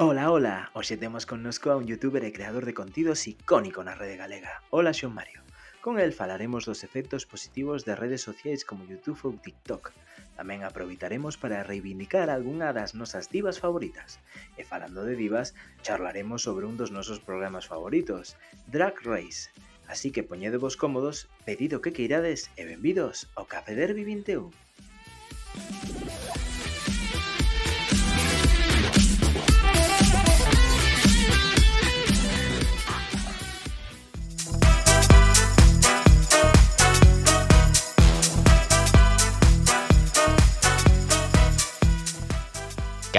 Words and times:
Ola, 0.00 0.30
ola! 0.30 0.70
Hoxe 0.74 0.96
temos 0.96 1.26
connosco 1.26 1.70
a 1.70 1.76
un 1.76 1.86
youtuber 1.86 2.24
e 2.26 2.34
creador 2.34 2.66
de 2.66 2.74
contidos 2.74 3.26
icónico 3.30 3.86
na 3.86 3.94
rede 3.94 4.18
galega. 4.18 4.66
Ola, 4.74 4.90
Xon 4.90 5.14
Mario. 5.14 5.46
Con 5.78 6.02
el 6.02 6.10
falaremos 6.10 6.66
dos 6.66 6.82
efectos 6.82 7.22
positivos 7.22 7.86
de 7.86 7.94
redes 7.94 8.22
sociais 8.26 8.66
como 8.66 8.82
YouTube 8.82 9.18
ou 9.30 9.38
TikTok. 9.38 9.94
Tamén 10.38 10.62
aproveitaremos 10.62 11.34
para 11.34 11.66
reivindicar 11.66 12.30
algunha 12.30 12.70
das 12.70 12.94
nosas 12.94 13.26
divas 13.26 13.58
favoritas. 13.58 14.22
E 14.54 14.62
falando 14.62 15.02
de 15.02 15.18
divas, 15.18 15.50
charlaremos 15.82 16.46
sobre 16.46 16.62
un 16.70 16.78
dos 16.78 16.94
nosos 16.94 17.18
programas 17.18 17.66
favoritos, 17.66 18.38
Drag 18.70 18.94
Race. 19.02 19.50
Así 19.90 20.14
que 20.14 20.22
poñedevos 20.22 20.78
cómodos, 20.78 21.26
pedido 21.42 21.82
que 21.82 21.90
queirades 21.90 22.54
e 22.54 22.62
benvidos 22.70 23.26
ao 23.34 23.50
Café 23.50 23.74
Derby 23.74 24.06
21. 24.06 24.54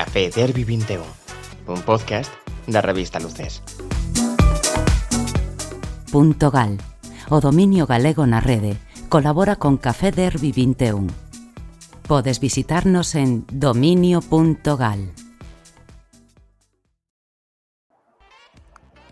Café 0.10 0.32
Derby 0.32 0.64
21, 0.64 1.04
un 1.68 1.82
podcast 1.84 2.34
da 2.66 2.82
revista 2.82 3.20
Luces. 3.20 3.62
Punto 6.12 6.50
Gal. 6.50 6.82
O 7.30 7.38
dominio 7.38 7.86
galego 7.86 8.26
na 8.26 8.42
rede 8.42 8.74
colabora 9.06 9.62
con 9.62 9.78
Café 9.78 10.10
Derby 10.10 10.50
21. 10.50 11.14
Podes 12.10 12.42
visitarnos 12.42 13.14
en 13.14 13.46
dominio.gal. 13.54 15.14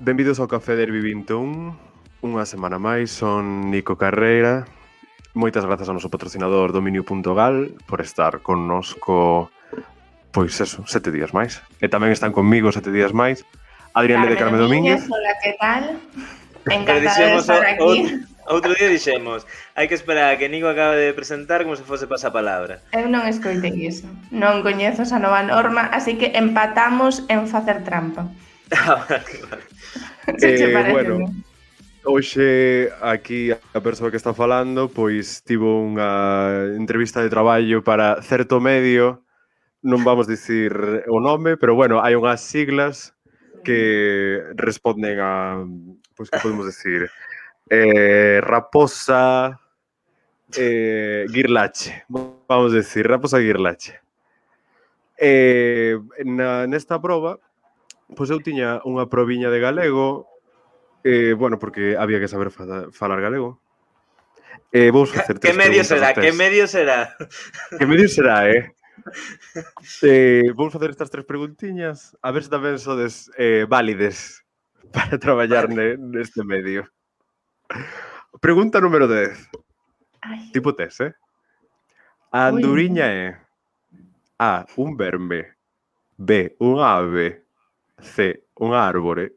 Benvidos 0.02 0.42
ao 0.42 0.50
Café 0.50 0.74
Derby 0.74 0.98
21. 1.06 2.26
Unha 2.26 2.46
semana 2.50 2.82
máis 2.82 3.14
son 3.14 3.70
Nico 3.70 4.02
Carreira. 4.02 4.66
Moitas 5.38 5.62
grazas 5.62 5.94
ao 5.94 6.02
noso 6.02 6.10
patrocinador 6.10 6.74
dominio.gal 6.74 7.78
por 7.86 8.02
estar 8.02 8.42
connosco 8.42 9.54
pois 10.38 10.62
eso, 10.62 10.86
sete 10.86 11.10
días 11.10 11.34
máis. 11.34 11.66
E 11.82 11.90
tamén 11.90 12.14
están 12.14 12.30
comigo 12.30 12.70
sete 12.70 12.94
días 12.94 13.10
máis. 13.10 13.42
Adrián 13.98 14.22
Carmen 14.22 14.30
de 14.30 14.38
Carmen 14.38 14.62
Domínguez. 14.62 15.02
Hola, 15.10 15.34
que 15.42 15.58
tal? 15.58 15.98
Encantada 16.70 17.02
dixemos, 17.02 17.42
de 17.50 17.54
estar 17.58 17.66
aquí. 17.66 18.22
Outro, 18.46 18.78
día 18.78 18.86
dixemos, 18.86 19.50
hai 19.74 19.90
que 19.90 19.98
esperar 19.98 20.30
a 20.30 20.38
que 20.38 20.46
Nico 20.46 20.70
acabe 20.70 21.02
de 21.02 21.10
presentar 21.18 21.66
como 21.66 21.74
se 21.74 21.82
fose 21.82 22.06
pasapalabra. 22.06 22.86
Eu 22.94 23.10
non 23.10 23.26
escoitei 23.26 23.74
iso. 23.82 24.06
Non 24.30 24.62
coñezo 24.62 25.10
esa 25.10 25.18
nova 25.18 25.42
norma, 25.42 25.90
así 25.90 26.22
que 26.22 26.30
empatamos 26.38 27.26
en 27.34 27.50
facer 27.50 27.82
trampa. 27.82 28.30
Ah, 28.68 29.08
se 30.38 30.54
eh, 30.54 30.70
parece, 30.70 30.92
bueno, 30.92 31.18
bien. 31.18 31.42
Hoxe 32.06 32.92
aquí 33.02 33.50
a 33.50 33.80
persoa 33.82 34.12
que 34.12 34.20
está 34.22 34.38
falando 34.38 34.92
pois 34.92 35.42
tivo 35.42 35.82
unha 35.82 36.76
entrevista 36.78 37.26
de 37.26 37.32
traballo 37.32 37.82
para 37.82 38.22
certo 38.22 38.62
medio 38.62 39.26
non 39.88 40.04
vamos 40.04 40.28
dicir 40.28 40.76
o 41.08 41.24
nome, 41.24 41.56
pero 41.56 41.72
bueno, 41.72 42.04
hai 42.04 42.12
unhas 42.20 42.44
siglas 42.44 43.16
que 43.64 44.44
responden 44.60 45.16
a 45.24 45.64
pois 46.12 46.28
que 46.28 46.44
podemos 46.44 46.68
decir 46.68 47.08
eh, 47.70 48.40
Raposa 48.44 49.60
eh, 50.56 51.26
Guirlache 51.32 52.06
vamos 52.10 52.74
a 52.74 52.76
decir, 52.76 53.08
Raposa 53.08 53.40
Guirlache 53.40 54.02
eh, 55.18 55.96
na, 56.26 56.68
nesta 56.68 57.00
proba 57.00 57.40
pois 58.16 58.28
eu 58.28 58.44
tiña 58.44 58.84
unha 58.84 59.08
proviña 59.08 59.48
de 59.48 59.60
galego 59.64 60.28
eh, 61.08 61.32
bueno, 61.32 61.60
porque 61.60 61.96
había 61.96 62.20
que 62.20 62.28
saber 62.28 62.52
fa, 62.52 62.92
falar 62.92 63.24
galego 63.24 63.60
Eh, 64.72 64.92
vou 64.92 65.08
facer 65.08 65.40
que 65.40 65.54
medio 65.54 65.80
será? 65.84 66.12
Que 66.12 66.36
medio 66.36 66.68
será? 66.68 67.16
Que 67.80 67.86
medio 67.88 68.10
será, 68.10 68.52
eh? 68.52 68.76
eh, 70.04 70.52
vou 70.56 70.70
facer 70.70 70.90
estas 70.90 71.10
tres 71.10 71.26
preguntiñas 71.26 72.18
a 72.22 72.32
ver 72.32 72.44
se 72.44 72.52
tamén 72.52 72.82
sodes 72.82 73.32
eh, 73.38 73.66
válides 73.70 74.44
para 74.96 75.20
traballar 75.20 75.70
ne, 75.70 75.98
neste 75.98 76.44
medio. 76.44 76.88
Pregunta 78.40 78.80
número 78.82 79.08
10. 79.08 79.34
Ai. 80.22 80.52
Tipo 80.52 80.74
tes, 80.74 81.00
eh? 81.02 81.14
A 82.32 82.48
anduriña 82.48 83.08
é 83.08 83.40
A. 84.40 84.66
Un 84.78 84.98
verme 84.98 85.56
B. 86.18 86.56
Un 86.60 86.80
ave 86.82 87.46
C. 88.02 88.44
Un 88.60 88.74
árbore 88.74 89.37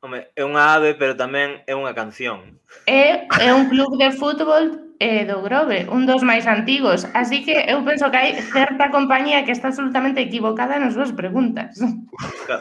Home, 0.00 0.32
é 0.32 0.42
unha 0.48 0.80
ave, 0.80 0.96
pero 0.96 1.12
tamén 1.12 1.60
é 1.68 1.76
unha 1.76 1.92
canción. 1.92 2.56
É, 2.88 3.28
é 3.36 3.52
un 3.52 3.68
club 3.68 4.00
de 4.00 4.08
fútbol 4.16 4.96
eh, 4.96 5.28
do 5.28 5.44
Grove, 5.44 5.84
un 5.92 6.08
dos 6.08 6.24
máis 6.24 6.48
antigos. 6.48 7.04
Así 7.12 7.44
que 7.44 7.68
eu 7.68 7.84
penso 7.84 8.08
que 8.08 8.16
hai 8.16 8.32
certa 8.40 8.88
compañía 8.88 9.44
que 9.44 9.52
está 9.52 9.68
absolutamente 9.68 10.24
equivocada 10.24 10.80
nas 10.80 10.96
súas 10.96 11.12
preguntas. 11.12 11.76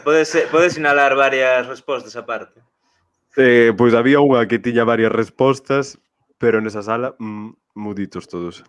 Podes, 0.03 0.35
podes 0.51 0.75
sinalar 0.75 1.15
varias 1.15 1.63
respostas 1.63 2.19
aparte. 2.19 2.59
Eh, 3.39 3.71
pois 3.71 3.95
había 3.95 4.19
unha 4.19 4.43
que 4.43 4.59
tiña 4.59 4.83
varias 4.83 5.15
respostas, 5.15 5.95
pero 6.43 6.59
nesa 6.59 6.83
sala, 6.83 7.15
mm, 7.23 7.55
muditos 7.79 8.27
todos. 8.27 8.67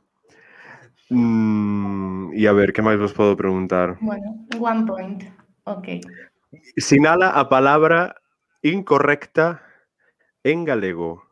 Mm, 1.11 2.39
e 2.39 2.47
a 2.47 2.55
ver, 2.55 2.71
que 2.71 2.87
máis 2.87 3.03
vos 3.03 3.11
podo 3.11 3.35
preguntar? 3.35 3.99
Bueno, 3.99 4.47
one 4.63 4.87
point. 4.87 5.27
Ok. 5.67 6.07
Sinala 6.79 7.35
a 7.35 7.51
palabra 7.51 8.20
incorrecta 8.63 9.63
en 10.45 10.65
galego. 10.65 11.25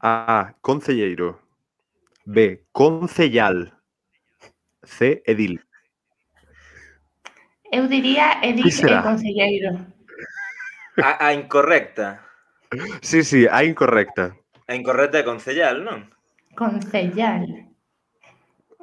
A. 0.00 0.54
Concelleiro. 0.60 1.40
B. 2.24 2.66
Concellal. 2.72 3.78
C. 4.82 5.22
Edil. 5.26 5.64
Eu 7.72 7.88
diría 7.88 8.40
será? 8.70 9.00
e 9.00 9.02
Concelleiro. 9.02 9.70
A, 11.02 11.26
a 11.26 11.34
incorrecta. 11.34 12.22
Sí, 13.02 13.22
sí, 13.22 13.46
a 13.50 13.64
incorrecta. 13.64 14.36
A 14.68 14.74
incorrecta 14.74 15.18
é 15.18 15.22
concellal, 15.22 15.82
non? 15.82 16.10
Concellal. 16.54 17.68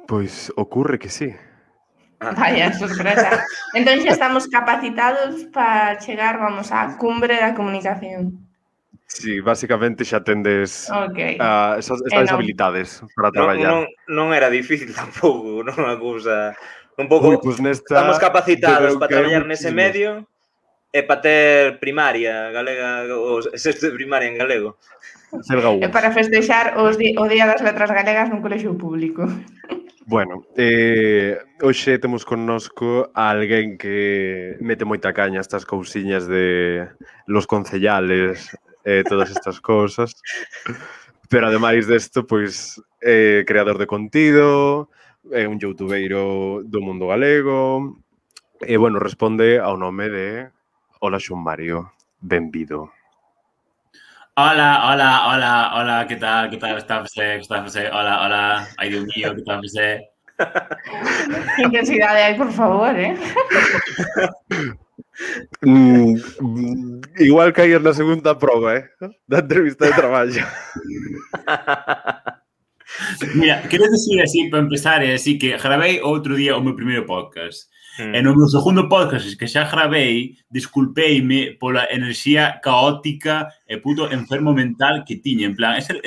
Pois 0.06 0.52
ocurre 0.56 0.98
que 0.98 1.08
sí. 1.08 1.34
Vaya 2.38 2.72
sorpresa. 2.72 3.44
Entón 3.74 4.00
xa 4.02 4.14
estamos 4.16 4.48
capacitados 4.48 5.46
para 5.52 5.98
chegar, 6.00 6.38
vamos, 6.38 6.70
á 6.72 6.96
cumbre 6.96 7.36
da 7.36 7.54
comunicación. 7.54 8.44
Sí, 9.06 9.40
basicamente 9.40 10.02
xa 10.02 10.24
tendes 10.24 10.88
okay. 10.90 11.36
uh, 11.38 11.76
esas, 11.78 12.00
esas 12.08 12.30
eh, 12.30 12.32
habilidades 12.32 13.04
para 13.14 13.30
traballar. 13.30 13.68
Non, 13.68 13.84
non, 14.08 14.28
non 14.30 14.36
era 14.36 14.48
difícil 14.48 14.90
tampouco, 14.96 15.62
non 15.62 15.78
a 15.84 15.96
cousa... 16.00 16.56
Un 16.94 17.10
pouco 17.10 17.26
Ui, 17.34 17.38
pues 17.42 17.58
nesta, 17.58 17.98
estamos 17.98 18.22
capacitados 18.22 18.94
para 18.94 19.10
traballar 19.10 19.42
nese 19.50 19.74
medio 19.74 20.30
e 20.94 21.02
para 21.02 21.18
ter 21.26 21.82
primaria 21.82 22.54
galega, 22.54 23.10
ou 23.10 23.42
sexto 23.58 23.90
de 23.90 23.98
primaria 23.98 24.30
en 24.30 24.38
galego. 24.38 24.78
E 25.82 25.90
para 25.90 26.14
festexar 26.14 26.78
os 26.78 26.94
di, 26.94 27.18
o 27.18 27.26
Día 27.26 27.50
das 27.50 27.66
Letras 27.66 27.90
Galegas 27.90 28.30
nun 28.30 28.38
colexio 28.38 28.78
público. 28.78 29.26
Bueno, 30.06 30.44
eh, 30.54 31.38
hoxe 31.62 31.98
temos 31.98 32.28
connosco 32.28 33.08
a 33.16 33.32
alguén 33.32 33.80
que 33.80 34.52
mete 34.60 34.84
moita 34.84 35.16
caña 35.16 35.40
estas 35.40 35.64
cousiñas 35.64 36.28
de 36.28 36.92
los 37.24 37.48
concellales, 37.48 38.52
eh, 38.84 39.00
todas 39.08 39.32
estas 39.32 39.64
cousas. 39.64 40.12
Pero 41.32 41.48
ademais 41.48 41.88
desto, 41.88 42.28
pois, 42.28 42.76
eh, 43.00 43.48
creador 43.48 43.80
de 43.80 43.88
contido, 43.88 44.92
é 45.32 45.42
eh, 45.42 45.48
un 45.48 45.56
youtubeiro 45.56 46.60
do 46.68 46.84
mundo 46.84 47.08
galego, 47.08 47.96
e, 48.60 48.76
eh, 48.76 48.76
bueno, 48.76 49.00
responde 49.00 49.56
ao 49.56 49.80
nome 49.80 50.12
de 50.12 50.52
Ola 51.00 51.16
Xun 51.16 51.40
Mario. 51.40 51.96
Benvido. 52.20 52.92
Hola, 54.36 54.90
hola, 54.90 55.28
hola, 55.28 55.70
hola, 55.76 56.06
¿qué 56.08 56.16
tal? 56.16 56.50
¿Qué 56.50 56.56
tal 56.56 56.76
está 56.76 57.02
José? 57.02 57.36
¿Qué 57.36 57.38
está 57.38 57.62
José? 57.62 57.86
Hola, 57.86 58.26
hola, 58.26 58.68
ay 58.78 58.90
Dios 58.90 59.04
mío, 59.14 59.32
¿qué 59.32 59.42
tal 59.42 59.60
José? 59.60 60.08
Que 61.56 61.62
intensidade 61.62 62.20
hai, 62.20 62.36
por 62.36 62.50
favor, 62.50 62.98
eh? 62.98 63.14
Mm, 65.62 66.18
igual 67.22 67.52
caer 67.52 67.80
na 67.80 67.94
segunda 67.94 68.34
proba, 68.34 68.74
eh? 68.74 68.90
Da 69.28 69.38
entrevista 69.38 69.86
de 69.86 69.92
traballo. 69.92 70.42
Mira, 73.38 73.62
quero 73.70 73.86
decir 73.86 74.20
así 74.20 74.50
para 74.50 74.64
empezar, 74.64 75.04
é 75.04 75.14
así 75.14 75.38
que 75.38 75.56
gravei 75.56 76.02
outro 76.02 76.34
día 76.34 76.56
o 76.56 76.60
meu 76.60 76.74
primeiro 76.74 77.06
podcast. 77.06 77.70
Mm. 77.98 78.14
E 78.14 78.22
no 78.22 78.34
meu 78.34 78.48
segundo 78.50 78.88
podcast 78.90 79.36
que 79.38 79.46
xa 79.46 79.70
gravei, 79.70 80.34
disculpeime 80.50 81.54
pola 81.62 81.86
enerxía 81.90 82.58
caótica 82.58 83.46
e 83.70 83.78
puto 83.78 84.10
enfermo 84.10 84.50
mental 84.50 85.06
que 85.06 85.22
tiña. 85.22 85.46
En 85.46 85.54
plan, 85.54 85.78
ese, 85.78 86.02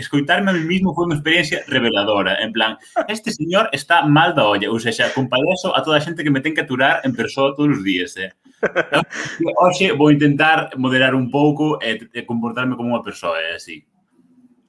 escoitarme 0.00 0.50
a 0.50 0.56
mí 0.56 0.64
mismo 0.64 0.96
foi 0.96 1.04
unha 1.04 1.20
experiencia 1.20 1.60
reveladora. 1.68 2.40
En 2.40 2.56
plan, 2.56 2.80
este 3.04 3.36
señor 3.36 3.68
está 3.76 4.08
mal 4.08 4.32
da 4.32 4.48
olla. 4.48 4.72
Ou 4.72 4.80
seja, 4.80 5.12
compadezo 5.12 5.76
a 5.76 5.84
toda 5.84 6.00
a 6.00 6.04
xente 6.04 6.24
que 6.24 6.32
me 6.32 6.40
ten 6.40 6.56
que 6.56 6.64
aturar 6.64 7.04
en 7.04 7.12
persoa 7.12 7.52
todos 7.52 7.76
os 7.76 7.84
días. 7.84 8.16
Eh? 8.16 8.32
Hoxe 9.60 9.92
vou 9.92 10.08
intentar 10.08 10.72
moderar 10.80 11.12
un 11.12 11.28
pouco 11.28 11.76
e, 11.84 12.00
e 12.16 12.24
comportarme 12.24 12.80
como 12.80 12.96
unha 12.96 13.04
persoa, 13.04 13.36
é 13.44 13.52
eh? 13.52 13.60
así. 13.60 13.84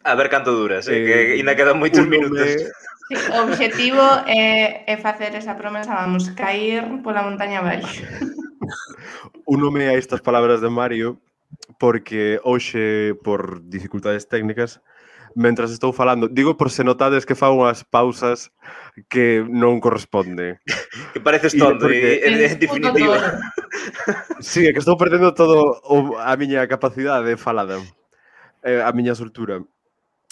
A 0.03 0.13
ver 0.19 0.29
canto 0.29 0.51
dura, 0.51 0.83
sí, 0.83 0.91
eh, 0.93 1.01
que 1.01 1.15
ainda 1.39 1.55
quedan 1.55 1.79
moitos 1.79 2.03
minutos. 2.05 2.43
Me... 2.43 2.69
Sí, 3.07 3.15
o 3.15 3.43
objetivo 3.45 4.01
é, 4.25 4.83
é 4.87 4.97
facer 4.97 5.35
esa 5.35 5.53
promesa, 5.53 5.93
vamos 5.93 6.29
cair 6.33 6.81
pola 7.05 7.21
montaña 7.21 7.59
abaixo. 7.61 8.01
Unome 9.45 9.89
a 9.89 9.93
estas 9.93 10.21
palabras 10.21 10.61
de 10.61 10.69
Mario 10.69 11.21
porque 11.77 12.39
hoxe, 12.43 13.13
por 13.21 13.61
dificultades 13.69 14.27
técnicas, 14.27 14.81
mentras 15.35 15.69
estou 15.69 15.93
falando, 15.93 16.27
digo 16.27 16.57
por 16.57 16.71
se 16.71 16.83
notades 16.83 17.27
que 17.27 17.35
fa 17.35 17.51
unhas 17.51 17.83
pausas 17.85 18.49
que 19.11 19.45
non 19.45 19.77
corresponde. 19.77 20.57
que 21.13 21.21
pareces 21.21 21.53
tonto, 21.53 21.85
porque... 21.85 22.25
en, 22.25 22.41
en 22.41 22.57
definitiva. 22.57 23.37
sí, 24.41 24.65
é 24.65 24.73
que 24.73 24.81
estou 24.81 24.97
perdendo 24.97 25.35
todo 25.37 25.77
o, 25.85 26.17
a 26.17 26.33
miña 26.39 26.65
capacidade 26.65 27.27
de 27.27 27.37
falada, 27.37 27.77
eh, 28.65 28.81
a 28.81 28.89
miña 28.95 29.13
soltura. 29.13 29.61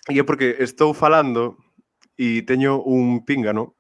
E 0.10 0.18
é 0.18 0.24
porque 0.26 0.58
estou 0.58 0.96
falando 0.96 1.60
e 2.18 2.46
teño 2.46 2.82
un 2.84 3.26
píngano 3.26 3.74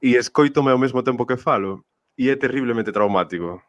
e 0.00 0.16
escoitome 0.16 0.72
ao 0.72 0.80
mesmo 0.80 1.04
tempo 1.04 1.28
que 1.28 1.36
falo 1.36 1.84
e 2.16 2.32
é 2.32 2.36
terriblemente 2.36 2.92
traumático. 2.92 3.62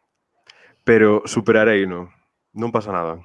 Pero 0.84 1.22
superarei, 1.28 1.86
no. 1.86 2.10
Non 2.52 2.72
pasa 2.72 2.92
nada. 2.92 3.20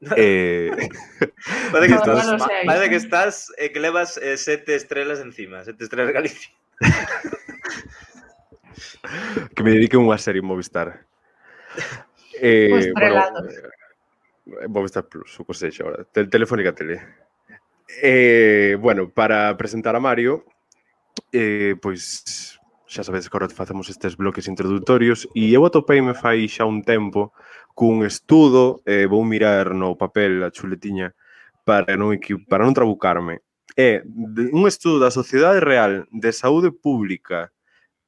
eh... 0.16 0.70
parece, 1.72 1.92
que 1.92 1.98
estás, 1.98 2.26
no, 2.26 2.38
sé. 2.38 2.62
parece 2.64 2.90
que 2.90 2.96
estás 2.96 3.52
eh, 3.58 3.72
que 3.72 3.80
levas 3.80 4.16
eh, 4.16 4.36
sete 4.36 4.74
estrelas 4.74 5.20
encima, 5.20 5.64
sete 5.64 5.84
estrelas 5.84 6.12
Galicia. 6.12 6.50
que 9.54 9.62
me 9.62 9.76
dedique 9.76 9.96
unha 9.96 10.16
serie 10.16 10.40
en 10.40 10.48
Movistar. 10.48 11.04
Eh, 12.40 12.68
pues 12.70 12.92
bueno, 12.96 13.44
eh, 13.44 14.68
Movistar 14.68 15.04
Plus, 15.04 15.40
o 15.40 15.44
que 15.44 15.54
sexa 15.54 15.84
agora. 15.84 16.04
Tel 16.08 16.32
telefónica 16.32 16.72
Tele. 16.72 17.28
Eh, 18.02 18.76
bueno, 18.80 19.10
para 19.10 19.56
presentar 19.56 19.96
a 19.96 20.00
Mario, 20.00 20.44
eh, 21.32 21.74
pois 21.82 22.60
xa 22.86 23.04
sabedes 23.06 23.30
que 23.30 23.36
agora 23.36 23.48
facemos 23.48 23.88
estes 23.88 24.16
bloques 24.16 24.48
introdutorios 24.48 25.28
e 25.34 25.54
eu 25.54 25.62
atopeime 25.62 26.14
fai 26.14 26.50
xa 26.50 26.66
un 26.66 26.82
tempo 26.82 27.30
cun 27.74 28.02
estudo, 28.02 28.82
eh, 28.82 29.06
vou 29.06 29.22
mirar 29.22 29.74
no 29.74 29.94
papel 29.94 30.42
a 30.42 30.50
chuletiña 30.50 31.14
para 31.62 31.94
non 31.94 32.18
para 32.50 32.66
non 32.66 32.74
trabucarme. 32.74 33.46
É 33.78 34.02
un 34.50 34.66
estudo 34.66 34.98
da 34.98 35.14
Sociedade 35.14 35.62
Real 35.62 36.02
de 36.10 36.30
Saúde 36.34 36.74
Pública 36.74 37.54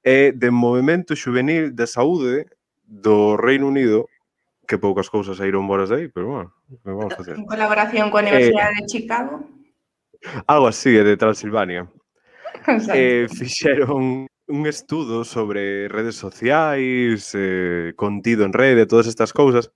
e 0.02 0.34
de 0.34 0.50
Movimento 0.50 1.14
Juvenil 1.14 1.70
de 1.70 1.86
Saúde 1.86 2.50
do 2.82 3.38
Reino 3.38 3.70
Unido 3.70 4.10
que 4.66 4.78
poucas 4.78 5.06
cousas 5.06 5.38
saíron 5.38 5.66
boras 5.70 5.90
de 5.90 5.96
aí, 5.96 6.06
pero 6.08 6.26
bueno, 6.26 6.50
vamos 6.82 7.14
facer. 7.14 7.38
En 7.38 7.46
colaboración 7.46 8.10
coa 8.10 8.22
eh, 8.22 8.34
Universidade 8.34 8.74
eh, 8.74 8.82
de 8.82 8.84
Chicago 8.90 9.34
algo 10.46 10.66
así, 10.68 10.96
eh, 10.96 11.04
de 11.04 11.16
Transilvania. 11.16 11.88
eh, 12.94 13.26
fixeron 13.32 14.26
un 14.46 14.66
estudo 14.66 15.24
sobre 15.24 15.88
redes 15.88 16.16
sociais, 16.16 17.32
eh, 17.34 17.92
contido 17.96 18.44
en 18.44 18.52
rede, 18.52 18.86
todas 18.86 19.06
estas 19.06 19.32
cousas, 19.32 19.72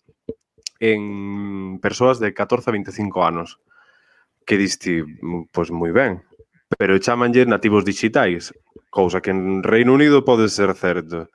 en 0.81 1.79
persoas 1.81 2.19
de 2.21 2.35
14 2.35 2.71
a 2.71 2.73
25 2.73 3.25
anos. 3.25 3.61
Que 4.45 4.57
diste, 4.57 5.03
pois 5.51 5.51
pues, 5.51 5.71
moi 5.75 5.91
ben, 5.91 6.23
pero 6.79 6.95
chamanlle 7.03 7.43
nativos 7.51 7.83
digitais, 7.83 8.55
cousa 8.91 9.21
que 9.21 9.35
en 9.35 9.67
Reino 9.67 9.93
Unido 9.93 10.23
pode 10.23 10.47
ser 10.49 10.71
certo, 10.79 11.27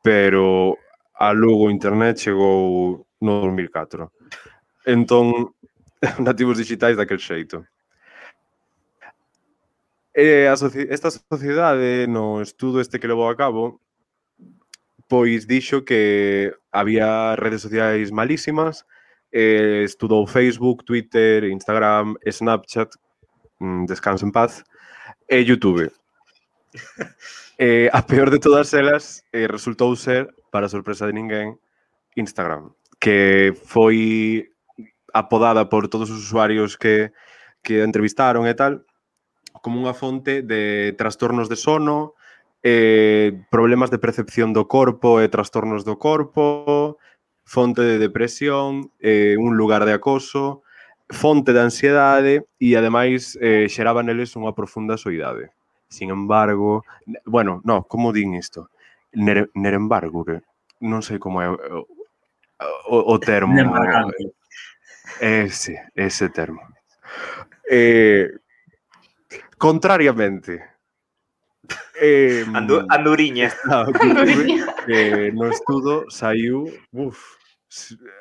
pero 0.00 0.78
a 1.20 1.32
logo 1.36 1.68
internet 1.68 2.16
chegou 2.24 3.04
no 3.20 3.32
2004. 3.44 4.08
Entón, 4.86 5.52
nativos 6.24 6.56
digitais 6.56 6.96
daquel 6.96 7.20
xeito 7.20 7.64
eh, 10.14 10.48
a 10.48 10.54
esta 10.88 11.10
sociedade, 11.10 12.06
no 12.06 12.40
estudo 12.40 12.80
este 12.80 12.98
que 12.98 13.08
levou 13.08 13.28
a 13.28 13.36
cabo, 13.36 13.80
pois 15.08 15.46
dixo 15.46 15.84
que 15.84 16.54
había 16.72 17.36
redes 17.36 17.62
sociais 17.62 18.10
malísimas, 18.10 18.86
eh, 19.32 19.82
estudou 19.84 20.26
Facebook, 20.26 20.84
Twitter, 20.84 21.44
Instagram, 21.44 22.14
Snapchat, 22.24 22.94
mm, 23.58 23.86
descanso 23.86 24.24
en 24.24 24.32
paz, 24.32 24.64
e 25.28 25.42
YouTube. 25.42 25.90
eh, 27.58 27.90
a 27.92 28.02
peor 28.06 28.30
de 28.30 28.38
todas 28.38 28.72
elas 28.74 29.24
eh, 29.32 29.46
resultou 29.48 29.96
ser, 29.96 30.32
para 30.50 30.68
sorpresa 30.68 31.06
de 31.06 31.12
ninguén, 31.12 31.58
Instagram, 32.14 32.70
que 33.00 33.52
foi 33.66 34.50
apodada 35.12 35.68
por 35.68 35.88
todos 35.88 36.10
os 36.10 36.18
usuarios 36.18 36.76
que, 36.76 37.10
que 37.62 37.82
entrevistaron 37.82 38.46
e 38.46 38.54
tal, 38.54 38.86
como 39.64 39.80
unha 39.80 39.96
fonte 39.96 40.44
de 40.44 40.92
trastornos 41.00 41.48
de 41.48 41.56
sono, 41.56 42.12
eh, 42.60 43.32
problemas 43.48 43.88
de 43.88 43.96
percepción 43.96 44.52
do 44.52 44.68
corpo 44.68 45.24
e 45.24 45.32
trastornos 45.32 45.88
do 45.88 45.96
corpo, 45.96 47.00
fonte 47.48 47.80
de 47.80 47.96
depresión, 47.96 48.92
eh, 49.00 49.40
un 49.40 49.56
lugar 49.56 49.88
de 49.88 49.96
acoso, 49.96 50.60
fonte 51.08 51.56
de 51.56 51.64
ansiedade 51.64 52.44
e 52.60 52.76
ademais 52.76 53.40
eh, 53.40 53.64
xeraba 53.72 54.04
neles 54.04 54.36
unha 54.36 54.52
profunda 54.52 55.00
soidade. 55.00 55.48
Sin 55.88 56.12
embargo, 56.12 56.84
bueno, 57.24 57.64
no, 57.64 57.88
como 57.88 58.12
din 58.12 58.36
isto? 58.36 58.68
Nere, 59.16 59.48
nerembargo, 59.56 60.28
que 60.28 60.44
non 60.84 61.00
sei 61.00 61.16
como 61.16 61.40
é 61.40 61.48
o, 61.48 61.88
o, 62.92 62.96
o 63.00 63.16
termo. 63.16 63.56
Ese, 65.24 65.88
ese 65.96 66.28
termo. 66.28 66.60
Eh, 67.64 68.28
Contrariamente, 69.58 70.74
Eh, 72.00 72.44
Andu 72.52 72.84
Anduriña. 72.88 73.48
Ah, 73.70 73.86
anduriña. 73.88 74.66
Eh, 74.88 75.32
no 75.32 75.48
estudo 75.48 76.04
saiu 76.10 76.68
uf, 76.92 77.18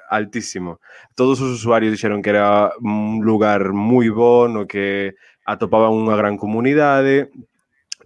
altísimo. 0.10 0.80
Todos 1.16 1.42
os 1.42 1.52
usuarios 1.52 1.92
dixeron 1.92 2.22
que 2.22 2.30
era 2.30 2.72
un 2.80 3.22
lugar 3.26 3.74
moi 3.74 4.10
bo 4.10 4.48
no 4.48 4.66
que 4.70 5.16
atopaban 5.46 5.92
unha 5.92 6.16
gran 6.16 6.40
comunidade 6.40 7.30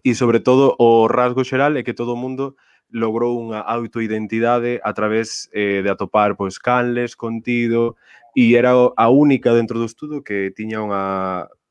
e 0.02 0.12
sobre 0.16 0.40
todo 0.40 0.74
o 0.80 1.06
rasgo 1.06 1.46
xeral 1.46 1.78
é 1.78 1.86
que 1.86 1.94
todo 1.94 2.18
o 2.18 2.20
mundo 2.20 2.58
logrou 2.90 3.36
unha 3.38 3.60
autoidentidade 3.62 4.80
a 4.82 4.92
través 4.96 5.52
eh, 5.52 5.84
de 5.84 5.90
atopar 5.92 6.40
pois 6.40 6.58
canles, 6.58 7.14
contido 7.14 8.00
e 8.34 8.56
era 8.56 8.72
a 8.74 9.08
única 9.12 9.54
dentro 9.54 9.78
do 9.78 9.86
estudo 9.86 10.24
que 10.24 10.56
tiña 10.56 10.82
unha 10.82 11.04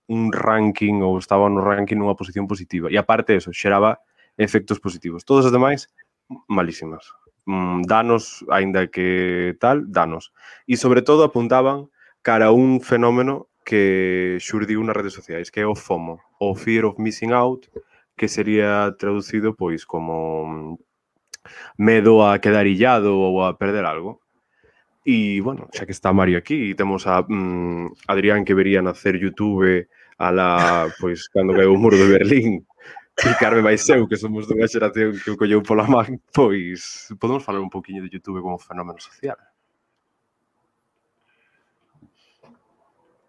un 0.09 0.33
ranking 0.33 1.03
ou 1.03 1.19
estaba 1.19 1.51
no 1.51 1.61
ranking 1.61 1.99
nunha 1.99 2.15
posición 2.15 2.47
positiva. 2.47 2.91
E 2.91 2.97
aparte 2.99 3.35
eso, 3.35 3.51
xeraba 3.51 3.99
efectos 4.39 4.79
positivos. 4.79 5.25
Todos 5.25 5.47
os 5.47 5.53
demais, 5.53 5.91
malísimas. 6.47 7.11
Mm, 7.47 7.83
danos, 7.87 8.45
aínda 8.51 8.87
que 8.87 9.57
tal, 9.59 9.87
danos. 9.91 10.33
E 10.67 10.77
sobre 10.77 11.03
todo 11.03 11.25
apuntaban 11.25 11.91
cara 12.23 12.51
a 12.51 12.55
un 12.55 12.81
fenómeno 12.83 13.49
que 13.67 14.39
xurdiu 14.39 14.83
nas 14.83 14.95
redes 14.95 15.15
sociais, 15.15 15.51
que 15.51 15.63
é 15.63 15.67
o 15.67 15.75
FOMO, 15.75 16.23
o 16.39 16.55
Fear 16.55 16.87
of 16.87 17.03
Missing 17.03 17.35
Out, 17.35 17.67
que 18.15 18.31
sería 18.31 18.95
traducido 18.99 19.55
pois 19.55 19.83
como 19.87 20.47
mm, 20.47 20.75
medo 21.79 22.27
a 22.27 22.39
quedar 22.39 22.67
illado 22.67 23.19
ou 23.19 23.43
a 23.43 23.59
perder 23.59 23.85
algo. 23.87 24.23
E, 25.07 25.39
bueno, 25.41 25.71
xa 25.71 25.87
que 25.87 25.95
está 25.95 26.11
Mario 26.11 26.39
aquí 26.39 26.71
e 26.71 26.75
temos 26.75 27.07
a 27.07 27.23
mm, 27.23 28.11
Adrián 28.11 28.43
que 28.43 28.59
vería 28.59 28.83
nacer 28.83 29.19
YouTube 29.23 29.87
ala, 30.19 30.89
pois, 30.99 31.29
cando 31.29 31.55
caiu 31.55 31.75
o 31.75 31.79
muro 31.79 31.97
de 31.97 32.09
Berlín, 32.09 32.65
e 33.17 33.35
Carme 33.41 33.63
máis 33.63 33.89
eu, 33.89 34.07
que 34.09 34.17
somos 34.17 34.47
dunha 34.47 34.69
xeración 34.69 35.17
que 35.17 35.31
o 35.33 35.37
colleu 35.37 35.63
pola 35.63 35.89
man, 35.89 36.21
pois 36.33 37.09
podemos 37.21 37.45
falar 37.45 37.61
un 37.61 37.73
poquinho 37.73 38.03
de 38.03 38.13
YouTube 38.13 38.41
como 38.45 38.59
fenómeno 38.59 39.01
social. 39.01 39.37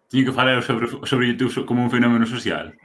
Tiño 0.08 0.24
que 0.26 0.32
falar 0.32 0.62
sobre, 0.62 0.88
sobre 1.06 1.28
YouTube 1.28 1.64
como 1.64 1.84
un 1.84 1.90
fenómeno 1.90 2.26
social? 2.26 2.76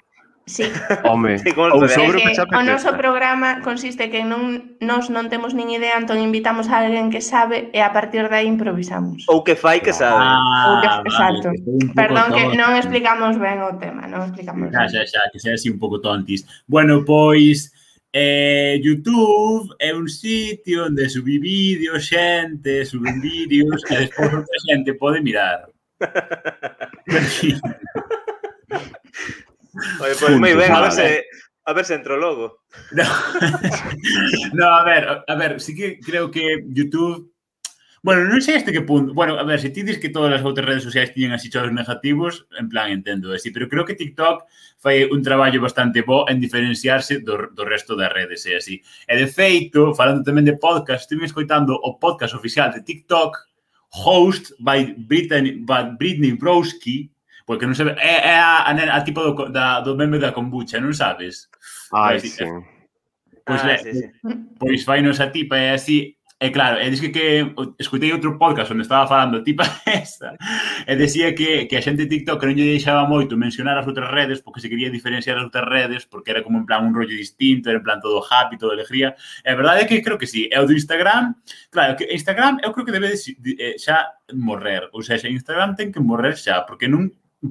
Sí. 0.46 0.64
Home, 1.06 1.40
sí, 1.40 1.50
ou 1.56 1.88
sobre 1.88 2.18
o 2.18 2.20
que 2.20 2.32
eh, 2.32 2.36
xa 2.36 2.44
O 2.44 2.64
noso 2.68 2.92
programa 3.00 3.64
consiste 3.64 4.12
que 4.12 4.28
non 4.28 4.76
nós 4.84 5.08
non 5.08 5.32
temos 5.32 5.56
nin 5.56 5.72
idea, 5.72 5.96
entón 5.96 6.20
invitamos 6.20 6.68
a 6.68 6.84
alguén 6.84 7.08
que 7.08 7.24
sabe 7.24 7.72
e 7.72 7.80
a 7.80 7.96
partir 7.96 8.28
de 8.28 8.36
aí 8.44 8.48
improvisamos. 8.52 9.24
Ou 9.32 9.40
que 9.40 9.56
fai 9.56 9.80
que 9.80 9.96
sabe. 9.96 10.20
Ah, 10.20 10.68
ou 10.68 10.76
que, 10.84 10.90
vale, 10.92 11.08
exacto. 11.08 11.48
Que 11.48 11.96
Perdón 11.96 12.36
tonto. 12.36 12.36
que 12.36 12.44
non 12.60 12.76
explicamos 12.76 13.40
ben 13.40 13.64
o 13.64 13.72
tema, 13.80 14.04
non 14.04 14.28
explicamos. 14.28 14.68
Xa, 14.76 14.92
xa, 14.92 15.08
xa, 15.08 15.32
que 15.32 15.40
xa 15.40 15.56
así 15.56 15.72
un 15.72 15.80
pouco 15.80 16.04
tontis. 16.04 16.44
Bueno, 16.68 17.08
pois 17.08 17.72
Eh, 18.16 18.78
YouTube 18.78 19.74
é 19.82 19.90
un 19.90 20.06
sitio 20.06 20.86
onde 20.86 21.10
subí 21.10 21.42
vídeos, 21.42 22.06
xente, 22.06 22.86
subí 22.86 23.10
vídeos 23.18 23.82
e 23.90 24.06
despois 24.06 24.30
outra 24.30 24.58
xente 24.70 24.94
pode 24.94 25.18
mirar. 25.18 25.66
Oye, 30.02 30.16
pois 30.20 30.38
moi 30.38 30.54
ben, 30.54 30.72
a 30.72 30.82
ver 30.82 30.94
se 30.94 31.26
a 31.66 31.72
ver 31.74 31.86
se 31.86 31.96
entro 31.96 32.18
logo. 32.18 32.66
No, 32.92 33.04
no 34.54 34.66
a 34.70 34.84
ver, 34.84 35.04
a 35.26 35.36
ver, 35.36 35.62
sí 35.62 35.76
que 35.76 36.00
creo 36.00 36.30
que 36.30 36.66
YouTube 36.70 37.34
Bueno, 38.04 38.28
non 38.28 38.44
sei 38.44 38.60
este 38.60 38.76
que 38.76 38.84
punto. 38.84 39.16
Bueno, 39.16 39.40
a 39.40 39.48
ver, 39.48 39.64
se 39.64 39.72
ti 39.72 39.80
dis 39.80 39.96
que 39.96 40.12
todas 40.12 40.36
as 40.36 40.44
outras 40.44 40.68
redes 40.68 40.84
sociais 40.84 41.16
tiñen 41.16 41.32
así 41.32 41.48
choros 41.48 41.72
negativos, 41.72 42.44
en 42.60 42.68
plan, 42.68 42.92
entendo, 42.92 43.32
así, 43.32 43.48
pero 43.48 43.72
creo 43.72 43.88
que 43.88 43.96
TikTok 43.96 44.44
fai 44.76 45.08
un 45.08 45.24
traballo 45.24 45.64
bastante 45.64 46.04
bo 46.04 46.28
en 46.28 46.44
diferenciarse 46.44 47.24
do, 47.24 47.48
do 47.56 47.64
resto 47.64 47.96
das 47.96 48.12
redes, 48.12 48.44
e 48.44 48.60
así. 48.60 48.84
E 49.08 49.16
de 49.16 49.32
feito, 49.32 49.96
falando 49.96 50.20
tamén 50.20 50.44
de 50.44 50.60
podcast, 50.60 51.08
estive 51.08 51.24
escoitando 51.24 51.80
o 51.80 51.96
podcast 51.96 52.36
oficial 52.36 52.76
de 52.76 52.84
TikTok, 52.84 53.40
host 54.04 54.52
by 54.60 55.00
Britney, 55.00 55.64
by 55.64 55.96
Britney 55.96 56.36
Broski, 56.36 57.08
Porque 57.46 57.68
non 57.68 57.76
sabe... 57.76 57.96
É, 58.00 58.34
é 58.34 58.38
a, 58.40 58.68
a, 58.68 58.72
a 58.72 59.00
tipo 59.04 59.20
do, 59.20 59.52
da, 59.52 59.84
do 59.84 59.96
meme 60.00 60.20
da 60.20 60.32
kombucha, 60.32 60.80
non 60.80 60.96
sabes? 60.96 61.52
Ai, 61.92 62.20
pois, 62.20 62.34
sí. 62.34 62.46
Pois, 63.44 63.62
ah, 63.62 63.68
le, 63.68 63.76
sí, 63.80 63.92
sí. 64.00 64.08
pois 64.56 64.82
vai 64.88 65.04
nos 65.04 65.20
a 65.20 65.28
tipa 65.32 65.60
e 65.60 65.76
así... 65.76 66.16
E 66.44 66.52
claro, 66.52 66.76
e 66.76 66.92
dixo 66.92 67.08
que, 67.08 67.14
que 67.16 67.48
escutei 67.80 68.12
outro 68.12 68.36
podcast 68.36 68.68
onde 68.76 68.84
estaba 68.84 69.08
falando 69.08 69.40
a 69.40 69.46
tipa 69.48 69.64
esa 69.88 70.36
e 70.84 70.92
decía 71.00 71.32
que, 71.32 71.72
que 71.72 71.80
a 71.80 71.82
xente 71.82 72.04
TikTok 72.04 72.44
non 72.44 72.60
lle 72.60 72.76
deixaba 72.76 73.08
moito 73.08 73.40
mencionar 73.40 73.80
as 73.80 73.88
outras 73.88 74.12
redes 74.12 74.44
porque 74.44 74.60
se 74.60 74.68
quería 74.68 74.92
diferenciar 74.92 75.40
as 75.40 75.48
outras 75.48 75.64
redes 75.64 76.04
porque 76.04 76.36
era 76.36 76.44
como 76.44 76.60
en 76.60 76.68
plan 76.68 76.84
un 76.84 76.92
rollo 76.92 77.16
distinto, 77.16 77.72
era 77.72 77.80
en 77.80 77.88
plan 77.88 78.04
todo 78.04 78.20
happy, 78.20 78.60
todo 78.60 78.76
alegría. 78.76 79.16
E 79.40 79.48
a 79.48 79.56
verdade 79.56 79.84
é 79.84 79.88
que 79.88 80.04
creo 80.04 80.20
que 80.20 80.28
sí. 80.28 80.52
E 80.52 80.58
o 80.60 80.68
do 80.68 80.76
Instagram, 80.76 81.32
claro, 81.72 81.96
que 81.96 82.12
Instagram 82.12 82.60
eu 82.60 82.76
creo 82.76 82.84
que 82.84 82.92
debe 82.92 83.16
de, 83.16 83.18
de, 83.40 83.52
eh, 83.64 83.76
xa 83.80 84.12
morrer. 84.36 84.92
Ou 84.92 85.00
sea, 85.00 85.16
Instagram 85.24 85.80
ten 85.80 85.96
que 85.96 86.04
morrer 86.04 86.36
xa 86.36 86.68
porque 86.68 86.92
non 86.92 87.08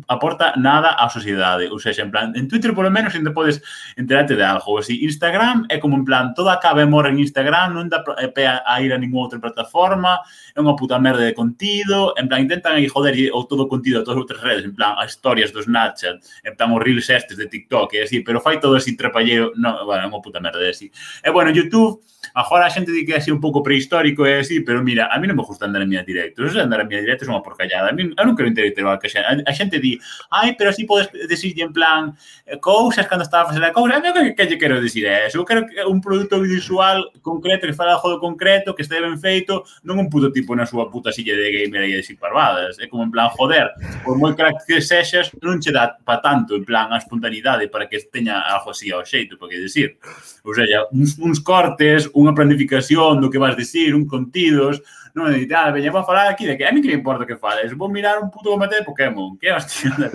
aporta 0.08 0.54
nada 0.56 0.96
á 0.96 1.08
sociedade. 1.08 1.68
Ou 1.68 1.78
seja, 1.78 2.02
en 2.02 2.10
plan, 2.10 2.32
en 2.34 2.48
Twitter 2.48 2.72
polo 2.72 2.90
menos 2.90 3.14
ainda 3.14 3.32
podes 3.34 3.60
enterarte 3.96 4.36
de 4.36 4.44
algo. 4.44 4.78
Ou 4.78 4.82
si 4.82 5.04
Instagram 5.04 5.66
é 5.68 5.78
como 5.78 5.96
en 5.96 6.04
plan, 6.04 6.32
toda 6.34 6.56
acaba 6.56 6.82
e 6.82 6.88
morre 6.88 7.12
en 7.12 7.20
Instagram, 7.20 7.76
non 7.76 7.88
dá 7.92 8.00
eh, 8.18 8.28
pé 8.32 8.48
a 8.48 8.74
ir 8.80 8.92
a 8.92 8.98
ninguna 8.98 9.28
outra 9.28 9.40
plataforma, 9.40 10.20
é 10.54 10.58
unha 10.60 10.76
puta 10.76 10.96
merda 10.96 11.24
de 11.28 11.36
contido, 11.36 12.16
en 12.16 12.28
plan, 12.28 12.40
intentan 12.40 12.80
aí 12.80 12.88
joder 12.88 13.14
o 13.32 13.44
todo 13.44 13.64
o 13.64 13.68
contido 13.68 14.00
a 14.00 14.04
todas 14.04 14.16
as 14.16 14.22
outras 14.24 14.40
redes, 14.40 14.64
en 14.64 14.74
plan, 14.74 14.96
as 14.96 15.12
historias 15.12 15.52
dos 15.52 15.68
Snapchat, 15.68 16.16
en 16.44 16.54
plan, 16.56 16.72
os 16.72 16.80
reels 16.80 17.08
estes 17.10 17.36
de 17.36 17.46
TikTok, 17.46 17.92
e 17.94 18.08
así, 18.08 18.24
pero 18.24 18.40
fai 18.40 18.56
todo 18.56 18.76
así 18.76 18.96
trapalleo, 18.96 19.52
non, 19.60 19.84
bueno, 19.84 20.02
é 20.04 20.08
unha 20.08 20.22
puta 20.24 20.40
merda, 20.40 20.60
de 20.60 20.72
así. 20.72 20.88
E 21.20 21.28
bueno, 21.28 21.52
YouTube, 21.52 22.00
agora 22.32 22.66
a 22.66 22.72
xente 22.72 22.94
di 22.94 23.04
que 23.04 23.12
é 23.14 23.20
así 23.20 23.28
un 23.28 23.40
pouco 23.40 23.60
prehistórico, 23.60 24.24
é 24.24 24.40
así, 24.40 24.64
pero 24.64 24.80
mira, 24.80 25.12
a 25.12 25.18
mí 25.20 25.28
non 25.28 25.36
me 25.36 25.44
gusta 25.44 25.68
andar 25.68 25.84
en 25.84 25.90
miña 25.90 26.06
directo, 26.06 26.46
andar 26.48 26.80
en 26.80 26.88
miña 26.88 27.02
directo 27.04 27.26
é 27.26 27.28
unha 27.28 27.44
porcallada, 27.44 27.90
a 27.90 27.94
mí, 27.94 28.08
eu 28.08 28.24
non 28.24 28.36
quero 28.38 28.48
interactuar 28.48 28.96
que 28.96 29.10
a 29.18 29.36
a 29.42 29.52
xente 29.52 29.81
di, 29.82 29.98
ai, 30.30 30.54
pero 30.54 30.70
así 30.70 30.86
podes 30.86 31.10
decir 31.26 31.58
en 31.58 31.74
plan 31.74 32.14
eh, 32.46 32.58
cousas 32.62 33.06
cando 33.10 33.26
estaba 33.26 33.44
a 33.44 33.48
facer 33.50 33.64
a 33.64 33.74
cousa, 33.74 33.98
ah, 33.98 34.00
non 34.00 34.14
que, 34.14 34.38
que 34.38 34.46
lle 34.46 34.56
quero 34.56 34.78
dicir 34.78 35.02
é 35.10 35.26
eso, 35.26 35.42
eu 35.42 35.44
quero 35.44 35.66
que 35.66 35.82
un 35.82 35.98
produto 35.98 36.38
visual 36.38 37.10
concreto, 37.20 37.66
que 37.66 37.74
fala 37.74 37.98
de 37.98 38.00
jodo 38.00 38.22
concreto, 38.22 38.74
que 38.78 38.86
este 38.86 39.02
ben 39.02 39.18
feito, 39.18 39.66
non 39.82 39.98
un 39.98 40.06
puto 40.06 40.30
tipo 40.30 40.54
na 40.54 40.64
súa 40.64 40.86
puta 40.86 41.10
silla 41.10 41.34
de 41.34 41.50
gamer 41.50 41.90
e 41.90 41.98
de 41.98 42.00
decir 42.06 42.14
parvadas, 42.14 42.78
é 42.78 42.86
como 42.86 43.02
en 43.02 43.10
plan, 43.10 43.26
joder, 43.34 43.74
por 44.06 44.14
moi 44.14 44.38
crack 44.38 44.62
que 44.62 44.78
sexas, 44.78 45.34
non 45.42 45.58
che 45.58 45.74
dá 45.74 45.90
pa 45.90 46.22
tanto, 46.22 46.54
en 46.54 46.62
plan, 46.62 46.94
a 46.94 47.02
espontaneidade 47.02 47.66
para 47.66 47.90
que 47.90 47.98
teña 48.06 48.38
algo 48.38 48.70
así 48.70 48.94
ao 48.94 49.02
xeito, 49.02 49.34
para 49.34 49.50
que 49.50 49.58
decir. 49.58 49.98
Ou 50.46 50.54
sea, 50.54 50.86
uns, 50.94 51.18
uns 51.18 51.42
cortes, 51.42 52.06
unha 52.14 52.36
planificación 52.36 53.18
do 53.18 53.30
que 53.30 53.42
vas 53.42 53.58
decir, 53.58 53.94
un 53.98 54.06
contidos, 54.06 54.82
non 55.14 55.28
é 55.28 55.36
dicir, 55.36 55.52
ah, 55.52 55.70
veñemos 55.70 56.00
a 56.00 56.08
falar 56.08 56.26
aquí 56.28 56.48
de 56.48 56.56
que 56.56 56.64
a 56.64 56.72
mí 56.72 56.80
que 56.80 56.88
me 56.88 57.00
importa 57.00 57.28
que 57.28 57.36
fales, 57.36 57.76
vou 57.76 57.92
mirar 57.92 58.18
un 58.18 58.32
puto 58.32 58.50
combate 58.52 58.80
de 58.80 58.86
Pokémon, 58.88 59.36
que 59.36 59.52
hostia 59.52 59.92
de 60.00 60.08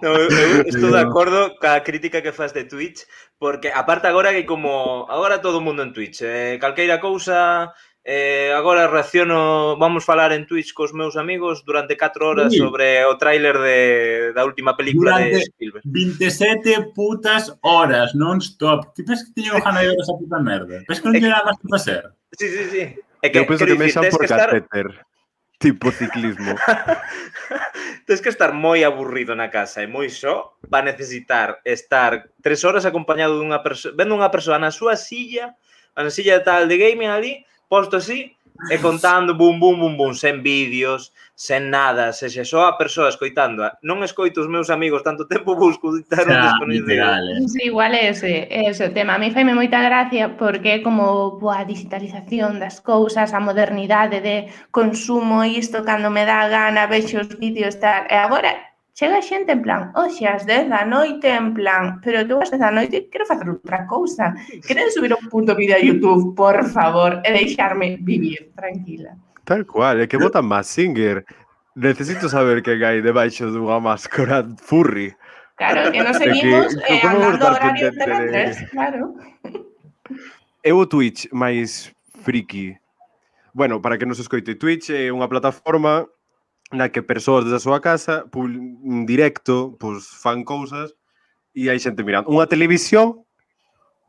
no, 0.00 0.10
eu, 0.16 0.28
eu 0.32 0.62
estou 0.64 0.90
de 0.90 1.00
acordo 1.00 1.56
ca 1.60 1.84
crítica 1.84 2.24
que 2.24 2.32
faz 2.32 2.52
de 2.56 2.64
Twitch, 2.64 3.04
porque 3.36 3.68
aparte 3.68 4.08
agora 4.08 4.32
que 4.32 4.48
como 4.48 5.04
agora 5.12 5.44
todo 5.44 5.58
o 5.58 5.64
mundo 5.64 5.84
en 5.84 5.92
Twitch, 5.92 6.24
eh, 6.24 6.56
calqueira 6.60 7.00
cousa 7.00 7.72
Eh, 8.08 8.52
agora 8.54 8.86
reacciono, 8.86 9.76
vamos 9.78 10.04
falar 10.04 10.32
en 10.32 10.46
Twitch 10.46 10.72
cos 10.72 10.94
meus 10.94 11.16
amigos 11.16 11.64
durante 11.66 11.98
4 11.98 12.28
horas 12.28 12.52
sí. 12.52 12.58
sobre 12.58 13.04
o 13.04 13.18
tráiler 13.18 13.58
de, 13.58 14.32
da 14.32 14.46
última 14.46 14.76
película 14.76 15.18
durante 15.18 15.34
de 15.34 15.42
Spielberg. 15.42 15.82
27 15.90 16.94
putas 16.94 17.50
horas 17.66 18.14
non 18.14 18.38
stop. 18.38 18.94
Ti 18.94 19.02
pensas 19.02 19.26
que 19.26 19.34
tiño 19.34 19.58
gana 19.58 19.82
de 19.82 19.90
ver 19.90 19.98
esa 19.98 20.14
puta 20.14 20.38
merda? 20.38 20.86
Pensas 20.86 21.02
que 21.02 21.08
non 21.10 21.18
tiña 21.18 21.34
nada 21.34 21.50
máis 21.50 21.58
que 21.58 21.66
facer? 21.66 22.02
Sí, 22.38 22.46
sí, 22.46 22.62
sí. 22.70 22.84
É 23.22 23.28
que, 23.28 23.38
eu 23.38 23.46
penso 23.46 23.64
que, 23.64 23.72
que 23.72 23.78
mexan 23.78 24.08
por 24.10 24.26
catéter. 24.26 24.86
Estar... 24.86 25.06
Tipo 25.58 25.90
ciclismo. 25.90 26.52
Tens 28.06 28.20
que 28.20 28.28
estar 28.28 28.52
moi 28.52 28.84
aburrido 28.84 29.32
na 29.32 29.48
casa 29.48 29.80
e 29.80 29.88
moi 29.88 30.12
só 30.12 30.52
para 30.68 30.84
necesitar 30.84 31.64
estar 31.64 32.28
tres 32.44 32.60
horas 32.60 32.84
acompañado 32.84 33.40
dunha 33.40 33.64
persoa, 33.64 33.96
vendo 33.96 34.12
unha 34.12 34.28
persoa 34.28 34.60
na 34.60 34.68
súa 34.68 35.00
silla, 35.00 35.56
na 35.96 36.12
silla 36.12 36.44
tal 36.44 36.68
de 36.68 36.76
gaming 36.76 37.08
ali, 37.08 37.40
posto 37.72 37.96
así, 37.96 38.36
e 38.68 38.76
contando 38.78 39.32
bum 39.32 39.56
bum 39.56 39.80
bum 39.80 39.96
bum, 39.96 40.12
sen 40.12 40.44
vídeos, 40.44 41.12
sen 41.36 41.68
nada, 41.68 42.14
se 42.14 42.30
se 42.30 42.46
só 42.46 42.64
a 42.64 42.78
persoa 42.80 43.12
escoitando, 43.12 43.68
non 43.84 44.00
escoito 44.00 44.40
os 44.40 44.48
meus 44.48 44.72
amigos 44.72 45.04
tanto 45.04 45.28
tempo 45.28 45.52
busco 45.52 45.92
estar 45.92 46.24
un 46.24 46.40
desconhecido. 46.40 46.96
Eh. 46.96 47.44
Sí, 47.44 47.68
igual 47.68 47.92
ese, 47.92 48.48
ese 48.48 48.88
o 48.88 48.90
tema. 48.96 49.14
A 49.14 49.20
mí 49.20 49.28
faime 49.28 49.52
moita 49.52 49.84
gracia 49.84 50.32
porque 50.40 50.80
como 50.80 51.36
boa 51.36 51.68
digitalización 51.68 52.56
das 52.56 52.80
cousas, 52.80 53.36
a 53.36 53.40
modernidade 53.44 54.24
de 54.24 54.48
consumo 54.72 55.44
isto 55.44 55.84
cando 55.84 56.08
me 56.08 56.24
dá 56.24 56.48
gana, 56.48 56.88
vexo 56.88 57.20
os 57.20 57.28
vídeos 57.36 57.76
tal. 57.76 58.08
E 58.08 58.16
agora 58.16 58.56
chega 58.96 59.20
xente 59.20 59.52
en 59.52 59.60
plan, 59.60 59.92
oxe, 59.92 60.24
as 60.24 60.48
10 60.48 60.72
da 60.72 60.88
noite 60.88 61.28
en 61.28 61.52
plan, 61.52 62.00
pero 62.00 62.24
tú 62.24 62.40
as 62.40 62.48
10 62.48 62.64
da 62.64 62.72
noite 62.72 63.12
quero 63.12 63.28
facer 63.28 63.44
outra 63.52 63.84
cousa. 63.84 64.32
Queren 64.64 64.88
subir 64.88 65.12
un 65.12 65.28
punto 65.28 65.52
vídeo 65.52 65.76
a 65.76 65.84
YouTube, 65.84 66.32
por 66.32 66.64
favor, 66.72 67.20
e 67.20 67.28
deixarme 67.28 68.00
vivir 68.00 68.56
tranquila. 68.56 69.20
Tal 69.46 69.64
cual, 69.64 70.02
é 70.02 70.06
que 70.10 70.18
botan 70.18 70.42
Massinger. 70.42 71.22
Necesito 71.78 72.28
saber 72.28 72.66
que 72.66 72.74
hai 72.74 72.98
debaixo 72.98 73.46
dunha 73.46 73.78
máscara 73.78 74.42
furry. 74.58 75.14
Claro, 75.54 75.92
que 75.94 76.02
nos 76.02 76.18
seguimos 76.20 76.74
é 76.74 76.82
que, 76.82 76.92
eh, 76.92 77.06
andando 77.06 77.46
horarios 77.46 77.94
de 77.94 78.06
Londres, 78.10 78.56
claro. 78.74 79.14
É 80.66 80.74
o 80.74 80.82
Twitch 80.82 81.30
máis 81.30 81.94
friki. 82.26 82.74
Bueno, 83.54 83.80
para 83.80 83.96
que 83.96 84.04
nos 84.04 84.18
escoite, 84.18 84.58
Twitch 84.58 84.90
eh, 84.90 85.06
é 85.06 85.14
unha 85.14 85.30
plataforma 85.30 86.10
na 86.74 86.90
que 86.90 87.06
persoas 87.06 87.46
desde 87.46 87.62
a 87.62 87.66
súa 87.70 87.78
casa, 87.78 88.26
en 88.26 88.82
mm, 88.82 89.06
directo, 89.06 89.78
pois 89.78 90.10
fan 90.10 90.42
cousas 90.42 90.90
e 91.54 91.70
hai 91.70 91.78
xente 91.78 92.02
mirando. 92.02 92.34
Unha 92.34 92.50
televisión, 92.50 93.22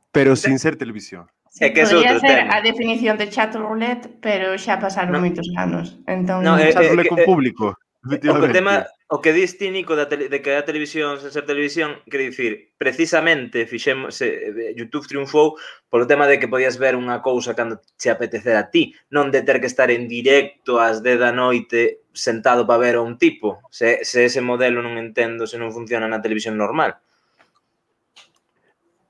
pero 0.10 0.34
sin 0.34 0.58
ser 0.58 0.82
televisión. 0.82 1.29
É 1.59 1.73
que 1.73 1.81
Podría 1.81 2.19
ser 2.19 2.45
tema. 2.45 2.55
a 2.55 2.61
definición 2.61 3.17
de 3.17 3.27
chat 3.33 3.55
roulette, 3.55 4.09
pero 4.21 4.53
xa 4.61 4.77
pasaron 4.77 5.17
no. 5.17 5.23
moitos 5.25 5.47
anos. 5.57 5.97
Entón, 6.05 6.45
no, 6.45 6.53
eh, 6.57 6.69
chat 6.69 6.85
eh, 6.85 6.89
roulette 6.93 7.09
con 7.09 7.21
eh, 7.21 7.25
público. 7.25 7.65
O 8.07 8.39
que 8.39 8.49
tema, 8.53 8.87
o 9.09 9.19
que 9.19 9.33
dis 9.33 9.57
ti, 9.57 9.67
Nico, 9.67 9.95
da 9.97 10.07
tele, 10.07 10.29
de 10.29 10.39
que 10.39 10.55
a 10.55 10.63
televisión 10.63 11.19
sen 11.19 11.33
ser 11.33 11.43
televisión, 11.43 11.99
quer 12.07 12.23
dicir, 12.23 12.71
precisamente 12.77 13.67
fixemos, 13.67 14.21
eh, 14.21 14.71
YouTube 14.77 15.09
triunfou 15.09 15.59
polo 15.89 16.07
tema 16.07 16.23
de 16.29 16.39
que 16.39 16.47
podías 16.47 16.79
ver 16.79 16.95
unha 16.95 17.19
cousa 17.19 17.51
cando 17.57 17.83
che 17.99 18.13
apetecer 18.13 18.55
a 18.55 18.71
ti, 18.71 18.95
non 19.11 19.33
de 19.33 19.43
ter 19.43 19.59
que 19.59 19.67
estar 19.67 19.91
en 19.91 20.07
directo 20.07 20.79
ás 20.79 21.03
10 21.03 21.19
da 21.19 21.35
noite 21.35 22.05
sentado 22.13 22.63
para 22.63 22.79
ver 22.79 22.95
a 22.95 23.03
un 23.03 23.19
tipo. 23.19 23.59
Se, 23.73 24.05
se 24.07 24.29
ese 24.29 24.39
modelo 24.39 24.79
non 24.79 24.95
entendo, 24.95 25.43
se 25.43 25.59
non 25.59 25.75
funciona 25.75 26.07
na 26.07 26.23
televisión 26.23 26.55
normal. 26.55 27.01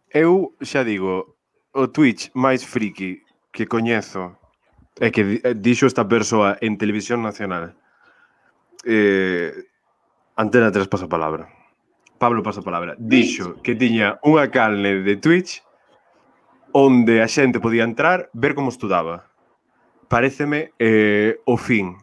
Eu 0.10 0.58
xa 0.64 0.82
digo, 0.82 1.37
o 1.78 1.86
Twitch 1.94 2.34
máis 2.34 2.66
friki 2.66 3.22
que 3.54 3.70
coñezo 3.70 4.34
é 4.98 5.14
que 5.14 5.22
eh, 5.46 5.54
dixo 5.54 5.86
esta 5.86 6.10
persoa 6.10 6.58
en 6.66 6.82
televisión 6.82 7.22
nacional 7.22 7.78
eh, 8.82 9.54
Antena 10.38 10.72
3 10.72 10.88
pasa 10.88 11.10
palabra. 11.10 11.50
Pablo 12.20 12.44
pasa 12.44 12.62
palabra. 12.62 12.96
Dixo 12.98 13.62
que 13.62 13.74
tiña 13.74 14.18
unha 14.26 14.50
calne 14.50 15.02
de 15.06 15.18
Twitch 15.18 15.62
onde 16.74 17.22
a 17.22 17.28
xente 17.30 17.62
podía 17.62 17.86
entrar 17.86 18.30
ver 18.34 18.54
como 18.54 18.74
estudaba. 18.74 19.30
Pareceme 20.10 20.74
eh, 20.78 21.42
o 21.46 21.58
fin 21.58 21.98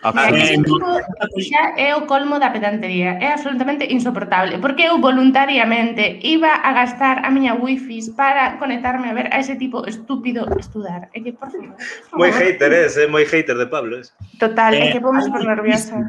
xa 0.00 1.62
é 1.76 1.92
o 1.94 2.08
colmo 2.08 2.40
da 2.40 2.50
pedantería. 2.50 3.20
É 3.20 3.36
absolutamente 3.36 3.84
insoportable. 3.92 4.56
Porque 4.58 4.88
eu 4.88 4.96
voluntariamente 4.98 6.18
iba 6.24 6.48
a 6.48 6.70
gastar 6.72 7.20
a 7.24 7.28
miña 7.30 7.54
wifi 7.54 8.00
para 8.16 8.56
conectarme 8.56 9.12
a 9.12 9.14
ver 9.14 9.28
a 9.28 9.38
ese 9.38 9.56
tipo 9.56 9.84
estúpido 9.84 10.48
estudar. 10.58 11.12
É 11.12 11.20
que, 11.20 11.32
por 11.36 11.52
favor... 11.52 11.76
Moi 12.16 12.32
hater 12.32 12.72
es, 12.72 12.96
é 12.96 13.06
moi 13.06 13.24
hater 13.28 13.56
de 13.60 13.68
Pablo. 13.68 14.00
Es. 14.00 14.16
Total, 14.40 14.72
é 14.74 14.92
que 14.92 15.00
vamos 15.00 15.28
por 15.28 15.44
nerviosa. 15.44 16.00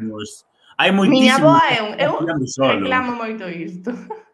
Hai 0.79 0.89
moitísimos. 0.95 1.19
Miña 1.19 1.37
boa 1.43 1.65
é 1.67 1.79
un... 1.83 1.91
Eu 1.99 2.11
reclamo 2.23 3.11
moito 3.19 3.43
isto. 3.51 3.91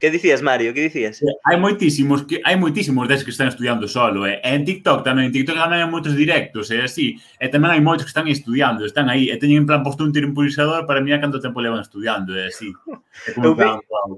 Que 0.00 0.10
dicías, 0.10 0.40
Mario? 0.40 0.72
Que 0.72 0.88
dicías? 0.88 1.20
Eh, 1.20 1.36
hai 1.44 1.60
moitísimos 1.60 2.24
que 2.24 2.40
hai 2.48 2.56
moitísimos 2.56 3.04
des 3.04 3.20
que 3.20 3.28
están 3.28 3.52
estudiando 3.52 3.84
solo, 3.84 4.24
eh? 4.24 4.40
en 4.40 4.64
TikTok 4.64 5.04
tamén, 5.04 5.28
en 5.28 5.32
TikTok 5.36 5.60
tamén 5.60 5.84
hai 5.84 5.90
moitos 5.92 6.16
directos, 6.16 6.72
é 6.72 6.80
eh? 6.80 6.88
así, 6.88 7.20
e 7.36 7.46
tamén 7.52 7.76
hai 7.76 7.84
moitos 7.84 8.08
que 8.08 8.12
están 8.16 8.24
estudiando, 8.24 8.88
están 8.88 9.12
aí, 9.12 9.28
e 9.28 9.36
teñen 9.36 9.62
en 9.62 9.68
plan 9.68 9.84
posto 9.84 10.00
un 10.00 10.16
tiro 10.16 10.24
impulsador 10.24 10.88
para 10.88 11.04
mirar 11.04 11.20
canto 11.20 11.36
tempo 11.36 11.60
levan 11.60 11.84
estudiando, 11.84 12.32
é 12.32 12.48
eh? 12.48 12.50
así. 12.50 12.72
É 13.28 13.36
como 13.36 13.52
eu, 13.52 13.54
plan, 13.56 13.76
vi, 13.76 13.92
wow. 13.92 14.10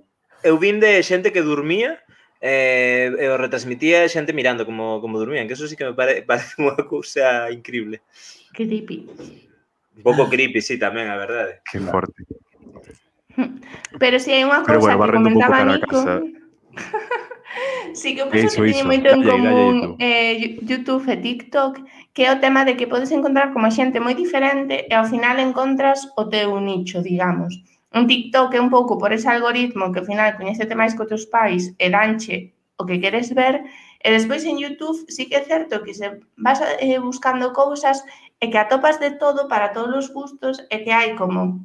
eu 0.46 0.54
vin 0.62 0.78
de 0.78 1.02
xente 1.02 1.34
que 1.34 1.42
dormía 1.42 1.98
eh, 2.38 3.10
e 3.18 3.26
o 3.26 3.34
retransmitía 3.34 4.06
xente 4.06 4.30
mirando 4.30 4.62
como, 4.62 5.02
como 5.02 5.18
dormían, 5.18 5.50
que 5.50 5.58
eso 5.58 5.66
sí 5.66 5.74
que 5.74 5.90
me 5.90 5.98
pare, 5.98 6.22
parece 6.30 6.62
unha 6.62 6.78
cousa 6.86 7.50
increíble. 7.50 8.06
Que 8.54 8.70
creepy. 8.70 9.10
Un 9.98 10.02
pouco 10.06 10.30
creepy, 10.30 10.62
sí, 10.62 10.78
tamén, 10.78 11.10
a 11.10 11.18
verdade. 11.18 11.58
Que 11.66 11.82
forte. 11.82 12.22
Pero 14.00 14.16
si 14.18 14.32
hai 14.32 14.44
unha 14.44 14.62
cousa 14.64 14.96
bueno, 14.96 15.06
que 15.06 15.16
comentaba 15.16 15.64
Nico... 15.64 15.98
sí 17.92 18.14
que 18.14 18.22
eu 18.22 18.28
penso 18.32 18.64
iso, 18.64 18.64
que 18.64 18.72
teñen 18.72 18.88
moito 18.88 19.08
en 19.12 19.22
común 19.22 19.76
eh, 20.00 20.56
YouTube 20.64 21.04
e 21.12 21.16
TikTok 21.20 21.84
que 22.14 22.28
é 22.28 22.30
o 22.32 22.40
tema 22.40 22.64
de 22.64 22.76
que 22.76 22.88
podes 22.88 23.12
encontrar 23.12 23.52
como 23.52 23.68
xente 23.68 24.00
moi 24.00 24.16
diferente 24.16 24.88
eh, 24.88 24.92
e 24.92 24.94
ao 24.96 25.08
final 25.08 25.36
encontras 25.40 26.08
o 26.16 26.28
teu 26.28 26.56
nicho, 26.60 27.00
digamos. 27.00 27.60
Un 27.92 28.08
TikTok 28.08 28.56
é 28.56 28.60
un 28.60 28.72
pouco 28.72 28.96
por 28.96 29.12
ese 29.12 29.28
algoritmo 29.28 29.92
que 29.92 30.00
ao 30.00 30.08
final 30.08 30.36
coñecete 30.36 30.72
máis 30.72 30.96
co 30.96 31.08
teus 31.08 31.28
pais 31.28 31.72
e 31.76 31.86
danche 31.92 32.56
o 32.80 32.88
que 32.88 33.00
queres 33.00 33.28
ver 33.36 33.60
eh, 34.00 34.08
e 34.08 34.16
despois 34.16 34.42
en 34.44 34.56
YouTube 34.56 35.04
sí 35.12 35.28
que 35.28 35.36
é 35.40 35.44
certo 35.44 35.84
que 35.84 35.92
se 35.92 36.20
vas 36.36 36.60
eh, 36.80 36.98
buscando 36.98 37.52
cousas 37.52 38.00
e 38.40 38.48
que 38.50 38.58
atopas 38.58 38.96
de 38.98 39.16
todo 39.22 39.46
para 39.52 39.76
todos 39.76 39.92
os 39.92 40.08
gustos 40.08 40.56
e 40.72 40.76
que 40.82 40.92
hai 40.92 41.14
como 41.20 41.62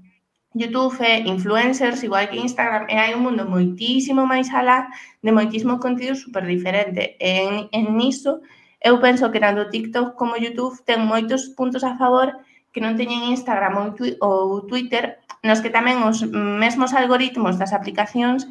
YouTube, 0.54 0.96
eh, 1.02 1.24
influencers, 1.26 2.04
igual 2.04 2.30
que 2.30 2.38
Instagram, 2.38 2.88
eh, 2.90 2.96
e 2.96 3.00
hai 3.00 3.12
un 3.14 3.24
mundo 3.24 3.44
moitísimo 3.46 4.26
máis 4.26 4.48
alá 4.54 4.88
de 5.22 5.32
moitísimo 5.32 5.80
contido 5.80 6.16
super 6.16 6.46
diferente. 6.48 7.18
E 7.20 7.30
en, 7.44 7.56
en 7.72 7.86
niso, 7.98 8.42
eu 8.82 9.00
penso 9.04 9.30
que 9.32 9.44
tanto 9.44 9.70
TikTok 9.70 10.16
como 10.16 10.40
YouTube 10.40 10.80
ten 10.88 11.04
moitos 11.04 11.52
puntos 11.58 11.84
a 11.84 11.98
favor 12.00 12.32
que 12.72 12.80
non 12.80 12.96
teñen 12.96 13.28
Instagram 13.34 13.74
ou, 13.78 13.88
twi 13.98 14.16
ou 14.22 14.64
Twitter, 14.70 15.20
nos 15.44 15.60
que 15.62 15.74
tamén 15.74 16.02
os 16.06 16.24
mesmos 16.32 16.94
algoritmos 16.94 17.58
das 17.60 17.74
aplicacións 17.74 18.48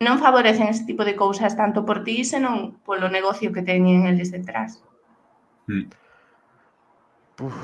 non 0.00 0.16
favorecen 0.16 0.72
ese 0.72 0.88
tipo 0.88 1.04
de 1.04 1.12
cousas 1.12 1.52
tanto 1.54 1.84
por 1.84 2.00
ti, 2.06 2.24
senón 2.24 2.80
polo 2.86 3.12
negocio 3.12 3.52
que 3.52 3.60
teñen 3.60 4.08
eles 4.08 4.32
detrás. 4.32 4.80
Mm. 5.68 5.86
Uf. 7.44 7.56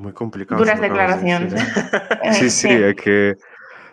Muy 0.00 0.12
complicado. 0.12 0.58
Duras 0.58 0.80
declaraciones. 0.80 1.54
sí, 2.32 2.50
sí, 2.50 2.68
este 2.68 2.84
hay 2.84 2.94
que 2.94 3.36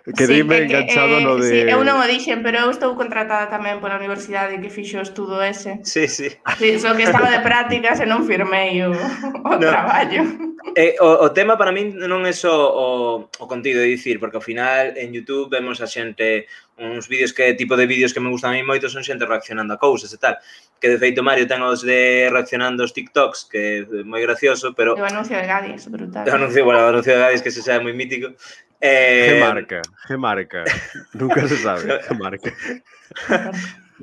que 0.04 0.28
sí, 0.28 0.44
que, 0.44 0.58
enganchado 0.58 1.18
eh, 1.20 1.24
no 1.24 1.36
de... 1.38 1.50
Sí, 1.50 1.60
eu 1.64 1.80
non 1.88 1.96
o 1.96 2.04
dixen, 2.04 2.44
pero 2.44 2.68
eu 2.68 2.70
estou 2.76 2.92
contratada 3.00 3.48
tamén 3.48 3.80
pola 3.80 3.96
universidade 3.96 4.60
que 4.60 4.68
fixo 4.68 5.00
o 5.00 5.06
estudo 5.08 5.40
ese. 5.40 5.80
Sí, 5.88 6.12
sí. 6.12 6.28
sí 6.60 6.70
só 6.76 6.92
que 6.92 7.08
estaba 7.08 7.32
de 7.32 7.40
prácticas 7.40 8.04
e 8.04 8.06
non 8.06 8.28
firmei 8.28 8.84
o, 8.84 8.92
o 8.92 9.54
no. 9.56 9.64
traballo. 9.64 10.52
Eh, 10.76 11.00
o, 11.00 11.24
o 11.24 11.28
tema 11.32 11.56
para 11.56 11.72
min 11.72 11.96
non 11.96 12.28
é 12.28 12.36
só 12.36 12.52
o, 12.52 12.88
o 13.32 13.46
contido, 13.48 13.80
de 13.80 13.96
dicir, 13.96 14.20
porque 14.20 14.36
ao 14.36 14.44
final 14.44 14.92
en 15.00 15.16
YouTube 15.16 15.56
vemos 15.56 15.80
a 15.80 15.88
xente 15.88 16.52
uns 16.76 17.08
vídeos 17.08 17.32
que 17.32 17.54
tipo 17.54 17.78
de 17.80 17.86
vídeos 17.86 18.12
que 18.12 18.20
me 18.20 18.28
gustan 18.28 18.52
a 18.52 18.60
mí 18.60 18.64
moito 18.66 18.92
son 18.92 19.08
xente 19.08 19.24
reaccionando 19.24 19.72
a 19.72 19.80
cousas 19.80 20.12
e 20.12 20.20
tal. 20.20 20.36
Que 20.84 20.92
de 20.92 21.00
feito 21.00 21.24
Mario 21.24 21.48
ten 21.48 21.64
os 21.64 21.80
de 21.80 22.28
reaccionando 22.28 22.84
os 22.84 22.92
TikToks, 22.92 23.48
que 23.48 23.88
é 23.88 24.04
moi 24.04 24.20
gracioso, 24.20 24.76
pero... 24.76 25.00
O 25.00 25.06
anuncio 25.08 25.40
de 25.40 25.48
Gadis, 25.48 25.88
brutal. 25.88 26.28
O 26.28 26.34
anuncio, 26.36 26.60
bueno, 26.68 26.84
o 26.84 26.92
anuncio 26.92 27.16
de 27.16 27.24
Gadis 27.24 27.40
que 27.40 27.56
se 27.56 27.64
sabe 27.64 27.88
moi 27.88 27.96
mítico. 27.96 28.36
Eh... 28.86 29.40
Gemarca, 29.40 29.82
Gemarca. 30.08 30.66
Nunca 31.14 31.48
se 31.48 31.56
sabe, 31.56 32.02
Gemarca. 32.08 32.52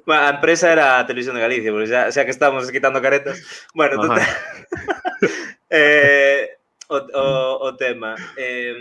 Bueno, 0.06 0.22
a 0.22 0.30
empresa 0.30 0.72
era 0.72 0.98
a 0.98 1.06
Televisión 1.06 1.36
de 1.36 1.42
Galicia, 1.42 1.70
porque 1.70 1.92
xa, 1.92 2.08
xa 2.08 2.24
que 2.24 2.32
estamos 2.32 2.64
quitando 2.72 3.02
caretas. 3.02 3.44
Bueno, 3.74 4.00
total... 4.00 4.24
eh, 5.68 6.56
o, 6.88 6.96
o, 6.96 7.68
o 7.68 7.76
tema. 7.76 8.16
Eh, 8.40 8.72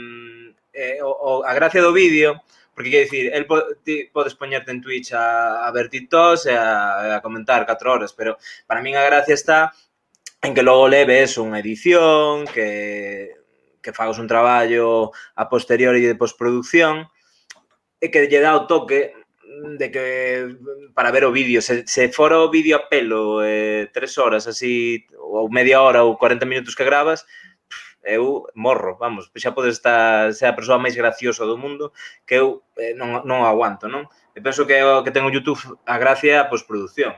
eh, 0.72 1.04
o, 1.04 1.12
o, 1.12 1.32
a 1.44 1.52
gracia 1.52 1.84
do 1.84 1.92
vídeo, 1.92 2.40
porque 2.72 2.92
quer 2.92 3.04
dicir, 3.04 3.36
el 3.36 3.44
po, 3.44 3.60
ti, 3.84 4.08
podes 4.08 4.40
poñerte 4.40 4.72
en 4.72 4.80
Twitch 4.80 5.12
a, 5.12 5.68
a 5.68 5.72
ver 5.76 5.92
TikToks 5.92 6.48
e 6.48 6.56
a, 6.56 7.18
a 7.18 7.22
comentar 7.22 7.68
4 7.68 7.76
horas, 7.92 8.16
pero 8.16 8.40
para 8.64 8.80
min 8.80 8.96
a 8.96 9.04
gracia 9.04 9.36
está 9.36 9.76
en 10.40 10.56
que 10.56 10.64
logo 10.64 10.88
leves 10.88 11.36
unha 11.36 11.60
edición, 11.60 12.48
que 12.48 13.36
que 13.82 13.94
fagas 13.94 14.20
un 14.20 14.28
traballo 14.28 15.12
a 15.36 15.48
posteriori 15.48 16.04
de 16.06 16.16
postproducción 16.16 17.08
e 18.00 18.08
que 18.12 18.28
lle 18.28 18.40
dá 18.40 18.56
o 18.56 18.68
toque 18.68 19.16
de 19.78 19.92
que 19.92 20.06
para 20.94 21.12
ver 21.12 21.26
o 21.26 21.32
vídeo, 21.32 21.62
se, 21.62 21.86
se 21.88 22.10
fora 22.10 22.40
o 22.40 22.50
vídeo 22.50 22.78
a 22.78 22.88
pelo 22.88 23.44
eh, 23.44 23.90
tres 23.92 24.18
horas 24.18 24.48
así, 24.48 25.06
ou 25.18 25.50
media 25.50 25.82
hora 25.82 26.04
ou 26.04 26.18
40 26.18 26.46
minutos 26.46 26.76
que 26.76 26.86
gravas, 26.86 27.26
eu 28.04 28.48
morro, 28.56 28.96
vamos, 28.98 29.32
xa 29.36 29.52
podes 29.52 29.76
estar 29.76 30.32
ser 30.34 30.48
a 30.48 30.56
persoa 30.56 30.80
máis 30.80 30.96
graciosa 30.96 31.44
do 31.44 31.60
mundo 31.60 31.92
que 32.24 32.40
eu 32.40 32.64
eh, 32.80 32.96
non, 32.96 33.26
non 33.28 33.44
aguanto, 33.44 33.92
non? 33.92 34.08
E 34.32 34.40
penso 34.40 34.64
que 34.64 34.80
o 34.80 35.04
que 35.04 35.12
ten 35.12 35.28
o 35.28 35.34
YouTube 35.34 35.60
a 35.84 35.98
gracia 36.00 36.32
é 36.34 36.40
a 36.40 36.48
postproducción. 36.48 37.14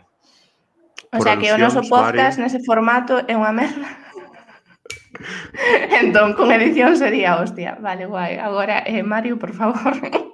O 1.14 1.20
sea 1.22 1.38
que 1.38 1.52
o 1.52 1.60
noso 1.60 1.84
podcast 1.86 2.40
varios... 2.40 2.56
nese 2.56 2.60
formato 2.66 3.20
é 3.28 3.36
unha 3.38 3.54
merda 3.54 3.86
entón, 6.02 6.34
con 6.34 6.52
edición 6.52 6.98
sería 6.98 7.40
hostia. 7.40 7.78
Vale, 7.82 8.06
guai. 8.06 8.38
Agora, 8.38 8.84
eh, 8.86 9.04
Mario, 9.04 9.38
por 9.38 9.54
favor. 9.54 9.94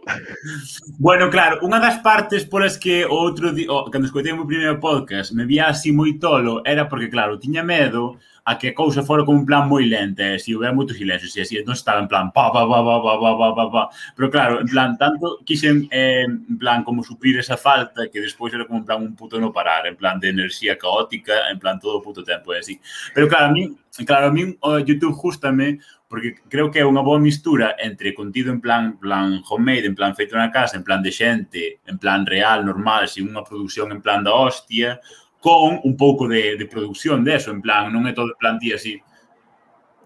bueno, 0.99 1.29
claro, 1.29 1.59
unha 1.63 1.79
das 1.79 1.99
partes 2.01 2.45
polas 2.47 2.79
que 2.79 3.03
o 3.05 3.15
outro 3.15 3.51
día, 3.51 3.69
oh, 3.69 3.89
cando 3.91 4.07
escutei 4.07 4.31
o 4.31 4.37
meu 4.39 4.49
primeiro 4.49 4.79
podcast, 4.79 5.33
me 5.33 5.45
vía 5.45 5.67
así 5.67 5.91
moi 5.91 6.15
tolo, 6.17 6.63
era 6.65 6.87
porque, 6.87 7.11
claro, 7.11 7.39
tiña 7.39 7.63
medo 7.63 8.17
a 8.47 8.57
que 8.57 8.69
a 8.69 8.73
cousa 8.73 9.03
fora 9.03 9.25
como 9.25 9.39
un 9.39 9.45
plan 9.45 9.67
moi 9.67 9.83
lenta, 9.83 10.23
e 10.23 10.35
eh, 10.35 10.39
se 10.39 10.55
houbera 10.55 10.71
moito 10.71 10.95
silencio, 10.95 11.27
se 11.27 11.43
así, 11.43 11.59
non 11.67 11.75
estaba 11.75 11.99
en 11.99 12.07
plan 12.07 12.31
pa, 12.31 12.47
pa, 12.47 12.63
pa, 12.63 12.79
pa, 12.79 12.95
pa, 13.03 13.13
pa, 13.19 13.31
pa, 13.35 13.47
pa, 13.51 13.65
pa. 13.67 13.83
Pero 14.15 14.31
claro, 14.31 14.63
en 14.63 14.71
plan, 14.71 14.95
tanto 14.95 15.43
quixen, 15.43 15.83
eh, 15.91 16.23
en 16.23 16.55
plan, 16.55 16.87
como 16.87 17.03
suplir 17.03 17.35
esa 17.35 17.59
falta, 17.59 18.07
que 18.07 18.23
despois 18.23 18.55
era 18.55 18.63
como 18.63 18.79
en 18.79 18.87
plan 18.87 19.03
un 19.03 19.19
puto 19.19 19.35
no 19.35 19.51
parar, 19.51 19.83
en 19.91 19.99
plan 19.99 20.15
de 20.15 20.31
enerxía 20.31 20.79
caótica, 20.79 21.51
en 21.51 21.59
plan 21.59 21.75
todo 21.75 21.99
o 21.99 22.01
puto 22.01 22.23
tempo, 22.23 22.55
e 22.55 22.63
así. 22.63 22.79
Pero 23.11 23.27
claro, 23.27 23.51
a 23.51 23.51
mí, 23.51 23.75
claro, 24.07 24.27
a 24.27 24.31
mí 24.31 24.55
o 24.63 24.79
YouTube 24.79 25.11
justame 25.11 25.83
porque 26.07 26.35
creo 26.47 26.71
que 26.71 26.79
é 26.79 26.87
unha 26.87 27.03
boa 27.03 27.19
mistura 27.19 27.75
entre 27.83 28.15
contido 28.15 28.49
en 28.49 28.63
plan 28.63 28.95
plan 28.95 29.43
homemade, 29.43 29.91
en 29.91 29.95
plan 29.95 30.15
feito 30.15 30.39
na 30.39 30.47
casa, 30.47 30.79
en 30.79 30.87
plan 30.87 31.03
de 31.03 31.11
xente, 31.11 31.83
en 31.83 31.99
plan 31.99 32.23
real, 32.23 32.63
normal, 32.63 33.11
sin 33.11 33.27
unha 33.27 33.43
produción 33.43 33.91
en 33.91 33.99
plan 33.99 34.23
da 34.23 34.31
hostia, 34.31 35.03
con 35.39 35.79
un 35.83 35.95
pouco 35.97 36.27
de, 36.27 36.55
de 36.55 36.65
produción 36.65 37.23
deso, 37.23 37.51
eso, 37.51 37.51
en 37.51 37.61
plan, 37.61 37.91
non 37.91 38.07
é 38.07 38.15
todo 38.15 38.31
en 38.33 38.39
plan 38.39 38.55
ti 38.55 38.71
así, 38.71 38.95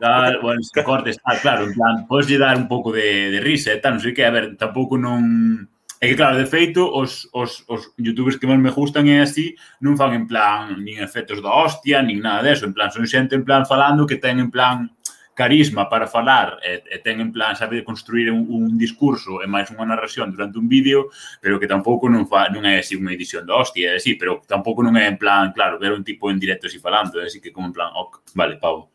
tal, 0.02 0.42
bueno, 0.42 0.62
se 0.66 0.84
cortes, 0.84 1.18
tal, 1.22 1.38
claro, 1.40 1.70
en 1.70 1.74
plan, 1.78 1.96
podes 2.10 2.26
lle 2.26 2.42
dar 2.42 2.58
un 2.58 2.68
pouco 2.68 2.92
de, 2.92 3.30
de 3.30 3.40
risa 3.40 3.70
e 3.70 3.78
tal, 3.78 3.96
non 3.98 4.04
sei 4.04 4.18
que, 4.18 4.26
a 4.26 4.34
ver, 4.34 4.58
tampouco 4.58 4.98
non... 4.98 5.70
É 6.02 6.10
que, 6.10 6.18
claro, 6.18 6.34
de 6.34 6.50
feito, 6.50 6.82
os, 6.82 7.30
os, 7.30 7.62
os 7.70 7.94
youtubers 8.02 8.42
que 8.42 8.50
máis 8.50 8.58
me 8.58 8.74
gustan 8.74 9.06
é 9.06 9.22
así, 9.22 9.54
non 9.86 9.94
fan 9.94 10.18
en 10.18 10.26
plan 10.26 10.82
nin 10.82 10.98
efectos 10.98 11.46
da 11.46 11.54
hostia, 11.54 12.02
nin 12.02 12.26
nada 12.26 12.42
deso, 12.42 12.66
en 12.66 12.74
plan, 12.74 12.90
son 12.90 13.06
xente 13.06 13.38
en 13.38 13.46
plan 13.46 13.70
falando 13.70 14.10
que 14.10 14.18
ten 14.18 14.42
en 14.42 14.50
plan 14.50 14.90
carisma 15.34 15.88
para 15.89 16.08
falar 16.08 16.60
e, 16.62 16.84
e 16.86 16.98
ten 17.00 17.20
en 17.24 17.32
plan 17.32 17.56
sabe 17.56 17.80
de 17.80 17.88
construir 17.88 18.30
un, 18.30 18.46
un 18.52 18.78
discurso 18.78 19.39
e 19.39 19.48
máis 19.48 19.72
unha 19.72 19.88
narración 19.88 20.30
durante 20.36 20.60
un 20.60 20.67
vídeo, 20.67 21.08
pero 21.39 21.58
que 21.58 21.65
tampouco 21.72 22.12
non 22.12 22.28
fa, 22.28 22.52
non 22.52 22.67
é 22.67 22.84
así 22.84 23.00
unha 23.00 23.15
edición 23.15 23.48
da 23.48 23.56
hostia, 23.58 23.96
é 23.96 23.98
así, 23.98 24.20
pero 24.20 24.44
tampouco 24.44 24.84
non 24.84 25.00
é 25.00 25.08
en 25.08 25.15
plan, 25.15 25.56
claro, 25.56 25.80
ver 25.80 25.96
un 25.96 26.04
tipo 26.04 26.28
en 26.30 26.38
directo 26.38 26.67
así 26.67 26.78
falando, 26.84 27.17
é 27.24 27.32
así 27.32 27.39
que 27.39 27.56
como 27.56 27.72
en 27.72 27.74
plan, 27.74 27.89
ok, 27.96 28.22
vale, 28.36 28.60
pavo. 28.60 28.91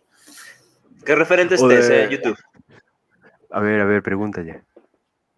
Que 1.02 1.14
referentes 1.16 1.62
O 1.62 1.68
de- 1.68 1.76
tes 1.80 1.88
en 1.88 2.10
YouTube? 2.10 2.38
A 3.50 3.60
ver, 3.60 3.80
a 3.80 3.86
ver, 3.86 4.02
pregúntalle. 4.02 4.62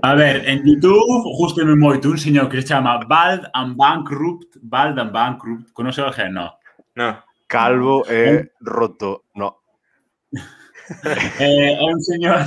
A 0.03 0.15
ver, 0.15 0.47
en 0.49 0.63
YouTube, 0.65 1.27
justame 1.39 1.75
moito, 1.75 2.09
un 2.09 2.19
señor 2.19 2.49
que 2.49 2.63
se 2.63 2.69
chama 2.71 3.03
Bald 3.07 3.51
and 3.53 3.75
Bankrupt, 3.77 4.57
Bald 4.63 4.99
and 4.99 5.11
Bankrupt, 5.13 5.71
conoce 5.75 6.03
alguén, 6.03 6.35
no? 6.35 6.55
No. 6.95 7.23
Calvo 7.47 8.05
e 8.07 8.53
roto. 8.61 9.25
No. 9.35 9.59
é, 11.39 11.45
eh, 11.45 11.73
é 11.79 11.85
un 11.85 12.03
señor 12.03 12.41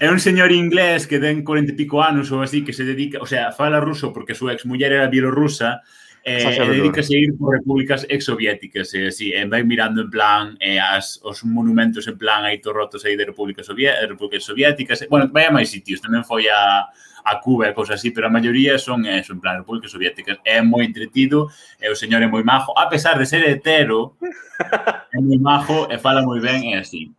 é 0.00 0.06
un 0.10 0.20
señor 0.20 0.50
inglés 0.52 1.06
que 1.06 1.18
ten 1.18 1.44
40 1.44 1.72
e 1.72 1.78
pico 1.78 2.02
anos 2.02 2.28
ou 2.30 2.42
así 2.42 2.64
que 2.64 2.72
se 2.72 2.84
dedica, 2.84 3.18
o 3.20 3.26
sea, 3.26 3.52
fala 3.52 3.80
ruso 3.80 4.12
porque 4.12 4.32
a 4.32 4.38
súa 4.38 4.52
exmuller 4.52 4.92
era 4.92 5.08
bielorrusa 5.08 5.80
eh, 6.24 6.38
e 6.38 6.68
dedicase 6.78 7.16
a 7.16 7.18
ir 7.18 7.34
por 7.34 7.58
repúblicas 7.58 8.06
exsoviéticas 8.08 8.94
eh, 8.94 8.98
e 8.98 9.06
así, 9.08 9.26
e 9.34 9.42
vai 9.46 9.66
mirando 9.66 10.06
en 10.06 10.10
plan 10.10 10.54
eh, 10.60 10.78
as, 10.78 11.18
os 11.26 11.42
monumentos 11.42 12.06
en 12.06 12.16
plan 12.16 12.46
aí 12.46 12.62
torrotos 12.62 13.02
aí 13.04 13.16
de 13.18 13.26
repúblicas, 13.26 13.66
sovié, 13.66 13.90
repúblicas 14.06 14.46
soviéticas, 14.46 15.02
e, 15.02 15.10
bueno, 15.10 15.26
vai 15.34 15.50
a 15.50 15.54
máis 15.54 15.74
sitios 15.74 15.98
tamén 15.98 16.22
foi 16.22 16.46
a, 16.46 16.86
a 17.24 17.40
Cuba 17.40 17.70
e 17.70 17.74
cosas 17.74 17.98
así, 17.98 18.10
pero 18.10 18.26
a 18.26 18.30
maioría 18.30 18.78
son 18.78 19.06
eso, 19.06 19.32
en 19.32 19.40
plan 19.40 19.58
repúblicas 19.58 19.90
soviéticas. 19.90 20.38
É 20.44 20.62
moi 20.62 20.86
entretido, 20.86 21.50
e 21.78 21.90
o 21.90 21.96
señor 21.98 22.22
é 22.22 22.28
moi 22.30 22.42
majo, 22.42 22.74
a 22.78 22.86
pesar 22.86 23.18
de 23.18 23.26
ser 23.26 23.42
hetero, 23.46 24.14
é 25.14 25.18
moi 25.18 25.38
majo 25.38 25.90
e 25.90 25.98
fala 25.98 26.22
moi 26.22 26.38
ben 26.38 26.70
e 26.70 26.78
así. 26.78 27.10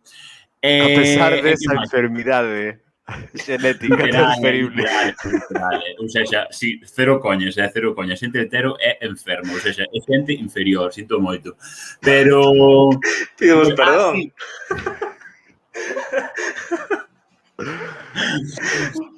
Eh, 0.66 0.80
a 0.80 0.86
pesar 0.86 1.42
de 1.42 1.52
esa 1.52 1.74
enfermidade 1.74 2.80
genética 3.34 3.96
literal, 3.96 4.24
transferible. 4.24 4.82
Literal, 4.82 5.14
literal. 5.24 5.82
Eh. 5.82 5.96
Ou 6.00 6.08
seja, 6.08 6.48
si, 6.50 6.80
cero 6.86 7.20
coñas, 7.20 7.58
é 7.58 7.68
cero 7.68 7.94
coñas. 7.94 8.18
Xente 8.18 8.40
hetero 8.40 8.74
é 8.80 8.96
enfermo, 9.06 9.52
ou 9.52 9.60
seja, 9.60 9.84
é 9.84 10.00
xente 10.00 10.32
inferior, 10.32 10.90
sinto 10.90 11.20
moito. 11.20 11.54
Pero... 12.00 12.88
Pidemos 13.36 13.74
perdón. 13.74 14.32
Ah, 14.70 14.80
sí. 18.96 19.10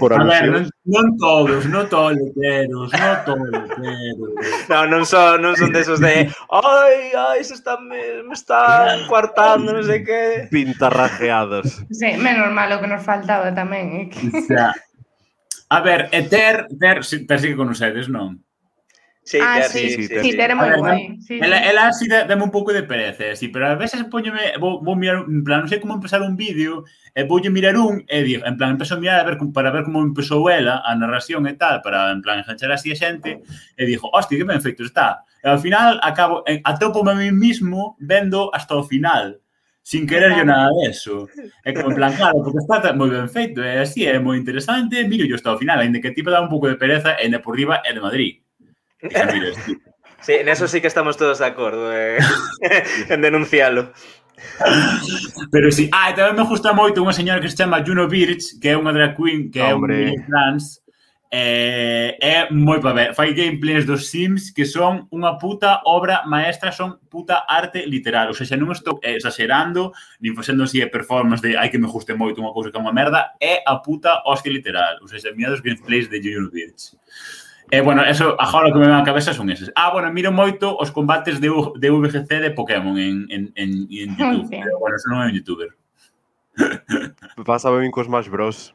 Por 0.00 0.16
a 0.16 0.24
ver, 0.24 0.48
non, 0.48 0.64
non 0.88 1.06
todos, 1.20 1.68
non 1.68 1.84
toleteros, 1.92 2.88
non 2.88 3.16
toleteros. 3.28 4.32
non, 4.72 4.84
non 4.88 5.04
son, 5.04 5.44
non 5.44 5.52
son 5.60 5.68
desos 5.76 6.00
de 6.00 6.24
ai, 6.48 7.12
ai, 7.12 7.44
se 7.44 7.52
está, 7.52 7.76
me, 7.76 8.24
me 8.24 8.32
está 8.32 8.96
cuartando, 9.12 9.76
non 9.76 9.84
sei 9.84 10.00
que. 10.00 10.48
Pintarrajeados. 10.48 11.84
Sí, 11.92 12.16
menos 12.16 12.48
malo 12.48 12.80
que 12.80 12.88
nos 12.88 13.04
faltaba 13.04 13.52
tamén. 13.52 14.08
Eh? 14.08 14.32
O 14.32 14.40
sea, 14.48 14.72
a 15.68 15.78
ver, 15.84 16.08
e 16.16 16.24
ter, 16.24 16.64
ter, 16.80 17.04
ter, 17.04 17.26
ter 17.28 17.38
sí 17.38 17.52
que 17.52 17.60
conocedes, 17.60 18.08
non? 18.08 18.40
Sí, 19.28 19.38
ah, 19.42 19.60
ter, 19.60 19.64
sí, 19.64 19.78
sí, 19.78 20.02
sí, 20.02 20.08
ter, 20.08 20.22
sí, 20.22 20.30
sí, 20.30 20.36
ter 20.38 20.50
é 20.50 20.54
moi 20.56 20.72
guai. 20.80 21.20
Sí, 21.20 21.36
ela, 21.36 21.60
ela 21.60 21.88
así 21.92 22.08
dame 22.08 22.40
un 22.40 22.50
pouco 22.50 22.72
de 22.72 22.82
pereza, 22.82 23.28
eh, 23.28 23.32
así, 23.36 23.48
pero 23.48 23.68
a 23.68 23.74
veces 23.74 24.00
poñome, 24.08 24.56
vou, 24.56 24.80
vou 24.80 24.96
mirar, 24.96 25.28
en 25.28 25.44
plan, 25.44 25.60
non 25.60 25.68
sei 25.68 25.84
como 25.84 25.92
empezar 25.92 26.24
un 26.24 26.32
vídeo, 26.32 26.88
eh, 27.12 27.20
e 27.20 27.28
voulle 27.28 27.52
mirar 27.52 27.76
un 27.76 28.00
eh, 28.08 28.24
e 28.24 28.24
digo, 28.24 28.48
en 28.48 28.56
plan, 28.56 28.72
empezo 28.72 28.96
a 28.96 29.02
mirar 29.04 29.20
a 29.20 29.28
ver 29.28 29.36
para 29.52 29.68
ver 29.68 29.84
como 29.84 30.00
empezou 30.00 30.48
ela 30.48 30.80
a 30.80 30.96
narración 30.96 31.44
e 31.44 31.60
tal, 31.60 31.84
para 31.84 32.08
en 32.08 32.24
plan 32.24 32.40
enganchar 32.40 32.72
así 32.72 32.88
a 32.88 32.96
xente, 32.96 33.44
e 33.76 33.82
digo, 33.84 34.08
hostia, 34.16 34.40
que 34.40 34.48
ben 34.48 34.64
feito 34.64 34.80
está. 34.80 35.28
E 35.44 35.52
ao 35.52 35.60
final 35.60 36.00
acabo 36.00 36.40
atópome 36.64 37.12
a 37.12 37.20
mí 37.20 37.28
mismo 37.28 38.00
vendo 38.00 38.48
hasta 38.56 38.80
o 38.80 38.82
final 38.88 39.44
sin 39.84 40.08
querer 40.08 40.40
yo 40.40 40.44
nada 40.48 40.72
deso. 40.80 41.28
É 41.68 41.76
como 41.76 41.92
en 41.92 42.00
plan, 42.00 42.16
claro, 42.16 42.40
porque 42.40 42.64
está 42.64 42.80
moi 42.96 43.12
ben 43.12 43.28
feito, 43.28 43.60
é 43.60 43.84
así, 43.84 44.08
é 44.08 44.16
moi 44.16 44.40
interesante, 44.40 45.04
miro 45.04 45.28
yo 45.28 45.36
hasta 45.36 45.52
o 45.52 45.60
final, 45.60 45.84
ainda 45.84 46.00
que 46.00 46.16
tipo 46.16 46.32
dá 46.32 46.40
un 46.40 46.48
pouco 46.48 46.64
de 46.64 46.80
pereza, 46.80 47.20
e 47.20 47.28
de 47.28 47.40
por 47.44 47.52
riba 47.52 47.84
é 47.84 47.92
de 47.92 48.00
Madrid. 48.00 48.47
Sí, 50.20 50.32
en 50.32 50.48
eso 50.48 50.66
sí 50.66 50.80
que 50.80 50.88
estamos 50.88 51.16
todos 51.16 51.38
de 51.38 51.46
acordo, 51.46 51.92
eh, 51.96 52.18
en 53.08 53.22
denuncialo. 53.22 53.92
Pero 55.50 55.70
sí, 55.70 55.88
ah, 55.92 56.10
e 56.10 56.14
tamén 56.14 56.34
me 56.34 56.46
gusta 56.46 56.74
moito 56.74 57.02
unha 57.02 57.14
señora 57.14 57.38
que 57.38 57.50
se 57.50 57.58
chama 57.58 57.86
Juno 57.86 58.10
Birch, 58.10 58.58
que 58.58 58.74
é 58.74 58.78
unha 58.78 58.90
drag 58.90 59.14
queen, 59.14 59.50
que 59.50 59.62
Hombre. 59.62 60.10
é 60.10 60.14
un 60.14 60.22
trans, 60.26 60.82
eh, 61.30 62.18
é 62.18 62.50
moi 62.50 62.82
para 62.82 62.94
ver. 62.94 63.10
Fai 63.14 63.30
gameplays 63.30 63.86
dos 63.86 64.10
Sims 64.10 64.50
que 64.50 64.66
son 64.66 65.06
unha 65.14 65.38
puta 65.38 65.86
obra 65.86 66.26
maestra, 66.26 66.74
son 66.74 66.98
puta 67.06 67.46
arte 67.46 67.86
literal. 67.86 68.30
O 68.30 68.34
sea, 68.34 68.46
xa 68.46 68.58
non 68.58 68.74
estou 68.74 68.98
exagerando, 69.02 69.94
nin 70.18 70.34
facendo 70.34 70.66
así 70.66 70.82
de 70.82 70.90
performance 70.90 71.42
de 71.46 71.54
ai 71.54 71.70
que 71.70 71.78
me 71.78 71.90
guste 71.90 72.14
moito 72.14 72.42
unha 72.42 72.54
cousa 72.54 72.74
que 72.74 72.78
é 72.78 72.82
unha 72.82 72.94
merda, 72.94 73.38
é 73.38 73.62
a 73.62 73.78
puta 73.78 74.26
hostia 74.26 74.50
literal. 74.50 74.98
O 74.98 75.06
sea, 75.06 75.22
xa 75.22 75.30
mira 75.34 75.54
dos 75.54 75.62
gameplays 75.62 76.10
de 76.10 76.18
Juno 76.18 76.50
Birch. 76.50 76.98
Eh, 77.70 77.80
bueno, 77.80 78.04
eso, 78.04 78.36
agora 78.40 78.68
o 78.68 78.72
que 78.72 78.78
me 78.78 78.88
van 78.88 79.00
a 79.00 79.04
cabeza 79.04 79.32
son 79.34 79.50
eses. 79.50 79.70
Ah, 79.76 79.92
bueno, 79.92 80.10
miro 80.12 80.32
moito 80.32 80.76
os 80.76 80.90
combates 80.90 81.40
de, 81.40 81.50
U, 81.50 81.74
de 81.76 81.90
VGC 81.90 82.40
de 82.40 82.50
Pokémon 82.50 82.96
en, 82.96 83.26
en, 83.28 83.52
en, 83.56 83.88
en 83.90 84.16
YouTube. 84.16 84.48
Sí. 84.48 84.60
Pero, 84.62 84.78
bueno, 84.78 84.96
eso 84.96 85.06
non 85.10 85.20
é 85.22 85.28
un 85.28 85.36
youtuber. 85.36 85.70
Pasa 87.44 87.70
ben 87.70 87.92
cos 87.92 88.08
Smash 88.08 88.28
Bros. 88.28 88.74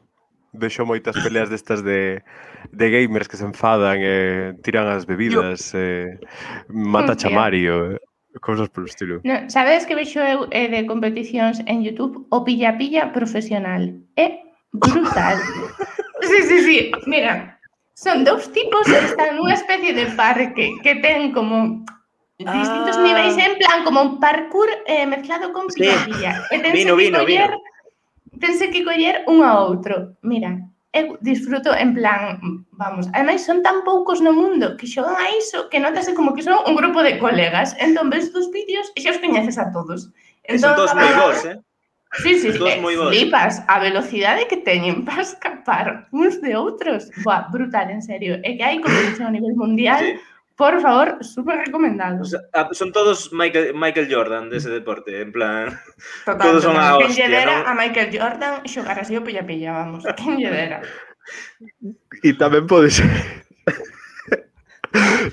Vexo 0.54 0.86
moitas 0.86 1.18
peleas 1.18 1.50
destas 1.50 1.82
de, 1.82 2.22
de 2.70 2.86
gamers 2.86 3.26
que 3.26 3.36
se 3.36 3.42
enfadan 3.42 3.98
e 3.98 4.06
eh, 4.06 4.46
tiran 4.62 4.86
as 4.86 5.02
bebidas, 5.02 5.74
eh, 5.74 6.22
mata 6.70 7.18
a 7.18 7.30
Mario, 7.34 7.98
eh, 7.98 8.38
cousas 8.38 8.70
polo 8.70 8.86
estilo. 8.86 9.18
No, 9.26 9.50
sabes 9.50 9.82
que 9.82 9.98
vexo 9.98 10.22
eu 10.22 10.46
eh, 10.54 10.70
de 10.70 10.86
competicións 10.86 11.58
en 11.66 11.82
YouTube 11.82 12.30
o 12.30 12.46
pilla-pilla 12.46 13.10
profesional. 13.10 13.98
É 14.14 14.46
brutal. 14.70 15.42
sí, 16.22 16.38
sí, 16.46 16.58
sí. 16.62 16.78
Mira, 17.06 17.53
Son 17.94 18.24
dous 18.26 18.50
tipos 18.50 18.82
que 18.90 18.98
están 18.98 19.38
nunha 19.38 19.54
especie 19.54 19.94
de 19.94 20.10
parque 20.18 20.74
que 20.82 20.98
ten 20.98 21.30
como 21.30 21.86
distintos 22.42 22.98
ah. 22.98 23.02
niveis 23.06 23.38
en 23.38 23.54
plan 23.54 23.86
como 23.86 24.02
un 24.02 24.12
parkour 24.18 24.66
eh, 24.90 25.06
mezclado 25.06 25.54
con 25.54 25.70
picapilla. 25.70 26.42
Sí. 26.50 26.54
E 26.54 26.58
tense 26.58 26.74
vino, 26.74 26.98
que 26.98 27.02
vino, 27.06 27.18
coller, 27.22 27.50
vino. 27.54 28.42
Tense 28.42 28.64
que 28.74 28.82
coller 28.82 29.22
un 29.30 29.46
a 29.46 29.62
outro. 29.62 30.18
Mira, 30.26 30.58
eu 30.90 31.14
disfruto 31.22 31.70
en 31.70 31.94
plan, 31.94 32.38
vamos, 32.74 33.06
ademais 33.14 33.46
son 33.46 33.62
tan 33.62 33.86
poucos 33.86 34.18
no 34.18 34.34
mundo 34.34 34.74
que 34.74 34.90
xogan 34.90 35.14
a 35.14 35.30
iso 35.38 35.70
que 35.70 35.78
notase 35.78 36.18
como 36.18 36.34
que 36.34 36.42
son 36.42 36.58
un 36.66 36.74
grupo 36.74 36.98
de 36.98 37.18
colegas. 37.22 37.78
Entón 37.78 38.10
ves 38.10 38.34
dos 38.34 38.50
vídeos 38.50 38.90
e 38.98 39.06
xa 39.06 39.14
os 39.14 39.22
coñeces 39.22 39.54
a 39.54 39.70
todos. 39.70 40.10
Entón, 40.42 40.74
son 40.74 40.78
todos 40.82 40.94
moi 40.98 41.14
bons, 41.14 41.46
eh? 41.46 41.62
Sí, 42.22 42.38
sí, 42.38 42.54
dos 42.54 42.78
moi 42.78 42.94
bons. 42.94 43.10
Flipas 43.10 43.64
a 43.66 43.82
velocidade 43.82 44.46
que 44.46 44.62
teñen 44.62 45.02
para 45.02 45.26
escapar 45.26 46.06
uns 46.14 46.38
de 46.38 46.54
outros. 46.54 47.10
Buah, 47.26 47.50
brutal, 47.50 47.90
en 47.90 48.02
serio. 48.02 48.38
É 48.46 48.54
que 48.54 48.62
hai 48.62 48.78
competición 48.78 49.30
a 49.30 49.34
nivel 49.34 49.58
mundial 49.58 49.98
sí. 49.98 50.14
Por 50.56 50.80
favor, 50.80 51.18
súper 51.20 51.66
recomendado. 51.66 52.22
O 52.22 52.24
sea, 52.24 52.38
ah, 52.52 52.68
son 52.70 52.92
todos 52.92 53.32
Michael, 53.32 53.74
Michael 53.74 54.06
Jordan 54.08 54.50
dese 54.50 54.70
deporte, 54.70 55.20
en 55.20 55.32
plan... 55.32 55.80
Total, 56.24 56.38
todos 56.46 56.62
son 56.62 56.74
total. 56.74 56.92
a 56.92 56.96
hostia, 56.98 57.44
¿no? 57.44 57.66
a 57.66 57.74
Michael 57.74 58.10
Jordan 58.16 58.62
xogar 58.64 59.00
así 59.00 59.16
o 59.16 59.24
pilla-pilla, 59.24 59.72
vamos. 59.72 60.06
Pinlledera. 60.14 60.78
E 62.22 62.30
tamén 62.38 62.70
podes... 62.70 63.02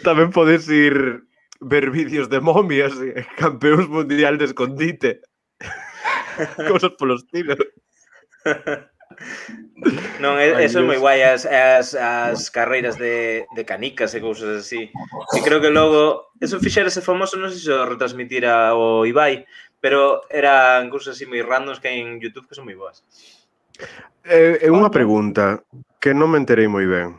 tamén 0.08 0.34
podes 0.34 0.66
ir 0.74 1.22
ver 1.62 1.94
vídeos 1.94 2.26
de 2.26 2.42
momias 2.42 2.98
eh, 2.98 3.22
campeóns 3.38 3.86
mundial 3.94 4.42
de 4.42 4.50
escondite 4.50 5.22
cousas 6.68 6.94
polo 6.98 7.16
estilo. 7.16 7.56
Non, 10.22 10.38
é, 10.38 10.62
eso 10.62 10.80
é 10.80 10.86
moi 10.86 11.02
guai 11.02 11.26
as, 11.26 11.44
as, 11.50 11.98
as 11.98 12.54
carreiras 12.54 13.02
de, 13.02 13.46
de 13.50 13.64
canicas 13.66 14.14
e 14.14 14.22
cousas 14.22 14.62
así. 14.62 14.94
E 15.34 15.40
creo 15.42 15.58
que 15.58 15.74
logo, 15.74 16.32
eso 16.38 16.62
fixerase 16.62 17.02
famoso, 17.02 17.38
non 17.42 17.50
sei 17.50 17.62
se 17.66 17.74
o 17.74 17.90
retransmitira 17.90 18.78
o 18.78 19.04
Ibai, 19.10 19.46
pero 19.82 20.22
eran 20.30 20.94
cousas 20.94 21.18
así 21.18 21.26
moi 21.26 21.42
randoms 21.42 21.82
que 21.82 21.90
hai 21.90 21.98
en 21.98 22.22
YouTube 22.22 22.46
que 22.46 22.56
son 22.56 22.70
moi 22.70 22.78
boas. 22.78 23.02
É, 24.22 24.62
eh, 24.62 24.68
é 24.68 24.70
unha 24.70 24.94
pregunta 24.94 25.66
que 25.98 26.14
non 26.14 26.30
me 26.30 26.38
enterei 26.38 26.70
moi 26.70 26.86
ben. 26.86 27.18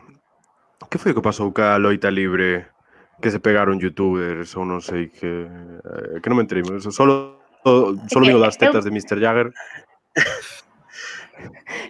Que 0.87 0.95
foi 0.95 1.11
o 1.11 1.15
que 1.19 1.25
pasou 1.25 1.51
ca 1.51 1.75
loita 1.75 2.07
libre 2.07 2.71
que 3.19 3.31
se 3.31 3.43
pegaron 3.43 3.79
youtubers 3.79 4.55
ou 4.55 4.63
non 4.63 4.79
sei 4.79 5.11
que 5.11 5.47
eh, 5.47 6.23
que 6.23 6.27
non 6.31 6.39
me 6.39 6.47
enterei, 6.47 6.63
solo 6.95 7.42
solo 7.63 8.25
digo 8.25 8.39
das 8.39 8.57
tetas 8.57 8.83
de 8.83 8.91
Mr. 8.91 9.19
Jagger. 9.19 9.51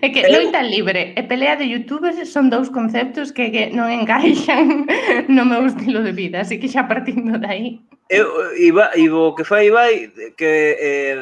É 0.01 0.09
que 0.09 0.23
loita 0.27 0.63
libre 0.63 1.13
e 1.15 1.21
pelea 1.23 1.55
de 1.55 1.67
youtubers 1.67 2.15
son 2.31 2.49
dous 2.49 2.71
conceptos 2.71 3.31
que, 3.31 3.51
que 3.51 3.71
non 3.75 3.91
encaixan 3.91 4.87
no 5.35 5.43
meu 5.43 5.67
estilo 5.67 5.99
de 6.03 6.15
vida, 6.15 6.43
así 6.43 6.59
que 6.59 6.71
xa 6.71 6.87
partindo 6.87 7.35
de 7.39 7.47
aí. 7.47 7.69
Eu, 8.07 8.51
iba, 8.55 8.91
iba, 8.95 9.19
o 9.31 9.35
que 9.35 9.43
fai 9.43 9.71
vai 9.71 10.11
que 10.39 10.53
eh, 10.79 11.19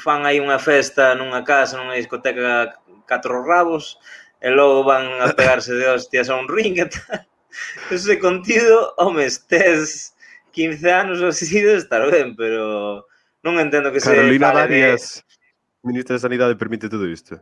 fan 0.00 0.24
aí 0.24 0.40
unha 0.40 0.60
festa 0.60 1.16
nunha 1.16 1.44
casa, 1.44 1.80
nunha 1.80 1.96
discoteca 1.96 2.76
catro 3.08 3.44
rabos 3.44 3.96
e 4.40 4.48
logo 4.52 4.84
van 4.84 5.08
a 5.20 5.32
pegarse 5.32 5.72
de 5.72 5.88
hostias 5.88 6.28
a 6.28 6.36
un 6.36 6.48
ring 6.48 6.76
e 6.80 6.88
tal. 6.88 7.24
Ese 7.94 8.18
contido, 8.18 8.92
home, 8.98 9.24
estes 9.24 10.12
15 10.52 10.90
anos 10.90 11.22
ou 11.22 11.28
así 11.28 11.46
de 11.60 11.76
estar 11.76 12.02
ben, 12.10 12.34
pero 12.34 13.06
Non 13.44 13.60
entendo 13.60 13.92
que 13.92 14.00
Carolina 14.00 14.50
se 14.50 14.56
Darias, 14.56 15.02
de... 15.20 15.88
ministra 15.92 16.16
de 16.16 16.24
Sanidade, 16.24 16.56
permite 16.56 16.88
todo 16.88 17.04
isto. 17.04 17.36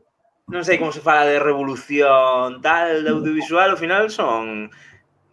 Non 0.51 0.67
sei 0.67 0.77
como 0.77 0.91
se 0.91 0.99
fala 0.99 1.23
de 1.23 1.39
revolución 1.39 2.59
tal, 2.59 3.07
de 3.07 3.11
audiovisual, 3.15 3.71
ao 3.71 3.79
final 3.79 4.11
son 4.11 4.69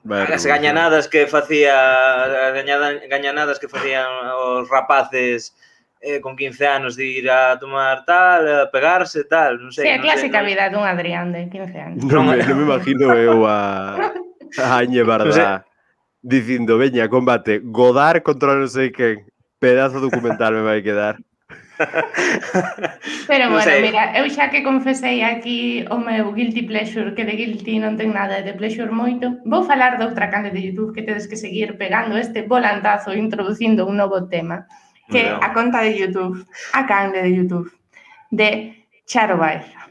Vai, 0.05 0.23
as 0.32 0.45
gañanadas 0.45 1.10
que 1.10 1.27
facía 1.27 1.75
gañada, 2.55 3.03
gañanadas 3.10 3.60
que 3.60 3.67
facían 3.67 4.08
os 4.32 4.69
rapaces 4.69 5.58
eh, 5.99 6.21
con 6.21 6.38
15 6.38 6.67
anos 6.67 6.95
de 6.95 7.05
ir 7.05 7.27
a 7.29 7.60
tomar 7.60 8.05
tal, 8.05 8.47
a 8.47 8.71
pegarse 8.71 9.27
tal, 9.27 9.60
non 9.60 9.75
sei. 9.75 9.89
Sí, 9.89 9.91
a 9.91 9.99
clásica 9.99 10.39
sei, 10.39 10.55
vida 10.55 10.71
dun 10.71 10.88
Adrián 10.88 11.36
de 11.36 11.51
15 11.51 11.75
anos. 11.75 11.97
Non, 12.08 12.23
me, 12.29 12.39
non 12.39 12.55
me 12.55 12.63
imagino 12.63 13.12
eu 13.17 13.43
a, 13.43 13.97
a 14.55 14.65
Añe 14.79 15.03
Bardá 15.03 15.67
dicindo, 16.23 16.77
veña, 16.77 17.12
combate, 17.12 17.60
Godar 17.60 18.23
contra 18.23 18.55
non 18.55 18.71
sei 18.71 18.95
quen. 18.95 19.27
Pedazo 19.59 19.99
documental 19.99 20.55
me 20.55 20.63
vai 20.63 20.81
quedar. 20.81 21.19
Pero 23.27 23.47
non 23.47 23.55
bueno, 23.55 23.63
sei. 23.63 23.79
mira, 23.83 24.11
eu 24.19 24.27
xa 24.27 24.51
que 24.51 24.63
confesei 24.63 25.23
aquí 25.23 25.87
o 25.87 25.97
meu 25.99 26.31
guilty 26.35 26.67
pleasure, 26.67 27.15
que 27.15 27.23
de 27.23 27.35
guilty 27.39 27.79
non 27.79 27.95
ten 27.95 28.11
nada 28.11 28.43
de 28.43 28.51
pleasure 28.55 28.91
moito, 28.91 29.39
vou 29.47 29.63
falar 29.63 29.95
de 29.95 30.03
outra 30.03 30.27
canle 30.27 30.51
de 30.51 30.59
YouTube 30.59 30.91
que 30.91 31.07
tedes 31.07 31.27
que 31.27 31.39
seguir 31.39 31.79
pegando 31.79 32.19
este 32.19 32.43
volantazo 32.43 33.15
introducindo 33.15 33.87
un 33.87 33.95
novo 33.95 34.27
tema, 34.27 34.67
que 35.07 35.31
no. 35.31 35.39
a 35.39 35.55
conta 35.55 35.79
de 35.83 35.95
YouTube, 35.95 36.43
a 36.75 36.83
canle 36.83 37.23
de 37.23 37.31
YouTube, 37.31 37.71
de 38.31 38.49
Charo 39.07 39.39
Baeza 39.39 39.89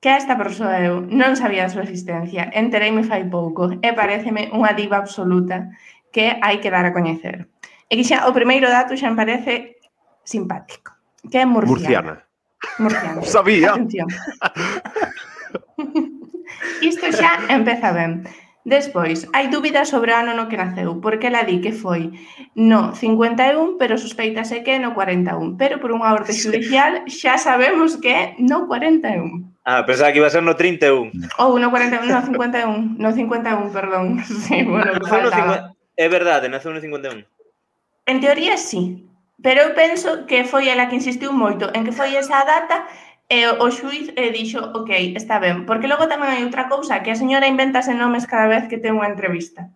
que 0.00 0.08
a 0.08 0.16
esta 0.16 0.40
persoa 0.40 0.80
eu 0.80 1.04
non 1.04 1.36
sabía 1.36 1.68
a 1.68 1.72
súa 1.72 1.84
existencia, 1.84 2.48
entereime 2.56 3.04
fai 3.04 3.28
pouco 3.28 3.68
e 3.84 3.88
pareceme 3.92 4.48
unha 4.48 4.72
diva 4.72 4.96
absoluta 4.96 5.68
que 6.08 6.40
hai 6.40 6.56
que 6.56 6.72
dar 6.72 6.88
a 6.88 6.96
coñecer. 6.96 7.52
E 7.90 7.98
que 7.98 8.06
xa, 8.06 8.30
o 8.30 8.32
primeiro 8.32 8.70
dato 8.70 8.94
xa 8.94 9.10
me 9.10 9.18
parece 9.18 9.82
simpático, 10.22 10.94
que 11.26 11.42
é 11.42 11.44
murciana. 11.44 12.22
Murciana. 12.78 13.18
Murciana. 13.18 13.20
Sabía. 13.34 13.74
Isto 16.80 17.06
xa 17.10 17.50
empeza 17.50 17.90
ben. 17.90 18.22
Despois, 18.62 19.26
hai 19.32 19.48
dúbidas 19.48 19.88
sobre 19.88 20.12
o 20.12 20.16
ano 20.20 20.36
no 20.36 20.46
que 20.46 20.60
naceu, 20.60 21.00
porque 21.00 21.32
ela 21.32 21.48
di 21.48 21.64
que 21.64 21.72
foi 21.72 22.14
no 22.54 22.94
51, 22.94 23.80
pero 23.80 23.96
sospeitase 23.96 24.62
que 24.62 24.78
no 24.78 24.92
41. 24.92 25.56
Pero 25.56 25.82
por 25.82 25.90
unha 25.90 26.12
orde 26.12 26.36
judicial 26.44 27.02
xa 27.10 27.40
sabemos 27.40 27.98
que 27.98 28.12
é 28.12 28.24
no 28.38 28.70
41. 28.70 29.50
Ah, 29.64 29.82
pensaba 29.82 30.12
que 30.12 30.22
iba 30.22 30.28
a 30.28 30.34
ser 30.34 30.46
no 30.46 30.54
31. 30.54 31.10
Ou 31.42 31.56
oh, 31.56 31.58
no 31.58 31.72
41, 31.74 32.06
no 32.06 32.20
51, 32.22 33.00
no 33.00 33.10
51, 33.10 33.74
perdón. 33.74 34.20
Sí, 34.22 34.62
bueno, 34.62 34.92
que 34.94 35.08
faltaba. 35.08 35.72
É 35.96 36.06
verdade, 36.06 36.52
naceu 36.52 36.70
no 36.70 36.84
51. 36.84 37.39
En 38.10 38.20
teoría, 38.20 38.56
sí. 38.56 39.08
Pero 39.40 39.62
eu 39.62 39.70
penso 39.82 40.26
que 40.26 40.42
foi 40.42 40.66
ela 40.66 40.88
que 40.88 40.98
insistiu 40.98 41.30
moito 41.30 41.70
en 41.76 41.86
que 41.86 41.94
foi 41.98 42.10
esa 42.18 42.42
data 42.42 42.76
e 43.30 43.46
o 43.46 43.66
xuiz 43.70 44.10
e 44.18 44.26
eh, 44.26 44.30
dixo, 44.34 44.60
ok, 44.74 44.90
está 45.14 45.38
ben. 45.38 45.62
Porque 45.68 45.86
logo 45.86 46.10
tamén 46.10 46.34
hai 46.34 46.42
outra 46.42 46.66
cousa, 46.66 47.06
que 47.06 47.14
a 47.14 47.20
señora 47.22 47.46
inventase 47.54 47.94
nomes 47.94 48.26
cada 48.26 48.50
vez 48.50 48.66
que 48.66 48.82
ten 48.82 48.98
unha 48.98 49.06
entrevista. 49.14 49.70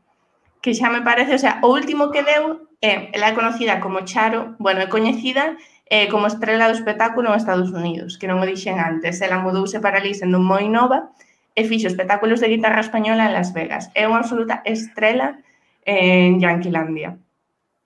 Que 0.59 0.75
xa 0.75 0.91
me 0.91 1.07
parece, 1.07 1.39
o 1.39 1.43
sea, 1.45 1.63
o 1.63 1.71
último 1.79 2.11
que 2.11 2.27
deu 2.27 2.67
é, 2.83 3.15
ela 3.15 3.31
é 3.31 3.39
conocida 3.39 3.79
como 3.79 4.03
Charo, 4.03 4.59
bueno, 4.59 4.83
é 4.83 4.91
coñecida 4.91 5.55
eh, 5.87 6.11
como 6.11 6.27
estrela 6.27 6.67
do 6.67 6.75
espectáculo 6.75 7.31
en 7.31 7.39
Estados 7.39 7.71
Unidos, 7.71 8.19
que 8.19 8.27
non 8.27 8.43
o 8.43 8.49
dixen 8.51 8.83
antes. 8.83 9.23
Ela 9.23 9.39
mudouse 9.39 9.79
para 9.79 10.03
ali 10.03 10.11
sendo 10.11 10.43
moi 10.43 10.67
nova 10.67 11.15
e 11.55 11.63
fixo 11.71 11.87
espectáculos 11.87 12.43
de 12.43 12.51
guitarra 12.51 12.83
española 12.83 13.31
en 13.31 13.33
Las 13.39 13.55
Vegas. 13.55 13.95
É 13.95 14.11
unha 14.11 14.19
absoluta 14.19 14.59
estrela 14.67 15.39
en 15.87 16.43
Yanquilandia. 16.43 17.15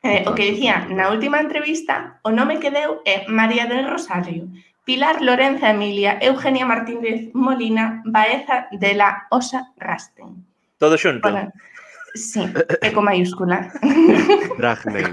Eh, 0.08 0.24
o 0.24 0.32
que 0.32 0.48
dicía 0.56 0.88
na 0.88 1.12
última 1.12 1.36
entrevista, 1.36 2.16
o 2.24 2.32
nome 2.32 2.56
que 2.56 2.72
deu 2.72 3.04
é 3.04 3.28
María 3.28 3.68
del 3.68 3.84
Rosario, 3.84 4.48
Pilar 4.88 5.20
Lorenza 5.20 5.68
Emilia, 5.68 6.16
Eugenia 6.24 6.64
Martínez 6.64 7.28
Molina, 7.36 8.00
Baeza 8.08 8.72
de 8.72 8.96
la 8.96 9.28
Osa 9.28 9.68
Rasten. 9.76 10.48
Todo 10.80 10.96
xunto. 10.96 11.28
Hola. 11.28 11.52
Sí, 12.14 12.40
é 12.80 12.88
con 12.90 13.04
maiúscula. 13.04 13.68
Dragmen. 14.58 15.12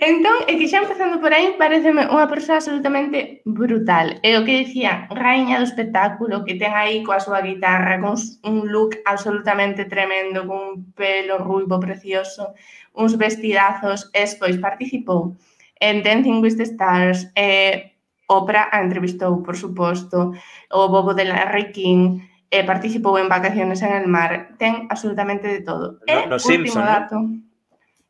entón, 0.00 0.36
é 0.48 0.56
que 0.56 0.64
xa 0.64 0.80
empezando 0.80 1.20
por 1.20 1.28
aí, 1.28 1.60
pareceme 1.60 2.08
unha 2.08 2.24
persoa 2.24 2.56
absolutamente 2.56 3.44
brutal. 3.44 4.16
É 4.24 4.40
o 4.40 4.44
que 4.48 4.64
dicía, 4.64 5.04
raíña 5.12 5.60
do 5.60 5.68
espectáculo, 5.68 6.40
que 6.48 6.56
ten 6.56 6.72
aí 6.72 7.04
coa 7.04 7.20
súa 7.20 7.44
guitarra, 7.44 8.00
con 8.00 8.16
un 8.48 8.72
look 8.72 8.96
absolutamente 9.04 9.84
tremendo, 9.84 10.48
con 10.48 10.56
un 10.56 10.74
pelo 10.96 11.36
ruivo 11.36 11.76
precioso, 11.76 12.56
uns 12.96 13.14
vestidazos 13.16 14.08
e 14.16 14.24
despois 14.24 14.56
participou 14.56 15.36
en 15.80 16.02
Dancing 16.02 16.40
with 16.40 16.56
the 16.56 16.64
Stars 16.64 17.28
e 17.36 17.92
Oprah 18.26 18.68
a 18.72 18.82
entrevistou, 18.82 19.42
por 19.42 19.54
suposto, 19.54 20.34
o 20.72 20.88
Bobo 20.88 21.14
de 21.14 21.24
Larry 21.24 21.70
King 21.70 22.18
e 22.50 22.64
participou 22.64 23.18
en 23.18 23.28
Vacaciones 23.28 23.82
en 23.82 23.92
el 23.94 24.06
Mar. 24.08 24.56
Ten 24.58 24.88
absolutamente 24.90 25.46
de 25.46 25.60
todo. 25.62 26.00
No, 26.02 26.10
e, 26.10 26.26
no 26.26 26.34
último 26.34 26.38
Simpson, 26.40 26.82
dato, 26.82 27.14
¿no? 27.22 27.38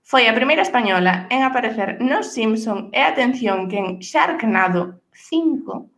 foi 0.07 0.25
a 0.31 0.33
primeira 0.39 0.63
española 0.63 1.27
en 1.29 1.43
aparecer 1.43 2.01
no 2.01 2.23
Simpson 2.23 2.89
e 2.97 3.03
atención 3.03 3.69
que 3.69 3.77
en 3.77 3.99
Sharknado 3.99 5.03
5, 5.13 5.91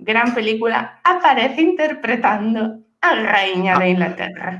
gran 0.00 0.34
película, 0.34 0.98
aparece 1.04 1.60
interpretando 1.62 2.82
a 3.04 3.10
raíña 3.14 3.78
de 3.78 3.84
ah. 3.84 3.92
Inglaterra. 3.92 4.52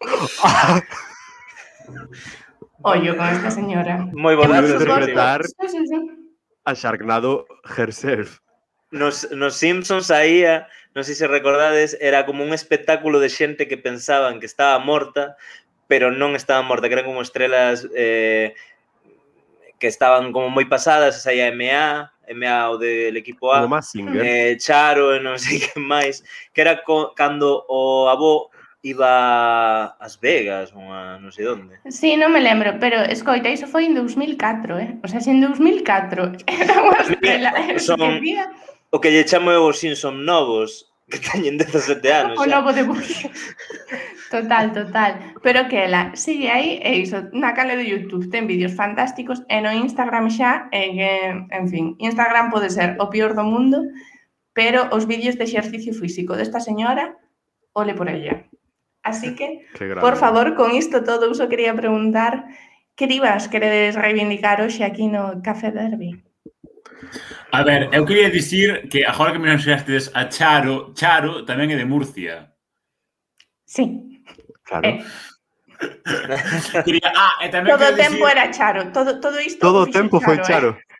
ollo 2.82 3.16
con 3.16 3.26
esta 3.26 3.50
señora. 3.50 4.08
Moi 4.12 4.34
bo 4.34 4.46
libro 4.46 4.78
interpretar 4.78 5.44
sí, 5.44 5.66
sí, 5.68 5.80
sí. 5.86 5.98
a 6.64 6.72
Sharknado 6.74 7.46
herself. 7.76 8.38
Nos, 8.90 9.30
nos 9.32 9.56
Simpsons 9.56 10.08
saía, 10.08 10.56
eh, 10.56 10.66
non 10.96 11.04
sei 11.04 11.12
se 11.12 11.28
recordades, 11.28 11.96
era 12.00 12.24
como 12.24 12.40
un 12.40 12.56
espectáculo 12.56 13.20
de 13.20 13.28
xente 13.28 13.68
que 13.68 13.76
pensaban 13.76 14.40
que 14.40 14.48
estaba 14.48 14.80
morta, 14.80 15.36
pero 15.88 16.08
non 16.08 16.32
estaba 16.36 16.64
morta, 16.64 16.88
que 16.88 16.96
eran 16.96 17.08
como 17.08 17.20
estrelas 17.20 17.84
eh, 17.92 18.56
que 19.76 19.86
estaban 19.86 20.32
como 20.32 20.48
moi 20.48 20.64
pasadas, 20.64 21.20
saía 21.20 21.52
MA, 21.52 22.12
MA 22.32 22.56
o 22.72 22.80
del 22.80 23.16
equipo 23.16 23.52
A, 23.52 23.68
eh, 24.24 24.56
Charo 24.56 25.12
e 25.12 25.20
non 25.20 25.36
sei 25.36 25.60
que 25.60 25.76
máis, 25.76 26.24
que 26.56 26.64
era 26.64 26.80
co, 26.80 27.12
cando 27.12 27.64
o 27.68 28.08
avó 28.08 28.48
iba 28.82 29.96
ás 29.98 30.20
Vegas, 30.20 30.70
unha 30.70 31.18
non 31.18 31.34
sei 31.34 31.50
onde. 31.50 31.82
Sí, 31.90 32.14
non 32.14 32.30
me 32.30 32.38
lembro, 32.38 32.78
pero 32.78 33.02
escoita, 33.02 33.50
iso 33.50 33.66
foi 33.66 33.90
en 33.90 33.98
2004, 33.98 34.78
eh? 34.78 34.90
O 35.02 35.06
sea, 35.10 35.18
se 35.18 35.34
en 35.34 35.42
2004 35.42 36.38
era 36.46 36.74
unha 36.78 37.02
estrela. 37.02 37.50
Eh, 37.58 37.82
son, 37.82 38.22
o 38.94 38.96
que 39.02 39.10
lle 39.10 39.26
chamo 39.26 39.50
eu 39.50 39.66
os 39.66 39.82
Simpson 39.82 40.22
novos, 40.22 40.88
que 41.10 41.18
teñen 41.18 41.58
17 41.58 41.98
anos. 42.12 42.36
O 42.38 42.44
xa. 42.46 42.52
novo 42.54 42.70
debut. 42.72 43.02
Total, 44.30 44.72
total. 44.72 45.12
Pero 45.42 45.68
que 45.68 45.88
ela 45.88 46.12
sigue 46.14 46.52
aí 46.52 46.78
e 46.84 47.00
iso, 47.00 47.32
na 47.32 47.56
cale 47.56 47.80
de 47.80 47.88
YouTube 47.88 48.28
ten 48.28 48.44
vídeos 48.44 48.76
fantásticos 48.76 49.40
e 49.48 49.58
no 49.64 49.72
Instagram 49.72 50.28
xa, 50.28 50.68
e 50.68 50.92
que, 50.92 51.12
en 51.48 51.66
fin, 51.66 51.84
Instagram 51.98 52.52
pode 52.52 52.68
ser 52.68 53.00
o 53.00 53.08
peor 53.08 53.32
do 53.32 53.42
mundo, 53.42 53.88
pero 54.52 54.86
os 54.92 55.08
vídeos 55.08 55.40
de 55.40 55.48
exercicio 55.48 55.96
físico 55.96 56.36
desta 56.36 56.60
señora, 56.60 57.16
ole 57.72 57.96
por 57.96 58.12
ella. 58.12 58.47
Así 59.08 59.34
que, 59.34 59.66
por 60.00 60.16
favor, 60.16 60.54
con 60.54 60.74
isto 60.74 61.02
todo, 61.02 61.30
uso 61.30 61.48
quería 61.48 61.74
preguntar 61.74 62.46
que 62.94 63.06
divas 63.06 63.48
queredes 63.48 63.94
reivindicar 63.94 64.60
hoxe 64.60 64.84
aquí 64.84 65.06
no 65.08 65.40
Café 65.40 65.70
Derby? 65.70 66.18
A 67.52 67.62
ver, 67.62 67.88
eu 67.94 68.04
quería 68.04 68.28
dicir 68.28 68.88
que 68.90 69.06
agora 69.06 69.32
que 69.32 69.38
me 69.38 69.48
mencionastedes 69.48 70.10
a 70.12 70.28
Charo, 70.28 70.92
Charo 70.92 71.46
tamén 71.46 71.72
é 71.72 71.76
de 71.78 71.86
Murcia. 71.86 72.52
Sí. 73.64 74.18
Claro. 74.66 74.84
Eh. 74.84 75.00
quería, 76.84 77.08
ah, 77.14 77.38
e 77.40 77.48
tamén 77.48 77.70
todo 77.70 77.86
o 77.86 77.94
tempo 77.94 78.26
dicir... 78.26 78.34
era 78.34 78.44
Charo, 78.50 78.90
todo, 78.90 79.22
todo 79.22 79.38
isto... 79.38 79.62
Todo 79.62 79.86
o 79.86 79.88
tempo 79.88 80.18
Charo, 80.18 80.26
foi 80.26 80.36
Charo. 80.42 80.70
Eh. 80.74 80.97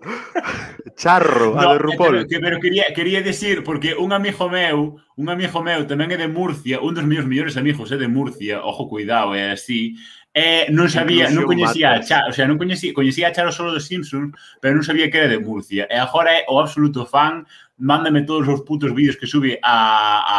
Charro, 0.96 1.54
no, 1.54 1.60
a 1.60 1.72
de 1.74 1.78
Rupol. 1.78 2.26
Que, 2.26 2.40
pero 2.40 2.58
quería, 2.60 2.84
quería 2.94 3.22
decir, 3.22 3.62
porque 3.62 3.94
un 3.94 4.12
amigo 4.12 4.48
meu, 4.48 4.96
un 5.16 5.28
amigo 5.28 5.62
meu 5.62 5.86
tamén 5.86 6.10
é 6.14 6.18
de 6.18 6.28
Murcia, 6.28 6.82
un 6.82 6.94
dos 6.94 7.06
meus 7.06 7.26
mellores 7.26 7.56
amigos 7.56 7.90
é 7.94 7.98
de 7.98 8.10
Murcia, 8.10 8.62
ojo, 8.62 8.90
cuidado, 8.90 9.34
é 9.34 9.54
así, 9.54 9.94
eh, 10.34 10.70
non 10.70 10.86
sabía, 10.86 11.26
Inclusión 11.26 11.34
non 11.34 11.50
coñecía 11.50 11.88
a 11.94 12.02
Charo, 12.04 12.30
o 12.30 12.34
sea, 12.34 12.46
non 12.46 12.60
coñecía, 12.60 12.94
coñecía 12.94 13.30
a 13.30 13.34
Charo 13.34 13.50
solo 13.50 13.74
dos 13.74 13.90
Simpsons, 13.90 14.34
pero 14.62 14.78
non 14.78 14.86
sabía 14.86 15.10
que 15.10 15.18
era 15.18 15.30
de 15.30 15.42
Murcia. 15.42 15.90
E 15.90 15.96
agora 15.98 16.30
é 16.30 16.46
o 16.46 16.62
absoluto 16.62 17.02
fan, 17.08 17.42
mándame 17.78 18.22
todos 18.22 18.46
os 18.46 18.62
putos 18.62 18.94
vídeos 18.94 19.18
que 19.18 19.26
sube 19.26 19.58
a, 19.62 19.74
a, 20.22 20.38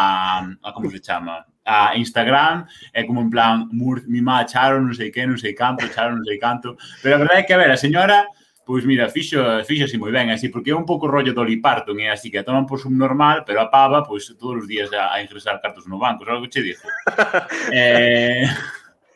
a 0.63 0.69
como 0.71 0.87
se 0.87 1.03
chama, 1.03 1.43
a 1.65 1.95
Instagram, 1.99 2.65
é 2.93 3.03
como 3.03 3.19
en 3.21 3.29
plan, 3.29 3.67
Mur, 3.75 4.07
mi 4.07 4.23
má 4.23 4.47
Charo, 4.47 4.79
non 4.79 4.95
sei 4.95 5.11
que, 5.11 5.27
non 5.27 5.35
sei 5.35 5.51
canto, 5.51 5.83
Charo, 5.91 6.15
non 6.15 6.23
sei 6.23 6.39
canto, 6.39 6.79
pero 7.03 7.15
a 7.15 7.21
verdade 7.21 7.43
é 7.43 7.45
que, 7.45 7.53
a 7.53 7.59
ver, 7.59 7.71
a 7.71 7.77
señora 7.77 8.23
pois 8.69 8.85
mira, 8.85 9.09
fixo, 9.09 9.41
fixo 9.65 9.85
así 9.85 9.97
moi 9.97 10.13
ben, 10.13 10.29
así, 10.29 10.45
porque 10.53 10.69
é 10.69 10.77
un 10.77 10.85
pouco 10.85 11.09
rollo 11.09 11.33
do 11.33 11.41
Liparton, 11.41 11.97
é 12.05 12.13
así, 12.13 12.29
que 12.29 12.37
a 12.37 12.45
toman 12.45 12.69
por 12.69 12.77
subnormal, 12.77 13.41
pero 13.41 13.65
a 13.65 13.73
pava, 13.73 14.05
pois, 14.05 14.29
todos 14.37 14.61
os 14.61 14.69
días 14.69 14.93
a, 14.93 15.09
a 15.09 15.17
ingresar 15.25 15.57
cartos 15.57 15.89
no 15.89 15.97
banco, 15.97 16.21
sabe 16.21 16.37
o 16.37 16.45
que 16.45 16.53
che 16.53 16.61
dixo? 16.61 16.85
eh... 17.73 18.45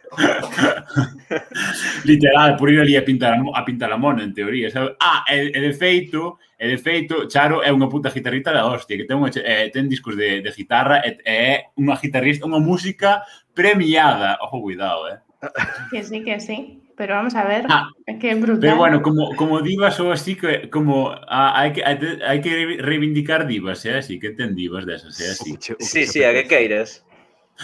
Literal, 2.10 2.58
por 2.58 2.74
ir 2.74 2.82
ali 2.82 2.98
a 2.98 3.06
pintar 3.06 3.38
a 3.38 3.62
pintar 3.62 3.94
a 3.94 3.98
mona, 3.98 4.26
en 4.26 4.34
teoría, 4.34 4.74
sabe? 4.74 4.98
Ah, 4.98 5.22
e, 5.30 5.54
e 5.54 5.60
de 5.62 5.74
feito, 5.78 6.42
e 6.58 6.66
de 6.74 6.82
feito, 6.82 7.30
Charo 7.30 7.62
é 7.62 7.70
unha 7.70 7.86
puta 7.94 8.10
guitarrista 8.10 8.50
da 8.50 8.66
hostia, 8.66 8.98
que 8.98 9.06
ten, 9.06 9.22
unha, 9.22 9.30
eh, 9.38 9.70
ten 9.70 9.86
discos 9.86 10.18
de, 10.18 10.42
de 10.42 10.50
guitarra, 10.50 11.06
e, 11.06 11.22
é 11.30 11.70
unha 11.78 11.94
guitarrista, 11.94 12.50
unha 12.50 12.58
música 12.58 13.22
premiada. 13.54 14.42
Ojo, 14.42 14.66
cuidado, 14.66 15.14
eh? 15.14 15.22
Que 15.94 16.02
sí, 16.02 16.26
que 16.26 16.42
sí. 16.42 16.83
Pero 16.96 17.16
vamos 17.16 17.34
a 17.34 17.44
ver, 17.44 17.66
ah, 17.70 17.90
que 18.20 18.36
brutal. 18.36 18.60
Pero 18.62 18.78
bueno, 18.78 19.02
como, 19.02 19.36
como 19.36 19.62
divas 19.62 20.00
ou 20.00 20.14
así, 20.14 20.36
que, 20.36 20.70
como 20.70 21.10
ah, 21.26 21.58
hai, 21.58 21.74
que, 21.74 21.82
hai 21.82 22.38
que 22.38 22.78
reivindicar 22.78 23.50
divas, 23.50 23.82
é 23.86 23.98
eh? 23.98 23.98
así, 23.98 24.22
que 24.22 24.38
ten 24.38 24.54
divas 24.54 24.86
desas, 24.86 25.18
é 25.18 25.26
eh? 25.26 25.34
así. 25.34 25.58
Sí, 25.58 25.74
sí, 25.80 26.02
sí, 26.06 26.20
a 26.22 26.34
que 26.38 26.46
queiras. 26.46 27.02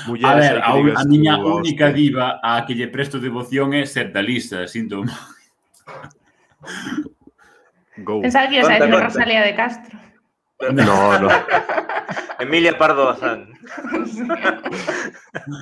Mulleres, 0.07 0.33
a 0.33 0.35
ver, 0.35 0.57
a, 0.65 0.73
un, 0.73 0.97
a 0.97 1.03
miña 1.05 1.37
tú, 1.37 1.61
única 1.61 1.93
hostia. 1.93 1.93
diva 1.93 2.39
a 2.41 2.65
que 2.65 2.73
lle 2.73 2.89
presto 2.89 3.21
devoción 3.21 3.73
é 3.77 3.85
ser 3.85 4.09
da 4.09 4.21
lista, 4.21 4.65
sinto. 4.65 5.05
Go. 8.01 8.21
Pensaba 8.21 8.49
que 8.49 8.57
ibas 8.57 8.69
a 8.69 8.81
decir 8.81 8.97
Rosalía 8.97 9.41
de 9.45 9.53
Castro. 9.53 10.08
No, 10.59 11.19
no. 11.19 11.29
Emilia 12.39 12.77
Pardo 12.77 13.05
Bazán. 13.05 13.53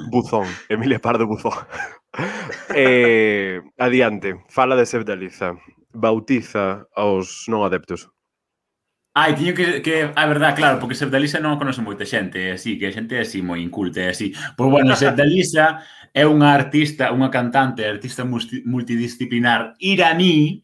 Buzón, 0.10 0.48
Emilia 0.70 1.00
Pardo 1.00 1.28
Buzón. 1.28 1.54
Eh, 2.74 3.62
adiante, 3.78 4.44
fala 4.50 4.76
de 4.76 4.86
Sevdaliza. 4.86 5.54
Bautiza 5.94 6.86
aos 6.94 7.50
non 7.50 7.66
adeptos. 7.66 8.10
Ai, 9.18 9.34
tiño 9.34 9.58
que, 9.58 9.82
que 9.82 10.14
a 10.14 10.26
verdad, 10.30 10.54
claro, 10.54 10.78
porque 10.78 10.94
Sevdaliza 10.94 11.42
non 11.42 11.58
conoce 11.58 11.82
moita 11.82 12.06
xente, 12.06 12.54
así, 12.54 12.78
que 12.78 12.86
a 12.86 12.94
xente 12.94 13.18
é 13.18 13.26
así 13.26 13.42
moi 13.42 13.58
inculta, 13.66 14.06
é 14.06 14.14
así. 14.14 14.30
Pois 14.54 14.70
bueno, 14.70 14.94
Sevdaliza 14.94 15.82
é 16.14 16.30
unha 16.30 16.54
artista, 16.54 17.10
unha 17.10 17.34
cantante, 17.34 17.82
artista 17.82 18.22
multidisciplinar 18.22 19.74
iraní, 19.82 20.62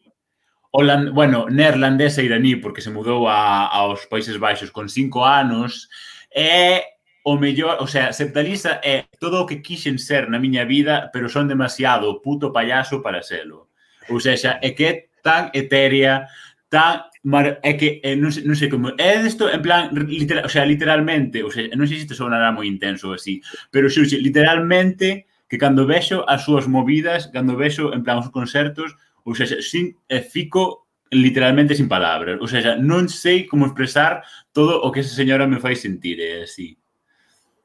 Holand, 0.76 1.14
bueno, 1.14 1.46
neerlandés 1.48 2.18
e 2.18 2.24
iraní, 2.26 2.56
porque 2.56 2.82
se 2.82 2.90
mudou 2.90 3.30
a, 3.30 3.70
aos 3.70 4.10
Países 4.10 4.42
Baixos 4.42 4.74
con 4.74 4.90
cinco 4.90 5.22
anos, 5.22 5.86
é 6.34 6.98
o 7.22 7.38
mellor, 7.38 7.78
o 7.78 7.86
sea, 7.86 8.10
Septalisa 8.10 8.82
é 8.82 9.06
todo 9.22 9.38
o 9.38 9.46
que 9.46 9.62
quixen 9.62 10.02
ser 10.02 10.26
na 10.26 10.42
miña 10.42 10.66
vida, 10.66 11.14
pero 11.14 11.30
son 11.30 11.46
demasiado 11.46 12.18
puto 12.18 12.50
payaso 12.50 13.06
para 13.06 13.22
selo. 13.22 13.70
Ou 14.10 14.18
seja, 14.18 14.58
é 14.66 14.74
que 14.74 14.84
é 14.90 14.94
tan 15.22 15.54
etérea, 15.54 16.26
tan 16.66 17.06
mar, 17.22 17.62
é 17.62 17.78
que 17.78 18.02
é, 18.02 18.18
non, 18.18 18.34
sei, 18.34 18.42
non 18.42 18.58
sei 18.58 18.66
como 18.66 18.98
é 18.98 19.14
isto 19.22 19.46
en 19.46 19.62
plan 19.62 19.94
literal, 19.94 20.42
o 20.42 20.50
sea, 20.50 20.66
literalmente, 20.66 21.46
o 21.46 21.54
sea, 21.54 21.70
non 21.78 21.86
sei 21.86 22.02
se 22.02 22.10
isto 22.10 22.18
sonará 22.18 22.50
moi 22.50 22.66
intenso 22.66 23.14
así, 23.14 23.38
pero 23.70 23.86
xuxe, 23.86 24.18
literalmente 24.18 25.30
que 25.46 25.54
cando 25.54 25.86
vexo 25.86 26.26
as 26.26 26.42
súas 26.42 26.66
movidas, 26.66 27.30
cando 27.30 27.54
vexo 27.54 27.94
en 27.94 28.02
plan 28.02 28.18
os 28.18 28.34
concertos, 28.34 28.98
ou 29.24 29.34
seja, 29.34 29.60
sin, 29.60 29.96
eh, 30.08 30.22
fico 30.22 30.86
literalmente 31.10 31.74
sin 31.74 31.88
palabras, 31.88 32.40
ou 32.40 32.48
seja, 32.48 32.76
non 32.76 33.08
sei 33.08 33.48
como 33.48 33.66
expresar 33.66 34.22
todo 34.52 34.80
o 34.84 34.92
que 34.92 35.00
esa 35.00 35.14
señora 35.16 35.48
me 35.48 35.60
fai 35.60 35.76
sentir, 35.76 36.20
é 36.20 36.44
así. 36.44 36.76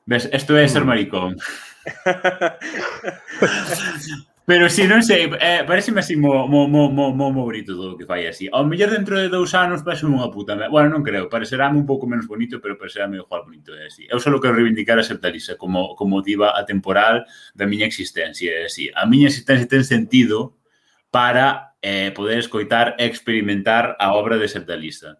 Ves, 0.05 0.29
isto 0.33 0.57
é 0.57 0.67
ser 0.67 0.83
mm. 0.83 0.87
maricón. 0.87 1.37
Pero 4.49 4.65
si, 4.65 4.89
non 4.89 5.05
sei, 5.05 5.29
eh, 5.37 5.61
parece 5.61 5.93
así 5.93 6.17
mo, 6.17 6.49
mo, 6.49 6.65
mo, 6.65 6.89
mo, 6.89 7.13
mo, 7.13 7.29
mo 7.29 7.45
bonito 7.45 7.77
todo 7.77 7.93
o 7.93 7.97
que 7.97 8.09
fai 8.09 8.25
así. 8.25 8.49
Ao 8.49 8.65
mellor 8.65 8.89
dentro 8.89 9.13
de 9.13 9.29
dous 9.29 9.53
anos 9.53 9.85
parece 9.85 10.09
unha 10.09 10.25
puta. 10.33 10.57
Bueno, 10.73 10.89
non 10.89 11.05
creo, 11.05 11.29
parecerá 11.29 11.69
un 11.69 11.85
pouco 11.85 12.09
menos 12.09 12.25
bonito, 12.25 12.57
pero 12.57 12.73
parecerá 12.73 13.05
medio 13.05 13.29
igual 13.29 13.45
bonito, 13.45 13.77
é 13.77 13.85
así. 13.85 14.09
Eu 14.09 14.17
só 14.17 14.33
quero 14.41 14.57
reivindicar 14.57 14.97
a 14.97 15.05
Septalisa 15.05 15.53
como, 15.53 15.93
como 15.93 16.25
diva 16.25 16.57
atemporal 16.57 17.29
da 17.53 17.69
miña 17.69 17.85
existencia, 17.85 18.49
é 18.49 18.65
así. 18.65 18.89
A 18.97 19.05
miña 19.05 19.29
existencia 19.29 19.69
ten 19.69 19.85
sentido 19.85 20.57
para 21.11 21.75
eh, 21.81 22.11
poder 22.11 22.39
escoitar 22.39 22.95
e 22.99 23.05
experimentar 23.05 23.95
a 23.99 24.13
obra 24.13 24.37
de 24.37 24.47
Sertalista? 24.47 25.17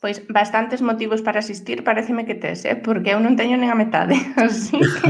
Pois 0.00 0.16
bastantes 0.28 0.80
motivos 0.80 1.20
para 1.20 1.44
asistir, 1.44 1.84
pareceme 1.84 2.24
que 2.24 2.34
tes, 2.34 2.64
eh? 2.64 2.76
porque 2.76 3.12
eu 3.12 3.20
non 3.20 3.36
teño 3.36 3.60
nen 3.60 3.68
a 3.68 3.76
metade. 3.76 4.16
Así 4.40 4.80
que... 4.80 5.06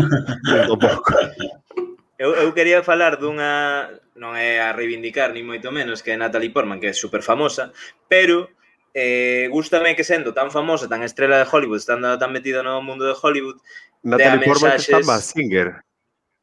eu, 2.18 2.34
eu 2.34 2.50
quería 2.50 2.82
falar 2.82 3.16
dunha... 3.16 3.86
Non 4.20 4.36
é 4.36 4.60
a 4.60 4.76
reivindicar, 4.76 5.32
ni 5.32 5.40
moito 5.40 5.72
menos, 5.72 6.04
que 6.04 6.12
é 6.12 6.18
Natalie 6.18 6.52
Portman, 6.52 6.76
que 6.76 6.90
é 6.90 6.92
super 6.92 7.24
famosa, 7.24 7.72
pero 8.04 8.52
eh, 8.92 9.48
gustame 9.48 9.96
que 9.96 10.04
sendo 10.04 10.36
tan 10.36 10.52
famosa, 10.52 10.90
tan 10.90 11.00
estrela 11.00 11.40
de 11.40 11.48
Hollywood, 11.48 11.80
estando 11.80 12.18
tan 12.20 12.28
metida 12.28 12.60
no 12.60 12.84
mundo 12.84 13.08
de 13.08 13.16
Hollywood, 13.16 13.56
Natalie 14.04 14.44
Portman 14.44 14.76
mensaxes... 14.76 14.92
está 14.92 15.00
máis 15.08 15.24
singer, 15.24 15.80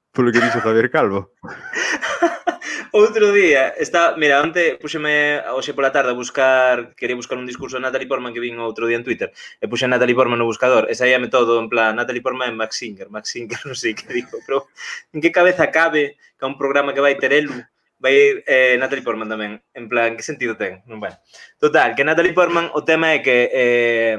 polo 0.10 0.34
que 0.34 0.41
dixo 0.41 0.58
Javier 0.58 0.89
Calvo. 0.89 1.30
Outro 2.91 3.32
día, 3.34 3.73
está, 3.78 4.15
mira, 4.15 4.39
onte 4.39 4.80
puxeme 4.80 5.43
hoxe 5.52 5.76
pola 5.76 5.91
tarde 5.91 6.12
a 6.12 6.17
buscar, 6.17 6.95
quería 6.95 7.15
buscar 7.15 7.38
un 7.38 7.45
discurso 7.45 7.78
de 7.78 7.84
Natalie 7.84 8.08
Portman 8.08 8.32
que 8.32 8.39
vin 8.39 8.60
outro 8.63 8.88
día 8.88 8.95
en 8.95 9.04
Twitter. 9.04 9.34
E 9.60 9.65
puxe 9.67 9.88
Natalie 9.88 10.15
Portman 10.15 10.39
no 10.39 10.47
buscador, 10.47 10.88
e 10.88 10.95
saíame 10.95 11.28
todo 11.28 11.60
en 11.60 11.67
plan 11.67 11.95
Natalie 12.00 12.23
Portman 12.23 12.54
e 12.54 12.56
Max 12.56 12.80
Singer, 12.80 13.12
Max 13.12 13.34
Singer, 13.34 13.60
non 13.67 13.76
sei 13.76 13.91
que 13.91 14.08
digo, 14.08 14.39
pero 14.47 14.71
en 15.12 15.19
que 15.19 15.36
cabeza 15.36 15.67
cabe 15.67 16.15
que 16.39 16.45
un 16.47 16.56
programa 16.56 16.95
que 16.95 17.04
vai 17.04 17.19
ter 17.19 17.36
Elu 17.36 17.60
vai 18.00 18.13
ir 18.13 18.36
eh, 18.47 18.78
Natalie 18.80 19.04
Portman 19.04 19.28
tamén. 19.28 19.60
En 19.76 19.91
plan, 19.91 20.15
que 20.15 20.23
sentido 20.23 20.56
ten? 20.56 20.86
Non 20.88 21.04
bueno, 21.04 21.17
Total, 21.60 21.97
que 21.97 22.08
Natalie 22.08 22.38
Portman, 22.38 22.71
o 22.71 22.86
tema 22.88 23.17
é 23.17 23.19
que 23.19 23.38
eh, 23.52 24.15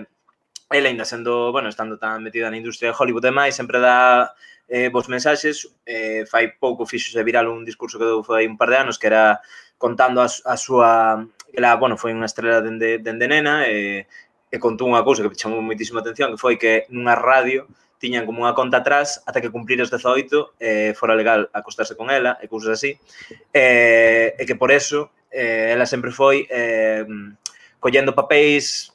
ela 0.69 0.89
ainda 0.89 1.09
sendo, 1.09 1.53
bueno, 1.53 1.69
estando 1.73 1.97
tan 1.97 2.21
metida 2.21 2.51
na 2.51 2.61
industria 2.61 2.93
de 2.93 2.99
Hollywood 2.99 3.25
e 3.25 3.33
máis, 3.33 3.57
sempre 3.57 3.81
dá 3.81 4.29
eh, 4.69 4.89
vos 4.93 5.09
mensaxes, 5.09 5.69
eh, 5.89 6.25
fai 6.29 6.53
pouco 6.61 6.85
fixose 6.85 7.25
viral 7.25 7.49
un 7.49 7.65
discurso 7.65 7.99
que 7.99 8.05
deu 8.05 8.23
fai 8.23 8.47
un 8.47 8.61
par 8.61 8.69
de 8.71 8.77
anos 8.77 9.01
que 9.01 9.09
era 9.09 9.41
contando 9.81 10.21
a, 10.21 10.29
a 10.29 10.57
súa 10.57 11.25
que 11.53 11.61
la, 11.61 11.75
bueno, 11.81 11.97
foi 11.97 12.13
unha 12.13 12.29
estrela 12.29 12.61
dende, 12.61 13.01
dende 13.01 13.27
nena 13.27 13.65
e, 13.65 14.05
e 14.53 14.57
contou 14.61 14.89
unha 14.89 15.01
cousa 15.01 15.25
que 15.25 15.33
me 15.33 15.41
chamou 15.41 15.65
moitísima 15.65 16.05
atención 16.05 16.37
que 16.37 16.41
foi 16.41 16.61
que 16.61 16.85
nunha 16.93 17.17
radio 17.17 17.65
tiñan 17.99 18.29
como 18.29 18.47
unha 18.47 18.55
conta 18.55 18.85
atrás 18.85 19.25
ata 19.27 19.43
que 19.43 19.51
cumplir 19.51 19.81
os 19.83 19.91
18 19.91 20.61
eh, 20.61 20.93
fora 20.95 21.19
legal 21.19 21.51
acostarse 21.51 21.97
con 21.99 22.13
ela 22.13 22.39
e 22.39 22.47
cousas 22.47 22.79
así. 22.79 23.01
Eh, 23.53 24.37
e 24.39 24.43
que 24.47 24.55
por 24.55 24.71
eso 24.71 25.11
eh, 25.33 25.75
ela 25.75 25.85
sempre 25.89 26.15
foi 26.15 26.47
eh, 26.49 27.05
collendo 27.81 28.15
papéis 28.15 28.95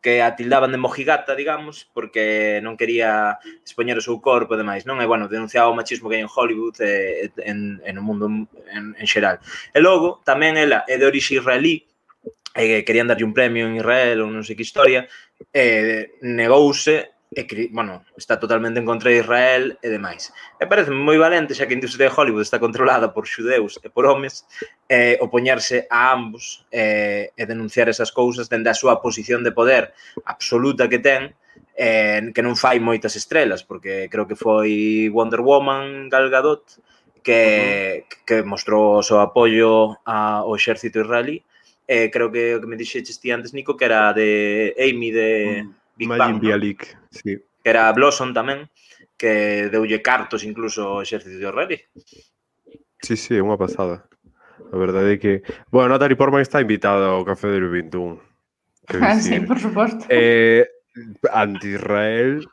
que 0.00 0.22
a 0.22 0.34
tildaban 0.34 0.72
de 0.72 0.78
mojigata, 0.78 1.36
digamos, 1.36 1.88
porque 1.92 2.60
non 2.64 2.80
quería 2.80 3.36
expoñer 3.60 4.00
o 4.00 4.04
seu 4.04 4.16
corpo 4.24 4.56
e 4.56 4.60
demais, 4.60 4.88
non? 4.88 4.96
E, 4.98 5.04
bueno, 5.04 5.28
denunciaba 5.28 5.68
o 5.68 5.76
machismo 5.76 6.08
que 6.08 6.16
hai 6.16 6.24
en 6.24 6.32
Hollywood 6.32 6.76
e, 6.80 7.28
en, 7.44 7.84
en 7.84 7.94
o 8.00 8.02
mundo 8.02 8.24
en, 8.26 8.96
en 8.96 9.06
xeral. 9.06 9.44
E 9.76 9.78
logo, 9.78 10.24
tamén 10.24 10.56
ela 10.56 10.88
é 10.88 10.96
de 10.96 11.04
orixe 11.04 11.36
israelí, 11.36 11.84
e 12.56 12.82
querían 12.82 13.12
darlle 13.12 13.28
un 13.28 13.36
premio 13.36 13.68
en 13.68 13.76
Israel 13.76 14.24
ou 14.24 14.32
non 14.32 14.40
sei 14.40 14.56
que 14.56 14.64
historia, 14.64 15.04
e 15.52 16.16
negouse 16.24 17.19
e 17.32 17.68
bueno, 17.70 18.04
está 18.16 18.40
totalmente 18.40 18.80
en 18.80 18.86
contra 18.86 19.10
de 19.10 19.18
Israel 19.22 19.78
e 19.78 19.86
demais. 19.86 20.34
E 20.58 20.66
parece 20.66 20.90
moi 20.90 21.14
valente, 21.14 21.54
xa 21.54 21.70
que 21.70 21.74
a 21.74 21.78
industria 21.78 22.10
de 22.10 22.14
Hollywood 22.14 22.42
está 22.42 22.58
controlada 22.58 23.14
por 23.14 23.30
xudeus 23.30 23.78
e 23.86 23.86
por 23.86 24.02
homes, 24.02 24.42
eh, 24.90 25.14
opoñarse 25.22 25.86
a 25.86 26.10
ambos 26.10 26.66
eh, 26.74 27.30
e 27.38 27.42
denunciar 27.46 27.86
esas 27.86 28.10
cousas 28.10 28.50
dende 28.50 28.66
a 28.66 28.74
súa 28.74 28.98
posición 28.98 29.46
de 29.46 29.54
poder 29.54 29.94
absoluta 30.26 30.90
que 30.90 30.98
ten, 30.98 31.30
eh, 31.78 32.34
que 32.34 32.42
non 32.42 32.58
fai 32.58 32.82
moitas 32.82 33.14
estrelas, 33.14 33.62
porque 33.62 34.10
creo 34.10 34.26
que 34.26 34.34
foi 34.34 35.06
Wonder 35.14 35.46
Woman, 35.46 36.10
Gal 36.10 36.34
Gadot, 36.34 36.82
que, 37.22 37.38
uh 37.46 38.10
-huh. 38.10 38.26
que 38.26 38.36
mostrou 38.42 38.98
o 38.98 39.06
seu 39.06 39.22
apoio 39.22 40.02
ao 40.02 40.50
exército 40.58 40.98
israelí, 40.98 41.46
eh, 41.86 42.10
creo 42.10 42.26
que 42.34 42.58
o 42.58 42.60
que 42.60 42.66
me 42.66 42.74
dixeches 42.74 43.22
ti 43.22 43.30
antes, 43.30 43.54
Nico, 43.54 43.78
que 43.78 43.86
era 43.86 44.10
de 44.10 44.74
Amy 44.74 45.14
de... 45.14 45.30
Uh 45.30 45.70
-huh 45.70 45.79
Big 46.00 46.08
Bang, 46.08 46.40
Bialik, 46.40 46.94
no? 46.94 47.08
sí. 47.10 47.36
que 47.62 47.68
era 47.68 47.92
Blossom 47.92 48.32
tamén, 48.32 48.72
que 49.20 49.68
deulle 49.68 50.00
cartos 50.00 50.48
incluso 50.48 51.04
exercicio 51.04 51.52
rally. 51.52 51.76
Sí, 53.04 53.20
sí, 53.20 53.36
é 53.36 53.44
unha 53.44 53.60
pasada. 53.60 54.08
A 54.72 54.76
verdade 54.80 55.16
é 55.16 55.20
que... 55.20 55.44
Bueno, 55.68 55.92
Natalie 55.92 56.16
Portman 56.16 56.40
está 56.40 56.64
invitada 56.64 57.12
ao 57.12 57.24
Café 57.28 57.52
del 57.52 57.68
21. 57.68 58.16
Ah, 59.04 59.20
sí, 59.20 59.36
por 59.44 59.60
suposto. 59.60 60.08
Eh, 60.08 60.64
anti-Israel, 61.28 62.48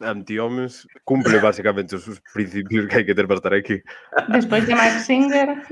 anti-homens, 0.00 0.84
cumple 1.04 1.40
basicamente 1.40 1.96
os 1.96 2.04
principios 2.36 2.84
que 2.84 3.00
hai 3.00 3.04
que 3.08 3.16
ter 3.16 3.24
para 3.24 3.40
estar 3.40 3.54
aquí. 3.56 3.80
Despois 4.28 4.68
de 4.68 4.76
Mark 4.76 5.00
Singer... 5.00 5.64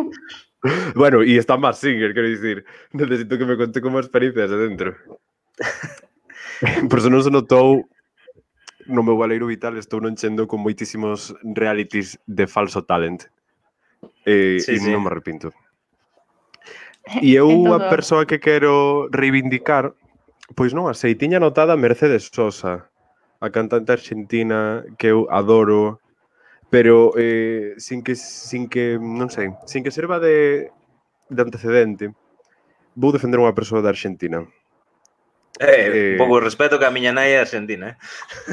Bueno, 0.97 1.23
e 1.23 1.39
está 1.39 1.61
Mark 1.61 1.77
Singer, 1.77 2.11
quero 2.11 2.27
dicir. 2.27 2.65
Necesito 2.91 3.37
que 3.37 3.47
me 3.47 3.55
conte 3.55 3.79
como 3.85 4.01
experiencias 4.01 4.51
dentro. 4.51 4.97
Por 6.91 6.99
eso 6.99 7.11
non 7.11 7.23
se 7.23 7.31
notou, 7.31 7.87
no 8.89 9.05
meu 9.05 9.21
valeiro 9.21 9.47
vital 9.47 9.77
estou 9.77 10.01
non 10.01 10.17
chendo 10.17 10.49
con 10.49 10.65
moitísimos 10.65 11.37
realities 11.43 12.17
de 12.27 12.49
falso 12.49 12.83
talent. 12.83 13.29
E, 14.25 14.59
sí, 14.61 14.75
e 14.75 14.79
sí. 14.81 14.91
non 14.91 15.05
me 15.05 15.11
arrepinto. 15.13 15.53
E 17.23 17.37
eh, 17.37 17.41
eu 17.41 17.73
a 17.73 17.89
persoa 17.89 18.29
que 18.29 18.41
quero 18.41 19.09
reivindicar, 19.13 19.95
pois 20.57 20.73
non, 20.73 20.89
a 20.89 20.95
tiña 20.95 21.39
anotada 21.39 21.79
Mercedes 21.79 22.29
Sosa, 22.33 22.89
a 23.41 23.49
cantante 23.49 23.93
argentina 23.93 24.85
que 24.99 25.13
eu 25.15 25.29
adoro, 25.31 26.01
pero 26.69 27.13
eh, 27.17 27.77
sin 27.79 28.03
que 28.03 28.17
sin 28.17 28.69
que, 28.69 28.99
non 29.01 29.31
sei, 29.33 29.55
sin 29.65 29.85
que 29.85 29.95
serva 29.95 30.21
de 30.21 30.69
de 31.29 31.43
antecedente, 31.43 32.13
vou 32.97 33.13
defender 33.13 33.41
unha 33.41 33.53
persoa 33.53 33.85
da 33.85 33.93
Argentina. 33.93 34.45
Eh, 35.61 36.15
eh, 36.15 36.17
pouco 36.17 36.39
respeto 36.39 36.79
que 36.79 36.87
a 36.87 36.95
miña 36.95 37.11
nai 37.11 37.35
é 37.35 37.43
argentina. 37.43 37.99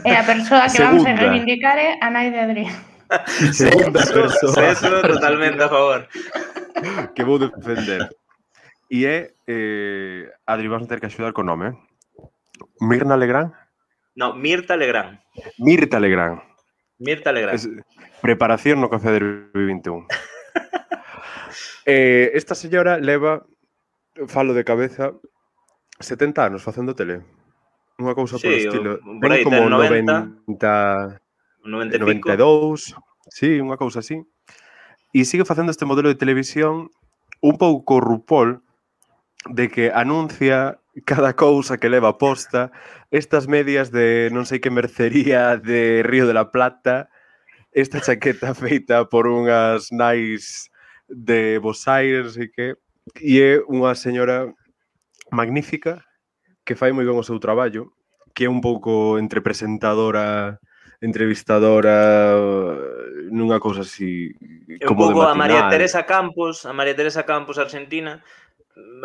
Eh? 0.03 0.11
É 0.11 0.17
a 0.17 0.25
persoa 0.25 0.65
que 0.65 0.81
Segunda. 0.81 1.05
vamos 1.05 1.05
a 1.05 1.13
reivindicar 1.13 1.77
é 1.77 2.01
a 2.01 2.09
nai 2.09 2.33
de 2.33 2.39
Adrián. 2.41 2.73
Segunda 3.53 4.01
sexo, 4.01 4.53
persoa. 4.53 4.73
Eso, 4.73 4.89
totalmente 5.01 5.61
a 5.61 5.69
favor. 5.69 6.09
Que 7.13 7.23
vou 7.23 7.37
defender. 7.37 8.09
E 8.89 9.05
é... 9.05 9.33
Eh, 9.47 10.29
Adri, 10.45 10.67
vas 10.67 10.83
a 10.83 10.87
ter 10.87 10.99
que 10.99 11.05
axudar 11.05 11.33
co 11.33 11.45
nome, 11.45 11.69
eh? 11.69 11.75
Mirna 12.81 13.17
Legrand? 13.17 13.53
No, 14.15 14.33
Mirta 14.33 14.75
Legrand. 14.75 15.19
Mirta 15.57 15.99
Legrand. 15.99 16.41
Mirta 16.97 17.31
Legrand. 17.31 17.55
Es, 17.55 17.69
preparación 18.21 18.81
no 18.81 18.89
Café 18.89 19.11
del 19.11 19.51
21. 19.53 20.07
eh, 21.85 22.31
esta 22.33 22.55
señora 22.55 22.97
leva, 22.97 23.45
falo 24.27 24.53
de 24.53 24.63
cabeza, 24.63 25.11
70 25.99 26.45
anos 26.45 26.63
facendo 26.63 26.95
tele. 26.95 27.23
Unha 27.95 28.11
cousa 28.11 28.35
sí, 28.35 28.47
por 28.47 28.53
estilo. 28.53 28.91
Por 28.99 29.31
aí, 29.31 29.43
como 29.43 29.71
90, 29.71 30.47
90 30.47 31.21
92, 31.65 32.95
sí, 33.31 33.57
unha 33.57 33.79
cousa 33.79 34.03
así. 34.03 34.21
E 35.15 35.23
sigue 35.23 35.47
facendo 35.47 35.71
este 35.71 35.87
modelo 35.87 36.11
de 36.11 36.19
televisión 36.19 36.91
un 37.39 37.55
pouco 37.57 38.03
rupol 38.03 38.61
de 39.49 39.71
que 39.71 39.91
anuncia 39.93 40.79
cada 41.05 41.35
cousa 41.35 41.77
que 41.77 41.89
leva 41.89 42.17
posta, 42.17 42.71
estas 43.11 43.47
medias 43.47 43.91
de 43.91 44.29
non 44.31 44.47
sei 44.47 44.63
que 44.63 44.71
mercería 44.71 45.59
de 45.59 46.03
Río 46.03 46.27
de 46.27 46.35
la 46.35 46.51
Plata, 46.51 47.11
esta 47.75 47.99
chaqueta 47.99 48.55
feita 48.59 49.07
por 49.11 49.27
unhas 49.27 49.91
nais 49.91 50.71
de 51.07 51.59
Bos 51.59 51.87
Aires 51.87 52.39
e 52.39 52.47
que 52.51 52.79
e 53.21 53.37
é 53.37 53.51
unha 53.69 53.93
señora 53.93 54.49
magnífica 55.35 55.99
que 56.65 56.79
fai 56.79 56.95
moi 56.95 57.05
ben 57.05 57.19
o 57.19 57.27
seu 57.27 57.37
traballo, 57.37 57.93
que 58.33 58.47
é 58.47 58.49
un 58.49 58.59
pouco 58.59 59.21
entre 59.21 59.43
presentadora, 59.43 60.57
entrevistadora, 60.99 62.33
nunha 63.29 63.61
cousa 63.61 63.85
así 63.85 64.33
como 64.81 65.07
un 65.07 65.13
pouco 65.13 65.21
de 65.27 65.31
a 65.31 65.37
María 65.37 65.69
Teresa 65.69 66.07
Campos, 66.09 66.65
a 66.65 66.73
María 66.73 66.97
Teresa 66.97 67.23
Campos 67.23 67.61
argentina, 67.61 68.25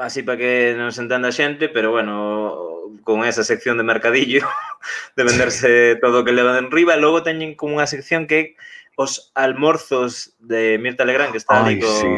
así 0.00 0.24
para 0.24 0.40
que 0.40 0.72
non 0.74 0.90
se 0.90 1.04
entenda 1.04 1.28
a 1.28 1.36
xente, 1.36 1.68
pero 1.68 1.92
bueno, 1.92 2.96
con 3.04 3.28
esa 3.28 3.44
sección 3.44 3.76
de 3.76 3.84
mercadillo, 3.84 4.48
de 5.16 5.22
venderse 5.22 6.00
todo 6.00 6.22
o 6.22 6.24
que 6.24 6.32
leva 6.32 6.56
en 6.56 6.72
riba, 6.72 6.96
logo 6.96 7.20
teñen 7.20 7.54
como 7.54 7.76
unha 7.76 7.86
sección 7.86 8.24
que 8.24 8.56
os 8.96 9.32
almorzos 9.36 10.36
de 10.40 10.76
Mirta 10.80 11.04
Legrand 11.04 11.32
que 11.32 11.40
está 11.40 11.64
ali 11.64 11.80
con, 11.80 11.88
sí. 11.88 12.10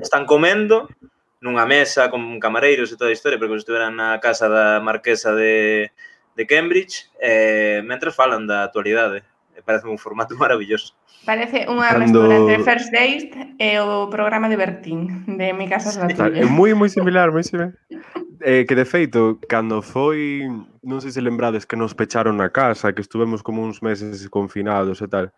están 0.00 0.24
comendo 0.24 0.88
nunha 1.46 1.62
mesa 1.64 2.10
con 2.10 2.42
camareiros 2.42 2.90
e 2.90 2.98
toda 2.98 3.14
a 3.14 3.16
historia, 3.16 3.38
porque 3.38 3.54
estiveran 3.54 3.94
na 3.94 4.18
casa 4.18 4.50
da 4.50 4.82
marquesa 4.82 5.30
de, 5.30 5.94
de 6.34 6.42
Cambridge, 6.44 7.06
eh, 7.22 7.86
mentre 7.86 8.10
falan 8.10 8.50
da 8.50 8.66
actualidade. 8.66 9.22
Parece 9.62 9.86
un 9.86 9.96
formato 9.96 10.34
maravilloso. 10.42 10.98
Parece 11.22 11.70
unha 11.70 11.94
Cando... 11.94 12.02
mestura 12.02 12.34
entre 12.34 12.58
First 12.66 12.90
Date 12.90 13.30
e 13.62 13.78
o 13.78 14.10
programa 14.10 14.50
de 14.50 14.58
Bertín, 14.58 15.22
de 15.26 15.54
Mi 15.54 15.70
Casa 15.70 15.94
sí. 15.94 16.02
É 16.34 16.44
moi, 16.44 16.74
moi 16.74 16.90
similar, 16.90 17.30
moi 17.30 17.46
similar. 17.46 17.70
eh, 18.40 18.64
que 18.66 18.74
de 18.74 18.84
feito, 18.84 19.40
cando 19.48 19.82
foi, 19.82 20.46
non 20.82 21.00
sei 21.00 21.10
se 21.10 21.24
lembrades 21.24 21.64
que 21.64 21.74
nos 21.74 21.98
pecharon 21.98 22.36
na 22.36 22.52
casa, 22.52 22.92
que 22.92 23.02
estuvemos 23.02 23.42
como 23.42 23.64
uns 23.64 23.80
meses 23.80 24.28
confinados 24.28 25.00
e 25.00 25.08
tal. 25.08 25.32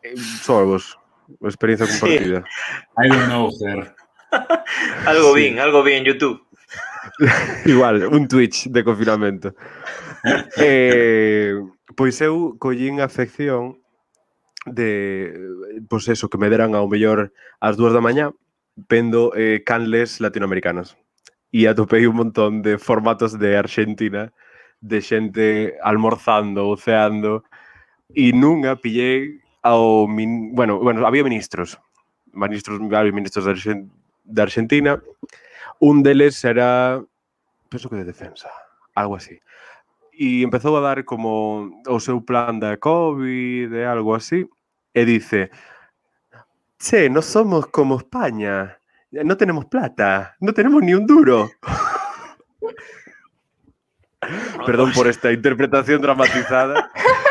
Eh, 0.00 0.16
Sorbos, 0.16 0.96
experiencia 1.44 1.84
compartida. 1.84 2.40
Sí. 2.40 3.04
I 3.04 3.08
don't 3.08 3.28
know, 3.28 3.50
sir. 3.52 3.92
algo 5.06 5.34
sí. 5.34 5.40
bien, 5.40 5.58
algo 5.58 5.82
bien 5.82 6.04
YouTube. 6.04 6.42
Igual, 7.64 8.06
un 8.06 8.28
Twitch 8.28 8.68
de 8.68 8.84
confinamento. 8.84 9.54
eh, 10.56 11.54
pois 11.96 12.20
eu 12.20 12.56
collín 12.58 13.00
a 13.00 13.08
afección 13.08 13.80
de, 14.66 15.32
pois 15.88 16.08
eso, 16.08 16.28
que 16.28 16.38
me 16.38 16.52
deran 16.52 16.76
ao 16.76 16.88
mellor 16.88 17.32
ás 17.60 17.76
dúas 17.76 17.92
da 17.96 18.04
mañá 18.04 18.32
vendo 18.88 19.32
eh, 19.36 19.64
canles 19.64 20.20
latinoamericanas. 20.20 20.96
E 21.50 21.66
atopei 21.66 22.06
un 22.06 22.16
montón 22.16 22.62
de 22.62 22.78
formatos 22.78 23.34
de 23.34 23.58
Argentina, 23.58 24.30
de 24.80 25.02
xente 25.02 25.76
almorzando, 25.82 26.70
oceando, 26.70 27.42
e 28.14 28.30
nunha 28.32 28.78
pillei 28.78 29.42
ao... 29.60 30.06
Min... 30.06 30.54
Bueno, 30.54 30.78
bueno, 30.78 31.04
había 31.06 31.24
ministros, 31.26 31.76
ministros, 32.32 32.78
había 32.78 33.12
ministros 33.12 33.44
de 33.44 33.50
Argentina, 33.50 33.90
de 34.30 34.42
Argentina, 34.42 35.02
un 35.78 36.02
deles 36.02 36.44
era, 36.44 37.02
penso 37.68 37.88
que 37.88 37.96
de 37.96 38.04
defensa, 38.04 38.50
algo 38.94 39.16
así. 39.16 39.40
E 40.12 40.42
empezou 40.42 40.76
a 40.76 40.80
dar 40.80 41.04
como 41.04 41.70
o 41.88 42.00
seu 42.00 42.20
plan 42.20 42.60
da 42.60 42.76
COVID 42.76 43.72
e 43.72 43.84
algo 43.84 44.14
así, 44.14 44.48
e 44.92 45.04
dice, 45.04 45.50
che, 46.78 47.08
no 47.08 47.22
somos 47.22 47.66
como 47.68 47.96
España, 47.96 48.78
no 49.10 49.36
tenemos 49.36 49.66
plata, 49.66 50.36
no 50.40 50.52
tenemos 50.52 50.82
ni 50.82 50.94
un 50.94 51.06
duro. 51.06 51.50
Perdón 54.66 54.92
por 54.92 55.08
esta 55.08 55.32
interpretación 55.32 56.02
dramatizada. 56.02 56.90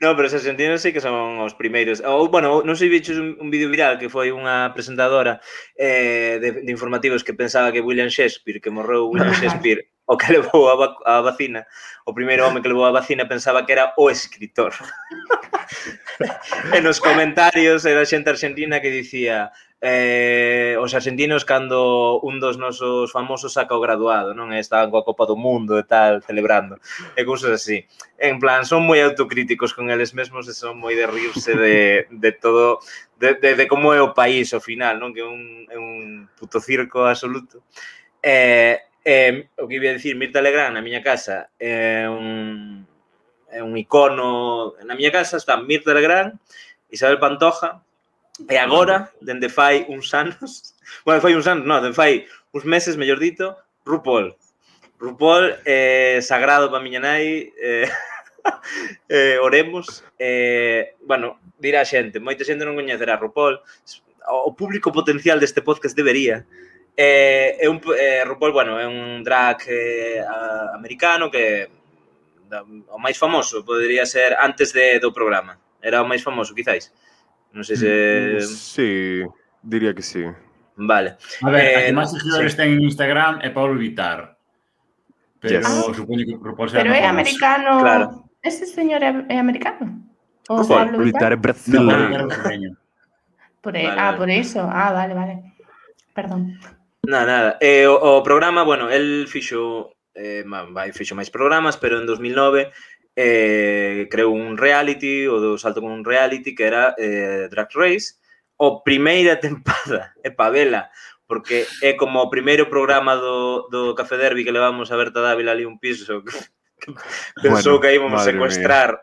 no, 0.00 0.16
pero 0.16 0.28
os 0.28 0.34
argentinos 0.34 0.82
sí 0.82 0.92
que 0.92 1.00
son 1.00 1.40
os 1.40 1.54
primeiros. 1.54 2.02
Ou, 2.04 2.28
bueno, 2.28 2.62
non 2.62 2.76
sei 2.76 2.88
bichos 2.88 3.16
un, 3.16 3.36
un 3.40 3.48
vídeo 3.50 3.70
viral 3.70 3.96
que 3.96 4.12
foi 4.12 4.32
unha 4.32 4.70
presentadora 4.76 5.40
eh, 5.76 6.38
de, 6.42 6.64
de 6.64 6.70
informativos 6.72 7.24
que 7.24 7.36
pensaba 7.36 7.72
que 7.72 7.84
William 7.84 8.10
Shakespeare, 8.10 8.60
que 8.60 8.72
morreu 8.72 9.08
William 9.08 9.34
Shakespeare, 9.34 9.88
o 10.06 10.16
que 10.16 10.32
levou 10.36 10.70
a, 10.70 10.76
vac 10.76 10.94
a 11.04 11.20
vacina, 11.20 11.66
o 12.06 12.14
primeiro 12.14 12.46
home 12.46 12.62
que 12.62 12.68
levou 12.68 12.86
a 12.86 12.94
vacina 12.94 13.28
pensaba 13.28 13.66
que 13.66 13.72
era 13.72 13.92
o 13.98 14.10
escritor. 14.10 14.72
e 16.76 16.78
nos 16.80 17.02
comentarios 17.02 17.84
era 17.84 18.06
xente 18.06 18.30
argentina 18.30 18.80
que 18.80 18.94
dicía 18.94 19.50
eh, 19.80 20.76
os 20.80 20.94
argentinos 20.94 21.44
cando 21.44 22.20
un 22.20 22.40
dos 22.40 22.56
nosos 22.56 23.12
famosos 23.12 23.52
saca 23.52 23.76
o 23.76 23.80
graduado, 23.84 24.32
non? 24.32 24.48
E 24.52 24.58
estaban 24.58 24.88
coa 24.88 25.04
Copa 25.04 25.28
do 25.28 25.36
Mundo 25.36 25.76
e 25.76 25.84
tal, 25.84 26.24
celebrando, 26.24 26.80
e 27.12 27.20
cousas 27.28 27.52
así. 27.52 27.84
En 28.16 28.40
plan, 28.40 28.64
son 28.64 28.88
moi 28.88 29.04
autocríticos 29.04 29.76
con 29.76 29.92
eles 29.92 30.16
mesmos 30.16 30.48
e 30.48 30.56
son 30.56 30.80
moi 30.80 30.96
de 30.96 31.04
rirse 31.04 31.52
de, 31.52 32.08
de 32.22 32.30
todo, 32.32 32.80
de, 33.20 33.36
de, 33.36 33.52
de 33.52 33.64
como 33.68 33.92
é 33.92 34.00
o 34.00 34.16
país 34.16 34.48
ao 34.56 34.64
final, 34.64 34.96
non? 34.96 35.12
Que 35.12 35.20
é 35.20 35.28
un, 35.28 35.68
é 35.68 35.76
un 35.76 36.24
puto 36.40 36.56
circo 36.58 37.04
absoluto. 37.04 37.60
Eh, 38.24 38.80
eh, 39.04 39.52
o 39.60 39.68
que 39.68 39.76
iba 39.76 39.92
a 39.92 39.96
dicir, 40.00 40.16
Mirta 40.16 40.40
Legrán, 40.40 40.72
na 40.72 40.82
miña 40.82 41.04
casa, 41.04 41.52
é 41.60 42.02
eh, 42.02 42.08
un, 42.08 42.82
é 43.52 43.62
un 43.62 43.76
icono... 43.76 44.74
Na 44.88 44.96
miña 44.96 45.12
casa 45.12 45.36
está 45.36 45.60
Mirta 45.60 45.92
Legrand, 45.92 46.34
Isabel 46.90 47.20
Pantoja, 47.20 47.85
E 48.44 48.56
agora, 48.60 49.10
dende 49.20 49.48
fai 49.48 49.86
uns 49.88 50.12
anos, 50.12 50.76
bueno, 51.04 51.20
fai 51.20 51.32
uns 51.34 51.46
anos, 51.48 51.64
non, 51.64 51.80
dende 51.80 51.96
fai 51.96 52.28
uns 52.52 52.64
meses, 52.64 52.96
mellor 52.96 53.18
dito, 53.18 53.56
RuPaul. 53.88 54.36
RuPaul 55.00 55.56
é 55.64 56.16
eh, 56.16 56.22
sagrado 56.22 56.68
para 56.68 56.84
miña 56.84 57.00
nai, 57.00 57.52
eh, 57.56 57.88
eh, 59.08 59.38
oremos. 59.40 60.04
Eh, 60.18 60.96
bueno, 61.00 61.40
dirá 61.56 61.84
xente, 61.84 62.20
moita 62.20 62.44
xente 62.44 62.68
non 62.68 62.76
coñecerá 62.76 63.16
RuPaul, 63.16 63.56
o 64.28 64.52
público 64.52 64.92
potencial 64.92 65.40
deste 65.40 65.64
podcast 65.64 65.96
debería. 65.96 66.44
Eh, 66.96 67.56
é 67.60 67.66
un 67.72 67.80
eh, 67.96 68.24
RuPaul, 68.24 68.52
bueno, 68.52 68.76
é 68.76 68.84
un 68.84 69.24
drag 69.24 69.64
eh, 69.68 70.20
americano 70.76 71.32
que 71.32 71.72
o 72.88 72.98
máis 73.00 73.18
famoso, 73.18 73.64
podería 73.64 74.06
ser 74.06 74.36
antes 74.38 74.72
de, 74.76 75.00
do 75.00 75.12
programa. 75.12 75.58
Era 75.80 76.04
o 76.04 76.08
máis 76.08 76.22
famoso, 76.22 76.54
quizáis. 76.54 76.92
Non 77.56 77.64
sei 77.64 77.76
se... 77.80 77.88
Mm, 77.88 78.44
sí, 78.44 78.90
diría 79.64 79.96
que 79.96 80.04
sí. 80.04 80.20
Vale. 80.76 81.16
A 81.40 81.48
ver, 81.48 81.64
eh, 81.64 81.84
que 81.88 81.96
máis 81.96 82.12
seguidores 82.12 82.52
sí. 82.52 82.60
ten 82.60 82.76
en 82.76 82.84
Instagram 82.84 83.40
eh, 83.40 83.48
é 83.48 83.56
Pablo 83.56 83.80
Vitar. 83.80 84.36
Pero 85.40 85.64
yes. 85.64 85.64
Supoño 85.96 86.28
que 86.28 86.36
propósito... 86.36 86.76
Pero 86.84 86.92
é 86.92 87.08
americano... 87.08 87.80
Claro. 87.80 88.28
Ese 88.44 88.68
señor 88.68 89.00
é 89.00 89.40
americano? 89.40 90.04
O 90.52 90.60
Por 90.60 90.68
Pablo 90.68 91.00
Vitar 91.00 91.32
é 91.32 91.40
brasileiro. 91.40 92.28
No, 92.28 92.28
por, 93.64 93.72
vale, 93.72 93.88
ah, 93.88 94.12
vale. 94.12 94.18
por 94.20 94.28
iso. 94.28 94.60
Ah, 94.60 94.92
vale, 94.92 95.16
vale. 95.16 95.34
Perdón. 96.12 96.60
Nada, 97.08 97.24
nada. 97.24 97.50
Eh, 97.64 97.88
o, 97.88 97.96
o 97.96 98.22
programa, 98.22 98.68
bueno, 98.68 98.92
el 98.92 99.26
fixo 99.32 99.96
eh, 100.12 100.44
vai 100.44 100.92
fixo 100.92 101.16
máis 101.16 101.32
programas, 101.32 101.80
pero 101.80 101.96
en 101.96 102.04
2009 102.04 102.68
eh, 103.16 104.06
creou 104.10 104.36
un 104.36 104.60
reality, 104.60 105.26
o 105.26 105.40
do 105.40 105.56
salto 105.56 105.80
con 105.80 105.90
un 105.90 106.04
reality 106.04 106.54
que 106.54 106.68
era 106.68 106.92
eh, 107.00 107.48
Drag 107.48 107.72
Race, 107.72 108.20
o 108.60 108.84
primeira 108.84 109.40
tempada, 109.44 110.12
e 110.20 110.30
pavela, 110.30 110.92
porque 111.24 111.66
é 111.80 111.96
como 111.96 112.20
o 112.20 112.30
primeiro 112.30 112.68
programa 112.68 113.16
do, 113.16 113.66
do 113.72 113.96
Café 113.96 114.20
Derby 114.20 114.44
que 114.44 114.52
levamos 114.52 114.92
a 114.92 114.96
Berta 115.00 115.24
Dávila 115.24 115.56
ali 115.56 115.64
un 115.64 115.80
piso 115.80 116.22
que, 116.22 116.36
que 116.78 116.92
pensou 117.40 117.80
bueno, 117.80 117.80
que 117.80 117.94
íbamos 117.96 118.22
secuestrar. 118.22 119.00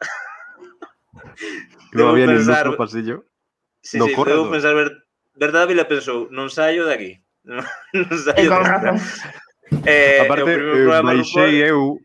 Debo 1.91 2.15
no 2.15 2.25
pensar... 2.25 2.65
No 2.69 2.77
pasillo. 2.77 3.25
Sí, 3.81 3.97
no 3.97 4.07
sí, 4.07 4.13
corredor. 4.13 4.45
debo 4.45 4.53
pensar, 4.53 4.73
Ber... 4.77 5.03
Berta 5.33 5.65
Dávila 5.65 5.89
pensou, 5.89 6.29
non 6.29 6.53
saio 6.53 6.85
de 6.85 7.19
Non, 7.43 7.65
non 7.97 8.13
saio 8.21 8.47
daqui. 8.47 9.01
Eh, 9.89 10.21
Aparte, 10.21 10.53
eh, 10.53 11.01
baixei 11.01 11.65
eu 11.65 11.97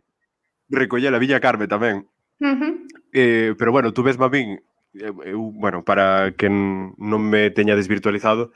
recoller 0.68 1.12
a 1.14 1.18
Viña 1.18 1.40
Carme 1.40 1.66
tamén. 1.68 2.06
Uh 2.40 2.54
-huh. 2.54 2.72
eh, 3.12 3.54
pero 3.58 3.72
bueno, 3.72 3.92
tú 3.92 4.02
ves, 4.02 4.18
Mamín, 4.18 4.60
eu, 4.94 5.52
bueno, 5.52 5.84
para 5.84 6.32
que 6.36 6.48
non 6.48 7.22
me 7.24 7.50
teña 7.50 7.76
desvirtualizado, 7.76 8.52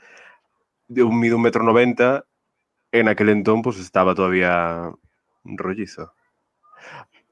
eu 0.89 1.11
mido 1.11 1.37
un 1.37 1.43
metro 1.43 1.63
noventa, 1.63 2.25
en 2.93 3.07
aquel 3.09 3.29
entón, 3.29 3.61
pues, 3.61 3.79
estaba 3.79 4.15
todavía 4.15 4.91
rollizo. 5.43 6.13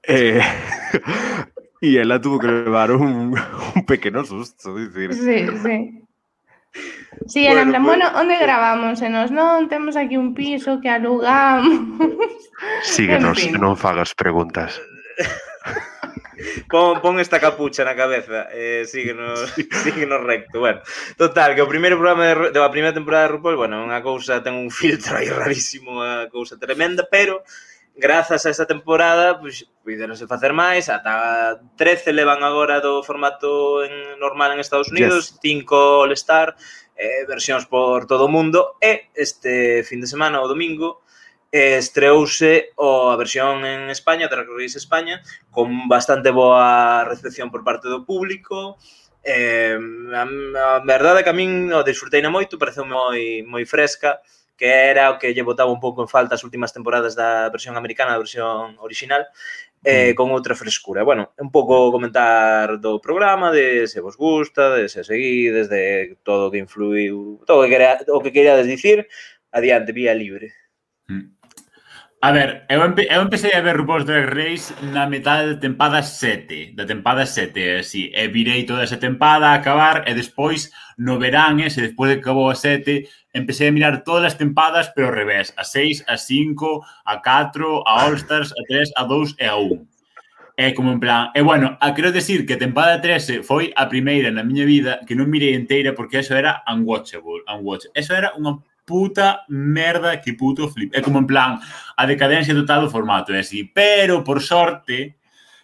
Eh, 0.03 0.41
e 1.81 1.97
ela 1.97 2.19
tuvo 2.19 2.39
que 2.39 2.47
levar 2.47 2.91
un, 2.91 3.37
un 3.75 3.85
pequeno 3.85 4.25
susto, 4.25 4.75
dicir. 4.75 5.13
Sí, 5.13 5.47
sí. 5.63 6.00
Sí, 7.27 7.45
bueno, 7.45 7.61
en 7.61 7.69
plan, 7.69 7.83
bueno, 7.83 8.05
pues, 8.11 8.21
onde 8.21 8.35
eh, 8.35 8.39
gravamos? 8.41 9.01
E 9.01 9.09
nos 9.11 9.29
non, 9.29 9.67
temos 9.67 9.99
aquí 9.99 10.15
un 10.15 10.33
piso 10.33 10.79
que 10.79 10.89
alugamos. 10.89 11.99
Síguenos, 12.83 13.37
en 13.43 13.51
fin. 13.51 13.59
non 13.59 13.75
fagas 13.75 14.15
preguntas. 14.15 14.79
pon, 16.71 17.01
pon 17.01 17.19
esta 17.19 17.39
capucha 17.39 17.83
na 17.83 17.95
cabeza 17.95 18.47
eh, 18.51 18.87
síguenos, 18.87 19.51
síguenos 19.83 20.23
recto. 20.23 20.59
Bueno, 20.59 20.81
total, 21.17 21.55
que 21.55 21.61
o 21.61 21.69
primeiro 21.69 21.99
programa 21.99 22.25
de, 22.25 22.55
da 22.55 22.71
primeira 22.71 22.95
temporada 22.95 23.27
de 23.27 23.33
RuPaul, 23.37 23.59
bueno, 23.59 23.83
unha 23.83 23.99
cousa 24.01 24.41
ten 24.41 24.55
un 24.55 24.71
filtro 24.71 25.19
aí 25.19 25.29
rarísimo, 25.29 26.01
unha 26.01 26.31
cousa 26.31 26.57
tremenda, 26.57 27.05
pero 27.05 27.43
grazas 28.01 28.45
a 28.45 28.49
esta 28.49 28.65
temporada, 28.65 29.37
pois, 29.37 29.69
puideronse 29.85 30.25
facer 30.25 30.51
máis, 30.51 30.89
ata 30.89 31.61
13 31.77 32.11
levan 32.11 32.41
agora 32.41 32.81
do 32.81 33.05
formato 33.05 33.85
en, 33.85 34.17
normal 34.17 34.57
en 34.57 34.59
Estados 34.59 34.89
Unidos, 34.89 35.37
5. 35.37 36.09
All-Star, 36.09 36.57
eh, 36.97 37.23
versións 37.29 37.69
por 37.69 38.09
todo 38.09 38.25
o 38.25 38.33
mundo, 38.33 38.75
e 38.81 39.13
este 39.13 39.85
fin 39.85 40.01
de 40.01 40.09
semana, 40.09 40.41
o 40.41 40.49
domingo, 40.49 41.05
eh, 41.53 41.77
estreouse 41.77 42.73
o, 42.75 43.13
a 43.13 43.15
versión 43.15 43.61
en 43.63 43.93
España, 43.93 44.27
Drag 44.27 44.49
Race 44.49 44.81
España, 44.81 45.21
con 45.53 45.87
bastante 45.87 46.33
boa 46.33 47.05
recepción 47.05 47.53
por 47.53 47.61
parte 47.61 47.85
do 47.85 48.01
público, 48.01 48.81
eh, 49.23 49.77
a, 49.77 50.23
a 50.25 50.79
verdade 50.81 51.21
é 51.21 51.23
que 51.23 51.29
a 51.29 51.37
min 51.37 51.69
o 51.69 51.85
disfrutei 51.85 52.25
na 52.25 52.33
moito, 52.33 52.57
pareceu 52.57 52.81
moi, 52.89 53.45
moi 53.45 53.63
fresca, 53.69 54.17
que 54.61 54.69
era 54.69 55.09
o 55.09 55.17
que 55.17 55.33
lle 55.33 55.41
botaba 55.41 55.73
un 55.73 55.81
pouco 55.81 56.05
en 56.05 56.07
falta 56.07 56.37
as 56.37 56.45
últimas 56.45 56.69
temporadas 56.69 57.17
da 57.17 57.49
versión 57.49 57.73
americana, 57.81 58.13
da 58.13 58.21
versión 58.21 58.77
original, 58.77 59.25
eh, 59.81 60.13
mm. 60.13 60.13
con 60.13 60.29
outra 60.29 60.53
frescura. 60.53 61.01
Bueno, 61.01 61.33
un 61.41 61.49
pouco 61.49 61.89
comentar 61.89 62.77
do 62.77 63.01
programa, 63.01 63.49
de 63.49 63.89
se 63.89 64.05
vos 64.05 64.13
gusta, 64.13 64.77
de 64.77 64.85
se 64.85 65.01
seguides, 65.01 65.65
de 65.65 66.13
todo 66.21 66.45
o 66.45 66.51
que 66.53 66.61
influiu, 66.61 67.41
todo 67.49 67.57
o 67.57 67.63
que, 67.65 67.73
quería, 67.73 67.97
o 68.05 68.21
que 68.21 68.29
queríades 68.29 68.69
dicir, 68.69 69.09
adiante, 69.49 69.97
vía 69.97 70.13
libre. 70.13 70.53
Mm. 71.09 71.40
A 72.23 72.31
ver, 72.31 72.65
eu, 72.69 72.85
empe 72.85 73.07
eu 73.09 73.23
empecé 73.23 73.49
a 73.55 73.61
ver 73.61 73.75
RuPaul's 73.75 74.05
Drag 74.05 74.29
Race 74.29 74.71
na 74.93 75.07
metade 75.09 75.55
da 75.55 75.59
tempada 75.59 76.03
7, 76.03 76.73
da 76.75 76.85
tempada 76.85 77.25
7, 77.25 77.79
así, 77.79 78.11
e 78.13 78.27
virei 78.27 78.63
toda 78.63 78.83
esa 78.83 78.97
tempada 78.97 79.47
a 79.49 79.55
acabar, 79.55 80.05
e 80.07 80.13
despois, 80.13 80.69
no 80.99 81.17
verán 81.17 81.59
ese, 81.61 81.81
despois 81.81 82.11
de 82.11 82.15
que 82.17 82.21
acabou 82.21 82.51
a 82.51 82.53
7, 82.53 83.09
empecé 83.33 83.69
a 83.69 83.71
mirar 83.71 84.03
todas 84.03 84.25
as 84.25 84.37
tempadas, 84.37 84.93
pero 84.93 85.07
ao 85.07 85.15
revés, 85.15 85.51
a 85.57 85.63
6, 85.63 86.05
a 86.07 86.15
5, 86.15 86.85
a 87.05 87.23
4, 87.23 87.83
a 87.87 88.05
All 88.05 88.13
Stars, 88.13 88.53
a 88.53 88.61
3, 88.69 88.91
a 88.97 89.03
2 89.03 89.35
e 89.39 89.45
a 89.47 89.55
1. 89.57 89.87
É 90.57 90.73
como 90.73 90.91
en 90.91 90.99
plan, 90.99 91.31
e 91.33 91.41
bueno, 91.41 91.75
a 91.81 91.89
quero 91.95 92.11
decir 92.11 92.45
que 92.45 92.53
a 92.53 92.61
tempada 92.61 93.01
13 93.01 93.41
foi 93.41 93.73
a 93.73 93.89
primeira 93.89 94.29
na 94.29 94.45
miña 94.45 94.61
vida 94.61 95.01
que 95.09 95.17
non 95.17 95.25
mirei 95.25 95.57
inteira 95.57 95.97
porque 95.97 96.21
eso 96.21 96.37
era 96.37 96.61
unwatchable, 96.69 97.41
unwatch. 97.49 97.89
Eso 97.97 98.13
era 98.13 98.29
unha 98.37 98.61
puta 98.91 99.47
merda, 99.47 100.19
que 100.19 100.35
puto 100.35 100.67
flip. 100.67 100.91
É 100.91 100.99
como 100.99 101.23
en 101.23 101.27
plan 101.31 101.63
a 101.95 102.03
decadencia 102.03 102.51
total 102.51 102.83
do 102.83 102.91
formato, 102.91 103.31
é 103.31 103.39
así. 103.39 103.63
Pero, 103.63 104.19
por 104.27 104.43
sorte, 104.43 105.15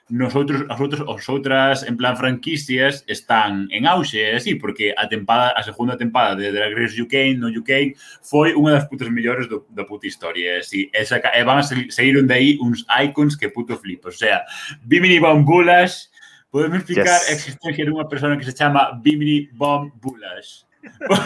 nosotros, 0.09 0.63
as, 0.69 0.79
outros, 0.79 1.03
as 1.03 1.27
outras, 1.27 1.83
en 1.83 1.97
plan, 1.97 2.15
franquicias 2.15 3.03
están 3.07 3.67
en 3.71 3.83
auxe, 3.87 4.23
é 4.23 4.39
así, 4.39 4.55
porque 4.55 4.95
a 4.95 5.07
tempada, 5.11 5.51
a 5.51 5.61
segunda 5.63 5.97
tempada 5.97 6.35
de 6.39 6.51
Drag 6.51 6.71
Race 6.71 6.95
UK 6.95 7.35
no 7.35 7.51
UK 7.51 7.99
foi 8.23 8.55
unha 8.55 8.79
das 8.79 8.87
putas 8.87 9.11
mellores 9.11 9.51
do, 9.51 9.67
da 9.67 9.83
puta 9.83 10.07
historia, 10.07 10.55
é 10.55 10.59
así. 10.63 10.87
E, 10.95 11.03
saca, 11.03 11.35
e 11.35 11.43
van 11.43 11.59
a 11.59 11.63
sair 11.67 12.15
de 12.15 12.33
aí 12.33 12.55
uns 12.63 12.87
icons 13.03 13.35
que 13.35 13.51
puto 13.51 13.75
flip. 13.75 13.99
O 14.07 14.15
sea, 14.15 14.47
Bimini 14.79 15.19
Bambulas, 15.19 16.07
podemos 16.47 16.79
explicar 16.79 17.19
yes. 17.19 17.27
a 17.27 17.31
existencia 17.35 17.83
dunha 17.83 18.07
persona 18.07 18.39
que 18.39 18.47
se 18.47 18.55
chama 18.55 18.95
Bimini 19.03 19.51
Bombulas. 19.51 20.66
por 21.07 21.19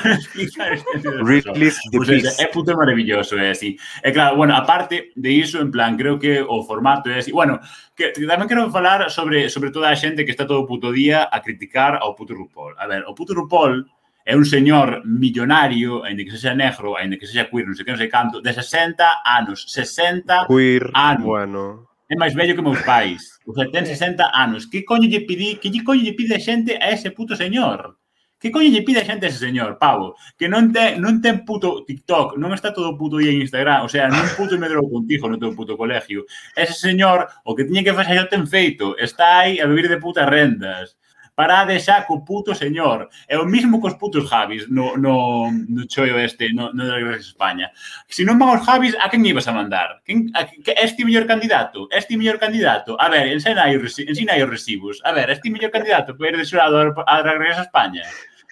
pues 1.93 2.09
es, 2.09 2.39
é 2.39 2.47
puto 2.47 2.75
maravilloso, 2.75 3.37
é 3.37 3.51
así. 3.51 3.77
E 4.03 4.11
claro, 4.11 4.35
bueno, 4.35 4.55
aparte 4.55 5.11
de 5.15 5.31
iso, 5.31 5.61
en 5.61 5.71
plan, 5.71 5.97
creo 5.97 6.17
que 6.17 6.41
o 6.41 6.63
formato 6.63 7.09
é 7.09 7.19
así. 7.19 7.31
Bueno, 7.31 7.59
que, 7.95 8.11
que 8.11 8.25
tamén 8.25 8.49
quero 8.49 8.69
falar 8.73 9.09
sobre 9.09 9.49
sobre 9.49 9.69
toda 9.69 9.89
a 9.89 9.97
xente 9.97 10.25
que 10.25 10.33
está 10.33 10.45
todo 10.45 10.63
o 10.63 10.69
puto 10.69 10.91
día 10.91 11.29
a 11.29 11.41
criticar 11.41 11.99
ao 12.01 12.15
puto 12.17 12.33
RuPaul. 12.33 12.73
A 12.77 12.85
ver, 12.87 13.05
o 13.05 13.13
puto 13.13 13.33
RuPaul 13.33 13.85
é 14.25 14.35
un 14.35 14.45
señor 14.45 15.01
millonario, 15.05 16.03
ainda 16.03 16.23
que 16.23 16.31
sexa 16.31 16.53
negro, 16.53 16.97
ainda 16.97 17.17
que 17.17 17.25
sexa 17.25 17.49
queer, 17.49 17.65
non 17.65 17.75
sei 17.75 17.85
que, 17.85 17.93
non 17.93 18.01
sei 18.01 18.09
canto, 18.09 18.41
de 18.41 18.53
60 18.53 19.01
anos, 19.25 19.65
60 19.69 20.45
queer, 20.47 20.89
anos. 20.93 21.25
Bueno. 21.25 21.91
É 22.11 22.15
máis 22.19 22.35
vello 22.35 22.53
que 22.53 22.61
meus 22.61 22.83
pais. 22.83 23.39
O 23.47 23.55
sea, 23.55 23.71
ten 23.71 23.87
60 23.87 24.35
anos. 24.35 24.67
Que 24.67 24.83
coño 24.83 25.07
lle 25.07 25.23
pidi, 25.23 25.55
que 25.55 25.71
lle 25.71 25.79
coño 25.79 26.03
lle 26.03 26.11
pide 26.11 26.35
a 26.35 26.43
xente 26.43 26.75
a 26.75 26.91
ese 26.91 27.15
puto 27.15 27.39
señor? 27.39 28.00
Que 28.41 28.49
coño 28.49 28.73
lle 28.73 28.81
pide 28.81 28.99
a 29.01 29.05
xente 29.05 29.29
ese 29.29 29.37
señor, 29.37 29.77
pavo? 29.77 30.17
Que 30.33 30.49
non 30.49 30.73
ten, 30.73 30.97
non 30.97 31.21
ten 31.21 31.45
puto 31.45 31.85
TikTok, 31.85 32.41
non 32.41 32.57
está 32.57 32.73
todo 32.73 32.97
puto 32.97 33.21
día 33.21 33.29
en 33.29 33.45
Instagram, 33.45 33.85
o 33.85 33.89
sea, 33.93 34.09
non 34.09 34.25
puto 34.33 34.57
medrou 34.57 34.81
contigo 34.89 35.29
no 35.29 35.37
teu 35.37 35.53
puto 35.53 35.77
colegio. 35.77 36.25
Ese 36.57 36.73
señor, 36.73 37.29
o 37.45 37.53
que 37.53 37.69
tiña 37.69 37.85
que 37.85 37.93
facer 37.93 38.17
xa 38.17 38.25
ten 38.33 38.49
feito, 38.49 38.97
está 38.97 39.45
aí 39.45 39.61
a 39.61 39.69
vivir 39.69 39.85
de 39.93 40.01
putas 40.01 40.25
rendas. 40.25 40.97
Parade 41.37 41.77
xa 41.79 42.01
co 42.09 42.25
puto 42.25 42.57
señor. 42.57 43.13
É 43.29 43.37
o 43.37 43.45
mismo 43.45 43.77
cos 43.77 43.93
putos 44.01 44.25
Javis 44.25 44.65
no, 44.73 44.97
no, 44.97 45.49
no 45.49 45.85
choio 45.85 46.17
este, 46.17 46.49
no, 46.49 46.73
no 46.73 46.83
de 46.89 47.21
España. 47.21 47.69
Se 48.09 48.25
non 48.25 48.41
van 48.41 48.57
os 48.57 48.65
Javis, 48.65 48.97
a 48.97 49.05
quen 49.07 49.21
ibas 49.21 49.47
a 49.47 49.53
mandar? 49.53 50.01
Quen, 50.01 50.33
a, 50.33 50.49
que 50.49 50.73
este 50.81 51.05
mellor 51.05 51.29
candidato? 51.29 51.87
Este 51.93 52.17
mellor 52.17 52.41
candidato? 52.41 52.97
A 52.99 53.05
ver, 53.07 53.31
ensina 53.31 53.69
aí, 53.69 53.77
ensina 53.77 54.33
aí 54.33 54.41
os 54.43 54.49
recibos. 54.49 54.97
A 55.05 55.13
ver, 55.13 55.29
este 55.29 55.53
mellor 55.53 55.71
candidato 55.71 56.17
para 56.17 56.29
ir 56.29 56.37
de 56.37 56.45
xurado 56.45 56.75
a, 56.81 57.21
a 57.21 57.61
España? 57.61 58.03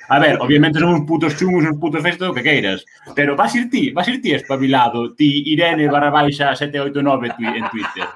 A 0.10 0.18
ver, 0.18 0.38
obviamente 0.42 0.80
son 0.80 0.90
uns 0.90 1.06
putos 1.06 1.38
chungos, 1.38 1.64
uns 1.64 1.80
putos 1.80 2.02
festos, 2.02 2.30
o 2.30 2.34
que 2.34 2.42
queiras. 2.42 2.84
Pero 3.14 3.36
vas 3.36 3.54
ir 3.56 3.70
ti, 3.70 3.92
vas 3.92 4.08
ir 4.08 4.22
ti 4.22 4.34
espabilado, 4.34 5.14
ti 5.14 5.44
Irene 5.46 5.88
barra 5.88 6.10
baixa 6.10 6.56
789 6.56 7.30
en 7.58 7.70
Twitter. 7.70 8.08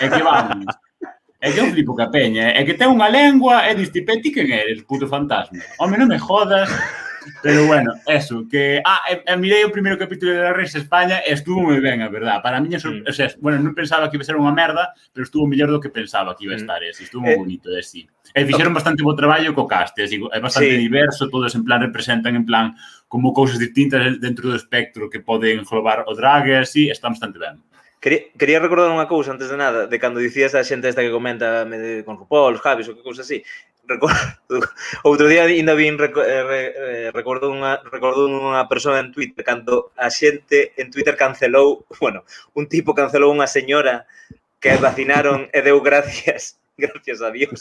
É 0.00 0.08
que 0.08 0.22
vamos. 0.22 0.64
É 1.38 1.52
que 1.52 1.60
eu 1.60 1.66
flipo 1.70 1.94
que 1.94 2.02
a 2.02 2.08
peña, 2.08 2.48
eh. 2.48 2.60
é 2.60 2.64
que 2.64 2.72
ten 2.72 2.88
unha 2.88 3.12
lengua 3.12 3.68
e 3.68 3.76
diste, 3.76 4.00
ti 4.00 4.32
quen 4.32 4.48
eres, 4.48 4.80
puto 4.88 5.04
fantasma. 5.04 5.60
Home, 5.78 6.00
non 6.00 6.08
me 6.08 6.16
jodas, 6.16 6.72
Pero 7.42 7.66
bueno, 7.66 7.92
eso, 8.06 8.46
que... 8.50 8.82
Ah, 8.84 9.00
e, 9.10 9.22
e 9.26 9.34
mirei 9.36 9.64
o 9.64 9.72
primeiro 9.72 9.98
capítulo 9.98 10.32
de 10.32 10.42
La 10.42 10.52
Reis 10.52 10.74
España 10.74 11.22
e 11.22 11.32
estuvo 11.34 11.62
moi 11.62 11.78
ben, 11.78 12.02
a 12.02 12.08
verdad. 12.08 12.42
Para 12.42 12.60
mí, 12.60 12.68
miña 12.68 12.80
mm. 12.82 13.06
o 13.06 13.12
sea, 13.12 13.30
bueno, 13.38 13.58
non 13.62 13.74
pensaba 13.74 14.08
que 14.10 14.18
iba 14.18 14.24
a 14.24 14.28
ser 14.28 14.38
unha 14.38 14.54
merda, 14.54 14.94
pero 15.14 15.26
estuvo 15.26 15.46
mellor 15.46 15.70
do 15.70 15.82
que 15.82 15.92
pensaba 15.92 16.34
que 16.34 16.46
iba 16.46 16.54
a 16.54 16.60
estar 16.60 16.80
ese. 16.82 17.06
Estuvo 17.06 17.26
eh, 17.26 17.34
moi 17.34 17.36
eh, 17.36 17.42
bonito, 17.42 17.66
é 17.72 17.82
sí. 17.82 18.06
E 18.34 18.44
fixeron 18.44 18.74
bastante 18.74 19.06
bo 19.06 19.14
traballo 19.14 19.54
co 19.54 19.66
cast, 19.70 19.96
é, 19.98 20.06
é 20.06 20.40
bastante 20.42 20.74
sí. 20.74 20.82
diverso, 20.82 21.30
todos 21.30 21.54
en 21.54 21.62
plan 21.62 21.80
representan 21.80 22.34
en 22.36 22.44
plan 22.44 22.74
como 23.06 23.32
cousas 23.32 23.58
distintas 23.58 24.18
dentro 24.18 24.50
do 24.50 24.56
espectro 24.56 25.08
que 25.08 25.22
poden 25.22 25.62
englobar 25.62 26.04
o 26.06 26.12
drag 26.14 26.50
e 26.50 26.56
así, 26.58 26.90
está 26.90 27.08
bastante 27.08 27.38
ben. 27.38 27.62
Quería, 28.06 28.28
quería 28.38 28.60
recordar 28.60 28.92
unha 28.92 29.08
cousa 29.08 29.32
antes 29.32 29.48
de 29.48 29.58
nada, 29.58 29.88
de 29.88 29.96
cando 29.98 30.22
dicías 30.22 30.54
a 30.54 30.62
xente 30.62 30.86
esta 30.86 31.02
que 31.02 31.10
comenta 31.10 31.64
de, 31.64 32.04
con 32.04 32.20
RuPaul, 32.20 32.60
Javis 32.60 32.86
ou 32.86 32.94
que 32.94 33.02
cousa 33.02 33.24
así. 33.24 33.42
outro 35.08 35.26
día 35.30 35.46
ainda 35.46 35.74
vin 35.74 35.98
reco, 35.98 36.22
eh, 36.22 36.74
eh 36.74 37.08
recordo 37.14 37.50
unha 37.50 37.78
recordo 37.86 38.26
unha 38.26 38.66
persoa 38.66 38.98
en 38.98 39.14
Twitter 39.14 39.46
cando 39.46 39.94
a 39.96 40.10
xente 40.10 40.74
en 40.76 40.90
Twitter 40.90 41.14
cancelou, 41.14 41.86
bueno, 42.02 42.26
un 42.54 42.66
tipo 42.66 42.94
cancelou 42.94 43.30
unha 43.30 43.46
señora 43.46 44.06
que 44.58 44.74
vacinaron 44.76 45.46
e 45.52 45.58
deu 45.62 45.78
gracias, 45.80 46.58
gracias 46.78 47.22
a 47.22 47.30
Dios. 47.30 47.60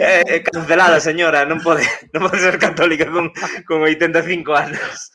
Eh, 0.00 0.24
eh, 0.26 0.42
cancelada, 0.42 0.98
señora, 0.98 1.46
non 1.46 1.62
pode, 1.62 1.86
non 2.10 2.26
pode 2.26 2.42
ser 2.42 2.58
católica 2.58 3.06
con, 3.06 3.30
con 3.62 3.84
85 3.84 4.26
anos. 4.56 5.12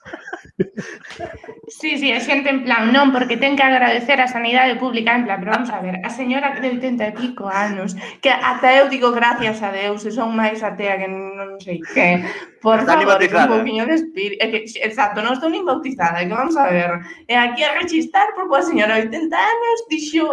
Sí, 1.67 1.97
sí, 1.97 2.11
é 2.11 2.19
xente 2.19 2.51
en 2.51 2.67
plan, 2.67 2.91
non, 2.91 3.15
porque 3.15 3.39
ten 3.39 3.55
que 3.55 3.63
agradecer 3.63 4.19
a 4.19 4.27
sanidade 4.27 4.75
pública, 4.75 5.15
en 5.15 5.23
plan, 5.23 5.39
pero 5.39 5.55
vamos 5.55 5.71
a 5.71 5.79
ver, 5.79 6.03
a 6.03 6.09
señora 6.11 6.51
de 6.59 6.77
80 6.77 7.07
e 7.07 7.13
pico 7.15 7.47
anos, 7.47 7.95
que 8.19 8.29
ata 8.29 8.75
eu 8.75 8.91
digo 8.91 9.15
gracias 9.15 9.63
a 9.63 9.71
Deus, 9.71 10.03
e 10.03 10.11
son 10.11 10.35
máis 10.35 10.59
atea 10.61 10.99
que 10.99 11.07
non 11.07 11.57
sei 11.63 11.79
que, 11.79 12.21
por 12.59 12.83
Está 12.83 12.99
favor, 12.99 13.17
que 13.17 13.31
un 13.31 13.47
poquinho 13.47 13.85
de 13.87 13.95
espírito, 13.97 14.43
que, 14.51 14.67
exacto, 14.83 15.23
non 15.23 15.39
estou 15.39 15.47
nin 15.47 15.63
bautizada, 15.63 16.21
que 16.21 16.35
vamos 16.35 16.59
a 16.59 16.67
ver, 16.67 16.91
e 17.25 17.33
aquí 17.33 17.63
a 17.63 17.77
rechistar 17.79 18.35
porque 18.35 18.59
a 18.59 18.67
señora 18.67 18.99
de 18.99 19.07
80 19.09 19.31
anos 19.31 19.77
dixo 19.87 20.27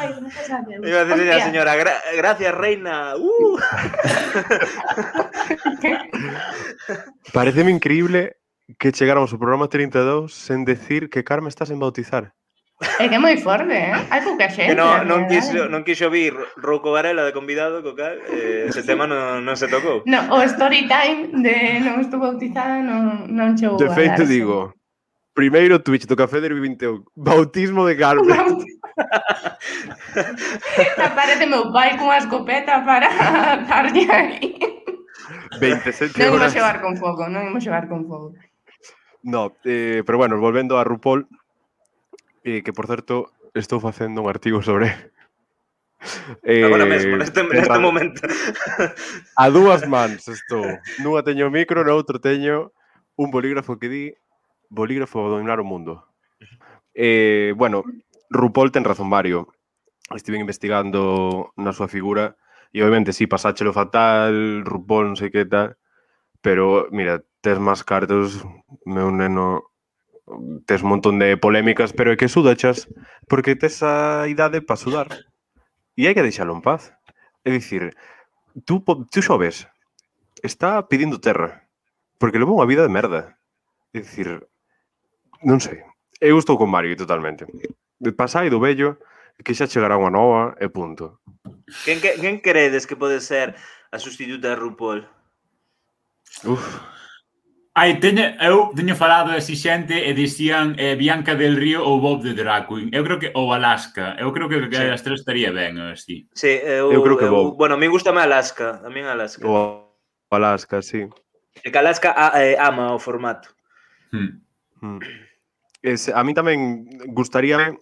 Ai, 0.00 0.14
gracias 0.18 0.50
a 0.50 0.62
Deus. 0.62 0.80
Iba 0.88 1.00
a 1.00 1.04
decir 1.04 1.30
a 1.30 1.44
señora, 1.44 1.76
gra 1.76 1.92
gracias, 2.16 2.54
reina. 2.54 3.14
Uh. 3.16 3.58
Pareceme 7.32 7.70
increíble 7.70 8.36
que 8.78 8.92
chegáramos 8.92 9.32
ao 9.32 9.40
programa 9.40 9.68
32 9.68 10.32
sen 10.32 10.64
decir 10.64 11.12
que 11.12 11.24
Carme 11.24 11.48
está 11.48 11.68
sen 11.68 11.78
bautizar. 11.78 12.32
É 12.98 13.08
que 13.08 13.14
é 13.14 13.20
moi 13.22 13.36
forte, 13.38 13.70
eh? 13.70 13.94
Hai 14.10 14.20
pouca 14.24 14.50
xente. 14.50 14.74
Que 14.74 14.74
no, 14.74 15.04
non, 15.06 15.24
eh, 15.24 15.28
quixo, 15.30 15.70
non 15.70 15.86
quixo 15.86 16.10
vir 16.10 16.34
Rouco 16.58 16.90
Varela 16.90 17.22
de 17.22 17.32
convidado, 17.32 17.86
co 17.86 17.94
cal, 17.94 18.18
eh, 18.26 18.66
ese 18.66 18.82
tema 18.82 19.06
non, 19.06 19.46
non 19.46 19.54
se 19.54 19.70
tocou. 19.70 20.02
No, 20.10 20.26
o 20.34 20.42
story 20.42 20.90
time 20.90 21.30
de 21.38 21.78
non 21.86 22.02
estou 22.02 22.18
bautizada 22.18 22.82
non, 22.82 23.30
non 23.30 23.54
chegou 23.54 23.78
De 23.78 23.88
feito, 23.94 24.26
digo, 24.26 24.74
primeiro 25.38 25.78
Twitch 25.78 26.10
do 26.10 26.18
Café 26.18 26.42
Derby 26.42 26.60
21, 26.60 27.04
bautismo 27.14 27.86
de 27.86 27.94
Carmen. 27.94 28.58
Aparece 30.98 31.46
meu 31.52 31.70
pai 31.70 31.94
cunha 31.94 32.18
escopeta 32.18 32.82
para 32.82 33.06
darlle 33.70 34.04
aí. 34.10 34.58
27 35.62 36.10
horas. 36.10 36.18
Non 36.18 36.42
imos 36.42 36.52
xogar 36.52 36.82
con 36.82 36.94
fogo, 36.98 37.30
non 37.30 37.46
imos 37.46 37.62
xogar 37.62 37.86
con 37.86 38.02
fogo. 38.02 38.34
No, 39.24 39.56
eh, 39.64 40.04
pero 40.04 40.18
bueno, 40.18 40.38
volvendo 40.38 40.78
a 40.78 40.84
RuPaul, 40.84 41.26
eh, 42.44 42.62
que 42.62 42.72
por 42.72 42.86
certo 42.86 43.32
estou 43.56 43.80
facendo 43.80 44.20
un 44.20 44.28
artigo 44.28 44.60
sobre 44.60 44.92
Eh, 46.42 46.64
Agora 46.64 46.84
mesmo, 46.84 47.16
neste, 47.16 47.42
neste 47.42 47.78
momento. 47.78 48.20
A 49.40 49.48
dúas 49.48 49.88
mans 49.88 50.28
estou. 50.28 50.64
Nunha 51.00 51.24
teño 51.24 51.48
o 51.48 51.54
micro, 51.54 51.80
no 51.80 51.96
outro 51.96 52.20
teño 52.20 52.76
un 53.16 53.32
bolígrafo 53.32 53.80
que 53.80 53.88
di 53.88 54.04
bolígrafo 54.68 55.24
a 55.24 55.32
dominar 55.32 55.60
o 55.60 55.66
mundo. 55.66 56.12
Eh, 56.92 57.56
bueno, 57.56 57.88
RuPaul 58.28 58.68
ten 58.68 58.84
razón 58.84 59.08
Mario. 59.08 59.48
Estive 60.12 60.36
investigando 60.36 61.56
na 61.56 61.72
súa 61.72 61.88
figura 61.88 62.36
e 62.68 62.84
obviamente 62.84 63.16
si 63.16 63.24
sí, 63.24 63.30
pasáchelo 63.30 63.72
fatal, 63.72 64.60
RuPaul 64.68 65.08
non 65.08 65.16
sei 65.16 65.32
que 65.32 65.48
tal, 65.48 65.80
pero 66.44 66.92
mira, 66.92 67.24
tes 67.44 67.60
máis 67.60 67.84
cartos, 67.84 68.40
meu 68.88 69.12
neno, 69.12 69.68
tes 70.64 70.80
un 70.80 70.96
montón 70.96 71.20
de 71.20 71.36
polémicas, 71.36 71.92
pero 71.92 72.08
é 72.08 72.16
que 72.16 72.32
sudachas, 72.32 72.88
porque 73.28 73.52
tes 73.52 73.84
a 73.84 74.24
idade 74.32 74.64
para 74.64 74.80
sudar. 74.80 75.08
E 75.92 76.08
hai 76.08 76.16
que 76.16 76.24
deixalo 76.24 76.56
en 76.56 76.64
paz. 76.64 76.96
É 77.44 77.52
dicir, 77.52 77.92
tú, 78.64 78.80
tú 78.80 79.20
xoves, 79.20 79.68
está 80.40 80.88
pidindo 80.88 81.20
terra, 81.20 81.68
porque 82.16 82.40
leva 82.40 82.56
unha 82.56 82.64
vida 82.64 82.80
de 82.80 82.88
merda. 82.96 83.36
É 83.92 84.00
dicir, 84.00 84.48
non 85.44 85.60
sei, 85.60 85.84
eu 86.24 86.40
estou 86.40 86.56
con 86.56 86.72
Mario 86.72 86.96
totalmente. 86.96 87.44
Pasai 88.16 88.48
do 88.48 88.56
vello, 88.56 88.96
que 89.44 89.52
xa 89.52 89.68
chegará 89.68 90.00
unha 90.00 90.08
nova 90.08 90.56
e 90.56 90.72
punto. 90.72 91.20
Quen, 91.84 92.00
quen 92.00 92.40
credes 92.40 92.88
que 92.88 92.96
pode 92.96 93.20
ser 93.20 93.52
a 93.92 94.00
sustituta 94.00 94.48
de 94.48 94.56
RuPaul? 94.56 95.04
Uf, 96.48 96.64
Ai, 97.74 97.98
teñe, 97.98 98.38
eu 98.38 98.70
teño 98.70 98.94
falado 98.94 99.34
así 99.34 99.58
xente 99.58 100.06
e 100.06 100.14
dicían 100.14 100.78
eh, 100.78 100.94
Bianca 100.94 101.34
del 101.34 101.58
Río 101.58 101.82
ou 101.82 101.98
Bob 101.98 102.22
de 102.22 102.30
Drag 102.30 102.70
Queen. 102.70 102.86
Eu 102.94 103.02
creo 103.02 103.18
que 103.18 103.34
ou 103.34 103.50
Alaska. 103.50 104.14
Eu 104.14 104.30
creo 104.30 104.46
que, 104.46 104.70
que 104.70 104.78
sí. 104.78 104.94
as 104.94 105.02
tres 105.02 105.26
estaría 105.26 105.50
ben, 105.50 105.82
así. 105.82 106.30
Sí, 106.38 106.54
eu, 106.62 106.94
eu 106.94 107.02
creo 107.02 107.18
que 107.18 107.26
eu, 107.26 107.34
Bob. 107.34 107.58
Bueno, 107.58 107.74
a 107.74 107.78
mí 107.82 107.90
gustame 107.90 108.22
Alaska, 108.22 108.78
a 108.78 108.88
mí 108.94 109.02
Alaska. 109.02 109.42
O 109.42 109.90
Alaska, 110.30 110.86
sí. 110.86 111.10
E 111.66 111.70
que 111.74 111.78
Alaska 111.82 112.14
a, 112.14 112.38
eh, 112.38 112.54
ama 112.54 112.94
o 112.94 113.02
formato. 113.02 113.50
Hmm. 114.14 114.38
Hmm. 114.78 115.02
Es, 115.82 116.06
a 116.06 116.22
mí 116.22 116.30
tamén 116.30 116.86
gustaría 117.10 117.74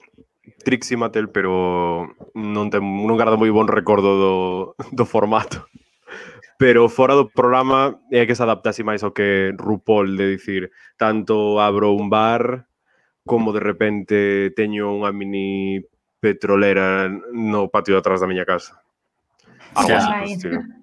Trixie 0.65 0.97
Mattel, 0.97 1.29
pero 1.29 2.09
non 2.33 2.73
ten, 2.73 2.81
non 2.81 3.21
garda 3.21 3.37
moi 3.37 3.53
bon 3.53 3.69
recordo 3.69 4.09
do, 4.17 4.35
do 4.89 5.05
formato 5.05 5.69
pero 6.63 6.87
fora 6.87 7.19
do 7.19 7.27
programa 7.27 7.99
é 8.15 8.23
que 8.23 8.39
se 8.39 8.43
adaptase 8.47 8.87
máis 8.87 9.03
ao 9.03 9.11
que 9.11 9.51
RuPaul 9.59 10.15
de 10.15 10.39
dicir 10.39 10.71
tanto 10.95 11.59
abro 11.59 11.91
un 11.91 12.07
bar 12.07 12.71
como 13.27 13.51
de 13.51 13.59
repente 13.59 14.55
teño 14.55 14.95
unha 14.95 15.11
mini 15.11 15.83
petrolera 16.23 17.11
no 17.35 17.67
patio 17.67 17.99
de 17.99 18.07
atrás 18.07 18.23
da 18.23 18.31
miña 18.31 18.47
casa. 18.47 18.79
Algo 19.75 19.91
así, 19.91 20.39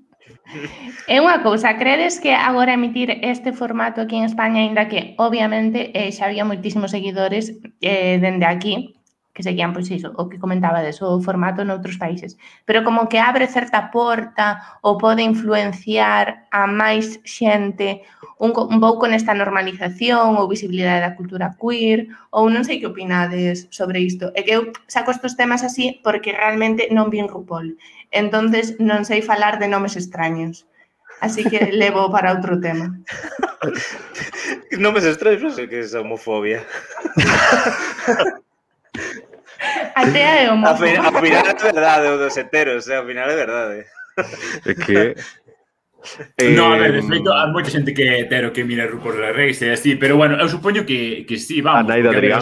É 1.07 1.21
unha 1.21 1.39
cousa, 1.45 1.77
credes 1.77 2.19
que 2.19 2.34
agora 2.36 2.75
emitir 2.75 3.15
este 3.23 3.53
formato 3.53 4.01
aquí 4.01 4.17
en 4.17 4.25
España, 4.27 4.65
aínda 4.65 4.91
que 4.91 5.13
obviamente 5.15 5.95
eh, 5.95 6.11
xa 6.11 6.27
había 6.27 6.43
moitísimos 6.43 6.91
seguidores 6.91 7.55
eh, 7.80 8.19
dende 8.19 8.49
aquí, 8.49 8.99
que 9.39 9.47
seguían, 9.47 9.71
pois 9.71 9.87
iso, 9.87 10.11
o 10.19 10.27
que 10.27 10.35
comentaba 10.35 10.83
de 10.83 10.91
o 10.99 11.23
formato 11.23 11.63
noutros 11.63 11.95
países. 11.95 12.35
Pero 12.67 12.83
como 12.83 13.07
que 13.07 13.23
abre 13.23 13.47
certa 13.47 13.87
porta 13.87 14.59
ou 14.83 14.99
pode 14.99 15.23
influenciar 15.23 16.43
a 16.51 16.67
máis 16.67 17.23
xente 17.23 18.03
un, 18.35 18.51
un 18.51 18.83
pouco 18.83 19.07
nesta 19.07 19.31
normalización 19.31 20.35
ou 20.35 20.51
visibilidade 20.51 21.07
da 21.07 21.15
cultura 21.15 21.55
queer, 21.55 22.11
ou 22.35 22.51
non 22.51 22.67
sei 22.67 22.83
que 22.83 22.91
opinades 22.91 23.71
sobre 23.71 24.03
isto. 24.03 24.35
É 24.35 24.43
que 24.43 24.59
eu 24.59 24.75
saco 24.91 25.15
estes 25.15 25.39
temas 25.39 25.63
así 25.63 26.03
porque 26.03 26.35
realmente 26.35 26.91
non 26.91 27.07
vin 27.07 27.31
RuPaul. 27.31 27.79
entonces 28.11 28.75
non 28.83 29.07
sei 29.07 29.23
falar 29.23 29.55
de 29.55 29.71
nomes 29.71 29.95
extraños. 29.95 30.67
Así 31.23 31.47
que 31.47 31.71
levo 31.79 32.11
para 32.11 32.35
outro 32.35 32.59
tema. 32.59 32.91
Non 34.75 34.91
me 34.91 34.99
non 34.99 35.55
sei 35.55 35.67
que 35.71 35.79
é 35.79 35.83
esa 35.87 36.03
homofobia. 36.03 36.59
Atea 39.95 40.43
é 40.43 40.51
homófoba. 40.51 40.88
Ao 40.88 41.22
final 41.22 41.45
é 41.45 41.53
verdade 41.53 42.07
o 42.07 42.18
dos 42.18 42.38
heteros, 42.38 42.88
eh? 42.88 42.97
ao 42.97 43.05
final 43.05 43.30
é 43.30 43.36
verdade. 43.36 43.76
Eh. 43.80 44.26
É 44.66 44.74
que 44.74 45.16
Eh, 46.38 46.51
no, 46.55 46.74
a 46.74 46.78
ver, 46.78 46.93
de 46.93 47.07
feito, 47.07 47.32
hai 47.32 47.51
moita 47.51 47.70
xente 47.70 47.91
que 47.93 48.03
é 48.03 48.24
hetero 48.24 48.51
que 48.55 48.64
mira 48.64 48.88
RuPaul 48.88 49.20
la 49.20 49.32
Race 49.36 49.66
e 49.68 49.72
así, 49.76 49.95
pero 49.95 50.16
bueno, 50.16 50.39
eu 50.39 50.47
supoño 50.47 50.86
que, 50.86 51.26
que 51.28 51.38
sí, 51.38 51.62
vamos. 51.62 51.91
Anaida 51.91 52.10
Adrián. 52.10 52.41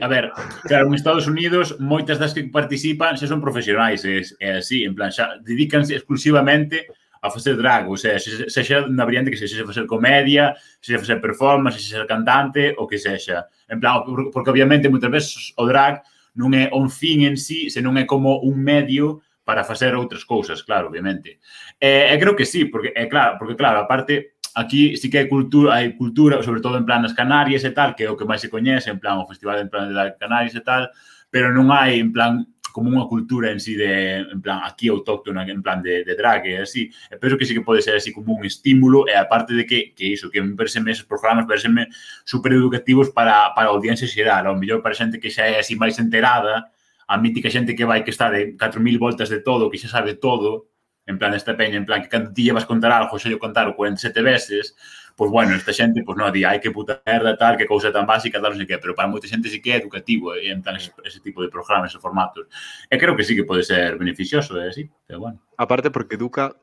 A 0.00 0.08
ver, 0.08 0.30
claro, 0.62 0.86
en 0.86 0.94
Estados 0.94 1.26
Unidos, 1.26 1.76
moitas 1.82 2.18
das 2.18 2.32
que 2.32 2.46
participan 2.46 3.18
xa 3.18 3.26
son 3.26 3.42
profesionais, 3.42 4.06
é, 4.06 4.22
é 4.38 4.62
así, 4.62 4.86
en 4.86 4.94
plan, 4.94 5.10
xa 5.10 5.42
dedícanse 5.42 5.98
exclusivamente 5.98 6.86
a 7.22 7.30
facer 7.30 7.54
drag, 7.58 7.90
ou 7.90 7.98
sea, 7.98 8.18
xa, 8.18 8.46
xa, 8.46 8.62
xa 8.62 8.76
na 8.86 9.06
variante 9.06 9.30
que 9.30 9.38
sexa 9.38 9.66
facer 9.66 9.86
comedia, 9.86 10.54
sexa 10.78 11.02
facer 11.02 11.18
performance, 11.18 11.78
sexa 11.78 12.02
ser 12.02 12.06
cantante, 12.06 12.74
o 12.78 12.86
que 12.86 12.98
sexa. 12.98 13.46
En 13.66 13.82
plan, 13.82 14.06
porque 14.06 14.50
obviamente 14.50 14.90
moitas 14.90 15.10
veces 15.10 15.54
o 15.58 15.66
drag 15.66 16.02
non 16.34 16.56
é 16.56 16.72
un 16.72 16.88
fin 16.88 17.24
en 17.28 17.36
sí, 17.36 17.68
senón 17.68 18.00
é 18.00 18.04
como 18.08 18.40
un 18.40 18.56
medio 18.60 19.20
para 19.44 19.64
facer 19.64 19.92
outras 19.94 20.24
cousas, 20.24 20.62
claro, 20.62 20.88
obviamente. 20.88 21.42
E, 21.80 22.08
e 22.08 22.14
creo 22.18 22.36
que 22.36 22.46
sí, 22.46 22.66
porque 22.66 22.94
é 22.94 23.06
claro, 23.10 23.36
porque 23.38 23.58
claro, 23.58 23.82
aparte 23.82 24.38
aquí 24.54 24.96
sí 24.96 25.10
que 25.10 25.18
hai 25.18 25.28
cultura, 25.28 25.76
hai 25.80 25.96
cultura, 25.96 26.42
sobre 26.42 26.60
todo 26.60 26.78
en 26.78 26.86
plan 26.86 27.02
nas 27.02 27.16
Canarias 27.16 27.64
e 27.64 27.72
tal, 27.72 27.96
que 27.96 28.04
é 28.04 28.10
o 28.10 28.16
que 28.16 28.28
máis 28.28 28.40
se 28.40 28.52
coñece, 28.52 28.90
en 28.92 29.00
plan 29.00 29.18
o 29.18 29.28
Festival 29.28 29.60
en 29.60 29.68
plan 29.68 29.88
de 29.88 30.14
Canarias 30.20 30.54
e 30.54 30.62
tal, 30.62 30.92
pero 31.32 31.50
non 31.50 31.72
hai 31.72 31.98
en 31.98 32.12
plan 32.12 32.44
como 32.72 32.88
unha 32.90 33.06
cultura 33.06 33.52
en 33.52 33.60
sí 33.60 33.76
de, 33.76 34.24
en 34.24 34.40
plan, 34.40 34.64
aquí 34.64 34.88
autóctona, 34.88 35.44
en 35.44 35.60
plan 35.60 35.84
de, 35.84 36.02
de 36.02 36.14
drag 36.16 36.48
e 36.48 36.64
así, 36.64 36.88
e 37.12 37.20
penso 37.20 37.36
que 37.36 37.44
sí 37.44 37.52
que 37.52 37.62
pode 37.62 37.84
ser 37.84 37.94
así 37.94 38.10
como 38.10 38.32
un 38.32 38.42
estímulo 38.48 39.04
e 39.06 39.14
aparte 39.14 39.52
de 39.52 39.68
que, 39.68 39.92
que 39.92 40.16
iso, 40.16 40.32
que 40.32 40.40
me 40.40 40.56
pareceme 40.56 40.90
esos 40.90 41.06
programas 41.06 41.44
pareceme 41.44 41.86
super 42.24 42.56
educativos 42.56 43.12
para, 43.12 43.54
para 43.54 43.68
a 43.68 43.74
audiencia 43.76 44.08
xeral, 44.08 44.48
ao 44.48 44.56
mellor 44.56 44.80
para 44.80 44.96
xente 44.96 45.20
que 45.20 45.30
xa 45.30 45.46
é 45.46 45.60
así 45.60 45.76
máis 45.76 46.00
enterada, 46.00 46.72
a 47.06 47.14
mítica 47.20 47.52
xente 47.52 47.76
que 47.76 47.84
vai 47.84 48.02
que 48.02 48.10
está 48.10 48.32
de 48.32 48.56
4.000 48.56 48.98
voltas 48.98 49.28
de 49.28 49.44
todo, 49.44 49.68
que 49.68 49.76
xa 49.76 49.92
sabe 49.92 50.16
todo, 50.16 50.72
en 51.06 51.18
plan 51.18 51.34
esta 51.34 51.56
peña, 51.56 51.76
en 51.76 51.84
plan 51.84 52.00
que 52.02 52.08
cando 52.08 52.32
ti 52.32 52.44
llevas 52.44 52.64
contar 52.64 52.92
algo, 52.92 53.18
xa 53.18 53.28
yo 53.28 53.38
contar 53.38 53.68
o 53.68 53.76
47 53.76 54.22
veces, 54.22 54.74
pois 55.16 55.30
bueno, 55.30 55.54
esta 55.54 55.72
xente, 55.72 56.02
pois 56.02 56.16
non, 56.16 56.32
di, 56.32 56.44
ai 56.44 56.60
que 56.60 56.70
puta 56.70 57.00
merda, 57.04 57.36
tal, 57.36 57.56
que 57.56 57.68
cousa 57.68 57.92
tan 57.92 58.06
básica, 58.06 58.40
tal, 58.40 58.56
non 58.56 58.60
sei 58.60 58.68
que, 58.68 58.80
pero 58.80 58.96
para 58.96 59.08
moita 59.08 59.28
xente 59.28 59.52
sí 59.52 59.60
que 59.60 59.74
é 59.74 59.80
educativo 59.80 60.32
e 60.34 60.48
en 60.48 60.64
tal 60.64 60.76
ese, 60.76 60.92
ese 61.04 61.20
tipo 61.20 61.44
de 61.44 61.52
programas 61.52 61.92
e 61.94 62.00
formatos. 62.00 62.48
E 62.88 62.96
creo 62.96 63.14
que 63.16 63.24
sí 63.24 63.36
que 63.36 63.46
pode 63.46 63.62
ser 63.62 64.00
beneficioso, 64.00 64.56
eh, 64.56 64.66
é 64.66 64.68
así, 64.72 64.88
pero 65.06 65.20
bueno. 65.20 65.38
Aparte 65.56 65.92
porque 65.92 66.16
educa 66.16 66.56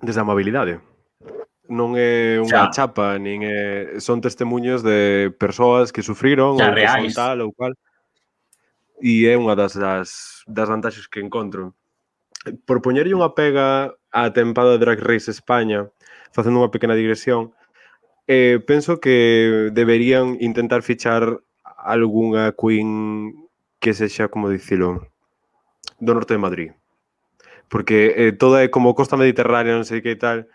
desde 0.00 0.20
a 0.22 0.28
mobilidade, 0.28 0.80
non 1.70 1.94
é 1.94 2.42
unha 2.42 2.66
xa. 2.66 2.74
chapa, 2.74 3.14
nin 3.22 3.46
é, 3.46 3.96
son 4.02 4.18
testemunhos 4.18 4.82
de 4.82 5.30
persoas 5.38 5.94
que 5.94 6.02
sufriron 6.02 6.58
xa, 6.58 6.66
ou 6.66 6.74
que 6.74 6.82
reais. 6.82 7.14
son 7.14 7.14
tal 7.14 7.38
ou 7.46 7.54
cual. 7.54 7.72
E 8.98 9.24
é 9.30 9.38
unha 9.38 9.54
das, 9.54 9.78
das, 9.78 10.42
das 10.50 10.68
vantaxes 10.68 11.06
que 11.06 11.22
encontro. 11.22 11.72
Por 12.66 12.82
poñerlle 12.82 13.14
unha 13.14 13.32
pega 13.38 13.94
á 14.10 14.22
tempada 14.34 14.74
de 14.74 14.82
Drag 14.82 14.98
Race 14.98 15.30
España, 15.30 15.86
facendo 16.34 16.58
unha 16.58 16.74
pequena 16.74 16.98
digresión, 16.98 17.54
eh, 18.30 18.62
penso 18.64 19.00
que 19.00 19.70
deberían 19.72 20.38
intentar 20.38 20.82
fichar 20.86 21.42
algunha 21.64 22.54
queen 22.54 23.50
que 23.82 23.90
sexa, 23.92 24.30
como 24.30 24.46
dicilo, 24.46 25.10
do 25.98 26.14
norte 26.14 26.34
de 26.34 26.44
Madrid. 26.46 26.70
Porque 27.66 28.14
eh, 28.14 28.30
toda 28.30 28.62
é 28.62 28.70
como 28.70 28.94
costa 28.94 29.18
mediterránea, 29.18 29.74
non 29.74 29.82
sei 29.82 29.98
que 29.98 30.14
tal. 30.14 30.46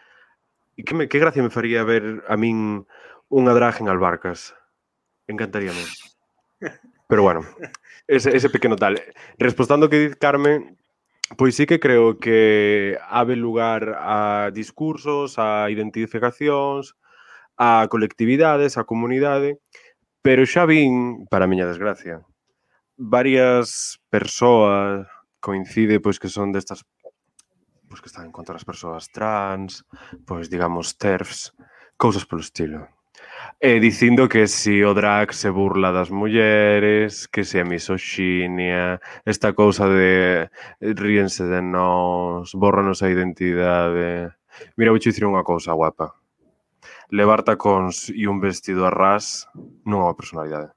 E 0.80 0.88
que, 0.88 0.96
me, 0.96 1.12
que 1.12 1.20
gracia 1.20 1.44
me 1.44 1.52
faría 1.52 1.84
ver 1.84 2.24
a 2.32 2.40
min 2.40 2.88
unha 3.28 3.52
drag 3.52 3.84
en 3.84 3.92
Albarcas. 3.92 4.56
Encantaríame. 5.28 5.84
Pero 7.12 7.28
bueno, 7.28 7.44
ese, 8.08 8.32
ese 8.32 8.48
pequeno 8.48 8.80
tal. 8.80 9.04
Respostando 9.36 9.92
que 9.92 10.00
diz 10.00 10.16
Carmen, 10.16 10.80
Pois 11.38 11.58
sí 11.58 11.66
que 11.66 11.80
creo 11.80 12.20
que 12.20 13.00
abre 13.10 13.36
lugar 13.36 13.98
a 13.98 14.52
discursos, 14.54 15.42
a 15.42 15.74
identificacións, 15.74 16.94
a 17.58 17.88
colectividades, 17.90 18.78
a 18.78 18.84
comunidade, 18.84 19.60
pero 20.22 20.46
xa 20.46 20.66
vin, 20.66 21.26
para 21.30 21.46
a 21.46 21.52
miña 21.52 21.70
desgracia, 21.70 22.26
varias 22.98 24.00
persoas 24.10 25.08
coincide 25.40 26.00
pois 26.00 26.18
que 26.18 26.32
son 26.32 26.50
destas 26.56 26.82
pois 27.86 28.02
que 28.02 28.10
están 28.10 28.34
contra 28.34 28.58
as 28.58 28.66
persoas 28.66 29.08
trans, 29.14 29.86
pois 30.26 30.50
digamos 30.50 30.98
TERFs, 30.98 31.54
cousas 31.96 32.26
polo 32.26 32.42
estilo. 32.42 32.90
E 33.62 33.80
dicindo 33.80 34.28
que 34.28 34.50
si 34.52 34.84
o 34.84 34.92
drag 34.98 35.32
se 35.32 35.50
burla 35.50 35.94
das 35.96 36.12
mulleres, 36.12 37.30
que 37.30 37.46
se 37.48 37.62
a 37.62 37.66
misoxinia, 37.66 39.00
esta 39.24 39.54
cousa 39.54 39.88
de 39.88 40.50
eh, 40.82 40.94
ríense 40.98 41.46
de 41.46 41.62
nós, 41.62 42.52
borranos 42.52 43.00
a 43.02 43.10
identidade. 43.10 44.36
Mira, 44.76 44.92
vou 44.92 45.00
dicir 45.00 45.24
unha 45.24 45.46
cousa 45.48 45.72
guapa 45.72 46.25
levar 47.10 47.44
tacóns 47.44 48.10
e 48.10 48.26
un 48.28 48.42
vestido 48.42 48.86
a 48.86 48.92
ras 48.92 49.50
non 49.86 50.02
é 50.02 50.06
unha 50.10 50.18
personalidade. 50.18 50.76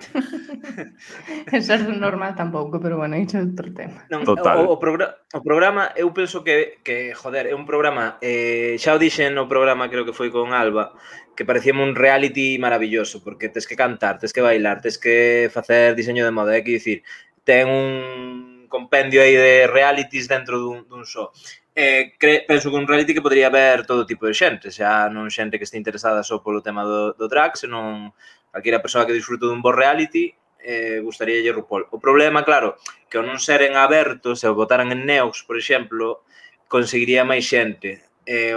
Esa 1.52 1.74
é 1.76 1.78
normal 1.92 2.34
tampouco, 2.34 2.80
pero 2.80 2.96
bueno, 2.96 3.16
iso 3.16 3.36
é 3.36 3.44
outro 3.44 3.68
tema. 3.74 4.06
Non, 4.08 4.24
Total. 4.24 4.64
O, 4.64 4.74
o, 4.74 4.80
progra 4.80 5.20
o 5.34 5.40
programa, 5.44 5.92
eu 5.96 6.08
penso 6.12 6.40
que, 6.40 6.80
que, 6.80 7.12
joder, 7.12 7.50
é 7.50 7.54
un 7.54 7.68
programa, 7.68 8.16
eh, 8.24 8.76
xa 8.80 8.96
o 8.96 9.02
dixen 9.02 9.36
no 9.36 9.50
programa, 9.50 9.90
creo 9.92 10.06
que 10.06 10.16
foi 10.16 10.32
con 10.32 10.56
Alba, 10.56 10.96
que 11.36 11.44
parecía 11.44 11.76
un 11.76 11.94
reality 11.94 12.56
maravilloso, 12.56 13.20
porque 13.20 13.52
tes 13.52 13.66
que 13.68 13.76
cantar, 13.76 14.18
tes 14.18 14.32
que 14.32 14.44
bailar, 14.44 14.80
tes 14.80 14.96
que 14.96 15.50
facer 15.52 15.94
diseño 15.94 16.24
de 16.24 16.32
moda, 16.32 16.56
é 16.56 16.64
que 16.64 16.80
dicir, 16.80 17.04
ten 17.44 17.68
un 17.68 18.68
compendio 18.70 19.20
aí 19.20 19.34
de 19.34 19.66
realities 19.66 20.30
dentro 20.30 20.58
dun, 20.62 20.86
dun 20.86 21.04
só 21.04 21.34
eh, 21.74 22.14
cre, 22.18 22.44
penso 22.46 22.70
que 22.70 22.76
un 22.76 22.86
reality 22.86 23.14
que 23.14 23.22
podría 23.22 23.46
haber 23.46 23.86
todo 23.86 24.06
tipo 24.06 24.26
de 24.26 24.34
xente, 24.34 24.70
xa 24.70 25.08
non 25.08 25.30
xente 25.30 25.58
que 25.58 25.66
este 25.66 25.78
interesada 25.78 26.22
só 26.26 26.42
polo 26.42 26.64
tema 26.64 26.82
do, 26.82 27.14
do 27.14 27.26
drag, 27.30 27.54
senón 27.54 28.10
calquera 28.50 28.82
persoa 28.82 29.06
que 29.06 29.14
disfrute 29.14 29.46
dun 29.46 29.62
bo 29.62 29.70
reality 29.70 30.34
eh, 30.62 31.00
gustaría 31.00 31.40
lle 31.40 31.52
RuPaul. 31.52 31.88
O 31.90 31.98
problema, 31.98 32.44
claro, 32.44 32.76
que 33.08 33.16
ao 33.16 33.24
non 33.24 33.40
seren 33.40 33.78
abertos, 33.78 34.40
se 34.42 34.46
o 34.50 34.54
votaran 34.54 34.92
en 34.92 35.06
Neox, 35.06 35.46
por 35.46 35.56
exemplo, 35.56 36.26
conseguiría 36.68 37.24
máis 37.24 37.46
xente. 37.48 38.04
Eh, 38.26 38.54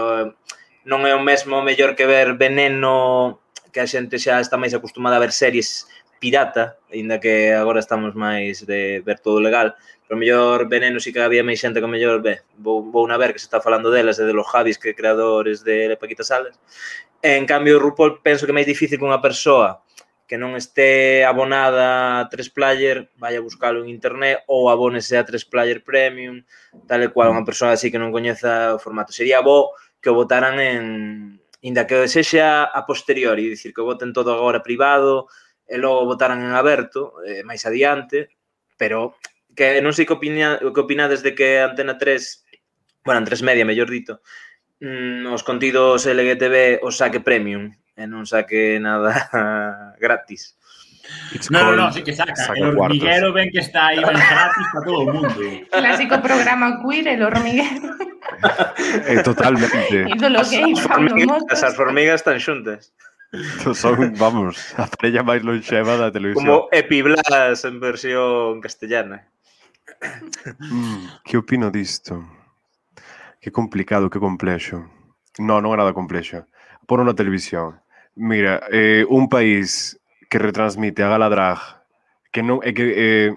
non 0.84 1.08
é 1.08 1.14
o 1.16 1.24
mesmo 1.24 1.64
mellor 1.64 1.96
que 1.96 2.10
ver 2.10 2.36
Veneno, 2.36 3.40
que 3.72 3.80
a 3.80 3.88
xente 3.88 4.20
xa 4.20 4.44
está 4.44 4.60
máis 4.60 4.76
acostumada 4.76 5.16
a 5.18 5.24
ver 5.24 5.32
series 5.32 5.88
pirata, 6.20 6.80
aínda 6.88 7.20
que 7.20 7.52
agora 7.52 7.84
estamos 7.84 8.16
máis 8.16 8.64
de 8.64 9.04
ver 9.04 9.20
todo 9.20 9.44
legal, 9.44 9.76
Pero 10.14 10.20
mellor 10.20 10.70
Veneno 10.70 11.00
si 11.00 11.12
que 11.12 11.26
había 11.26 11.42
máis 11.42 11.58
xente 11.58 11.82
que 11.82 11.90
mellor 11.90 12.22
ve. 12.22 12.46
Vou, 12.62 12.86
vou 12.86 13.02
na 13.10 13.18
ver 13.18 13.34
que 13.34 13.42
se 13.42 13.50
está 13.50 13.58
falando 13.58 13.90
delas 13.90 14.22
e 14.22 14.30
de 14.30 14.34
los 14.38 14.46
Javis 14.46 14.78
que 14.78 14.94
creadores 14.94 15.66
de 15.66 15.98
Paquita 15.98 16.22
Salas. 16.22 16.54
En 17.26 17.50
cambio, 17.50 17.82
RuPaul 17.82 18.22
penso 18.22 18.46
que 18.46 18.54
é 18.54 18.58
máis 18.62 18.70
difícil 18.70 19.02
que 19.02 19.10
unha 19.10 19.26
persoa 19.26 19.82
que 20.30 20.38
non 20.38 20.54
este 20.54 21.26
abonada 21.26 22.22
a 22.22 22.30
3 22.30 22.46
player, 22.54 23.10
vai 23.18 23.34
a 23.34 23.42
buscalo 23.42 23.82
en 23.82 23.90
internet 23.90 24.46
ou 24.46 24.70
abónese 24.70 25.18
a 25.18 25.26
3 25.26 25.50
player 25.50 25.82
premium, 25.82 26.46
tal 26.86 27.02
e 27.02 27.10
cual 27.10 27.34
unha 27.34 27.42
persoa 27.42 27.74
así 27.74 27.90
que 27.90 27.98
non 27.98 28.14
coñeza 28.14 28.78
o 28.78 28.82
formato. 28.82 29.18
Sería 29.18 29.42
bo 29.42 29.74
que 29.98 30.14
o 30.14 30.18
votaran 30.18 30.62
en 30.62 31.42
inda 31.66 31.90
que 31.90 31.98
o 31.98 32.06
desexa 32.06 32.70
a 32.70 32.86
posteriori, 32.86 33.50
dicir 33.50 33.74
que 33.74 33.82
o 33.82 33.90
voten 33.90 34.14
todo 34.14 34.30
agora 34.30 34.62
privado 34.62 35.26
e 35.66 35.82
logo 35.82 36.06
votaran 36.06 36.46
en 36.46 36.54
aberto, 36.54 37.18
eh, 37.26 37.42
máis 37.42 37.66
adiante, 37.66 38.30
pero 38.78 39.18
que 39.56 39.82
non 39.82 39.94
sei 39.94 40.06
que, 40.06 40.18
opina, 40.18 40.58
que 40.60 40.82
opinades 40.82 41.22
de 41.22 41.34
que 41.38 41.62
Antena 41.62 41.98
3, 41.98 43.06
bueno, 43.06 43.22
Antena 43.22 43.38
3 43.38 43.48
Media, 43.48 43.66
mellor 43.66 43.90
dito, 43.90 44.22
mm, 44.82 45.30
os 45.32 45.42
contidos 45.46 46.06
LGTB 46.06 46.82
os 46.84 46.98
saque 46.98 47.22
premium 47.22 47.72
e 47.94 48.04
non 48.10 48.26
saque 48.26 48.82
nada 48.82 49.14
gratis. 50.04 50.58
It's 51.34 51.52
no, 51.52 51.60
no, 51.64 51.76
no, 51.76 51.92
sí 51.92 52.02
que 52.02 52.14
saca. 52.14 52.36
saca 52.36 52.60
el 52.60 52.78
hormiguero 52.78 53.32
cuartos. 53.32 53.34
ven 53.34 53.52
que 53.52 53.60
está 53.60 53.88
aí 53.88 54.00
ben 54.00 54.16
gratis 54.16 54.68
para 54.72 54.86
todo 54.86 55.00
o 55.00 55.14
mundo. 55.14 55.42
Clásico 55.70 56.22
programa 56.22 56.80
queer, 56.82 57.08
el 57.08 57.22
hormiguero. 57.24 57.92
Eh, 59.08 59.22
totalmente. 59.24 60.08
Ido 60.08 60.30
lo 60.30 60.42
que 60.48 60.64
as, 60.64 60.86
hormigas, 60.86 61.64
as 61.64 61.80
hormigas 61.80 62.16
están 62.16 62.40
xuntas. 62.40 62.94
Son, 63.74 64.14
vamos, 64.16 64.78
a 64.78 64.86
parella 64.86 65.26
máis 65.26 65.42
lonxeva 65.42 65.98
da 65.98 66.14
televisión. 66.14 66.46
Como 66.46 66.70
Epiblas 66.72 67.66
en 67.66 67.82
versión 67.82 68.62
castellana 68.62 69.26
mm, 70.60 71.24
que 71.24 71.38
opino 71.38 71.72
disto? 71.72 72.24
Que 73.40 73.52
complicado, 73.52 74.10
que 74.10 74.20
complexo. 74.20 74.88
No, 75.40 75.60
non 75.60 75.74
é 75.74 75.78
nada 75.78 75.96
complexo. 75.96 76.46
Por 76.86 77.00
unha 77.00 77.18
televisión. 77.18 77.82
Mira, 78.14 78.62
eh, 78.70 79.04
un 79.10 79.28
país 79.28 79.98
que 80.30 80.38
retransmite 80.38 81.02
a 81.02 81.12
gala 81.12 81.30
drag 81.30 81.60
que 82.34 82.42
non 82.42 82.62
é 82.66 82.70
eh, 82.70 82.74
que 82.74 82.86
eh, 82.94 83.30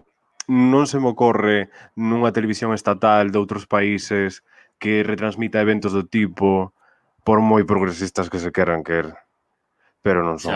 non 0.49 0.89
se 0.89 0.97
me 0.97 1.13
ocorre 1.13 1.69
nunha 1.97 2.33
televisión 2.33 2.73
estatal 2.73 3.29
de 3.29 3.41
outros 3.41 3.69
países 3.69 4.41
que 4.81 5.05
retransmita 5.05 5.61
eventos 5.61 5.93
do 5.93 6.09
tipo 6.09 6.73
por 7.27 7.45
moi 7.45 7.67
progresistas 7.69 8.31
que 8.31 8.41
se 8.41 8.55
queran 8.55 8.81
quer 8.87 9.27
pero 10.07 10.23
non 10.23 10.39
son. 10.39 10.55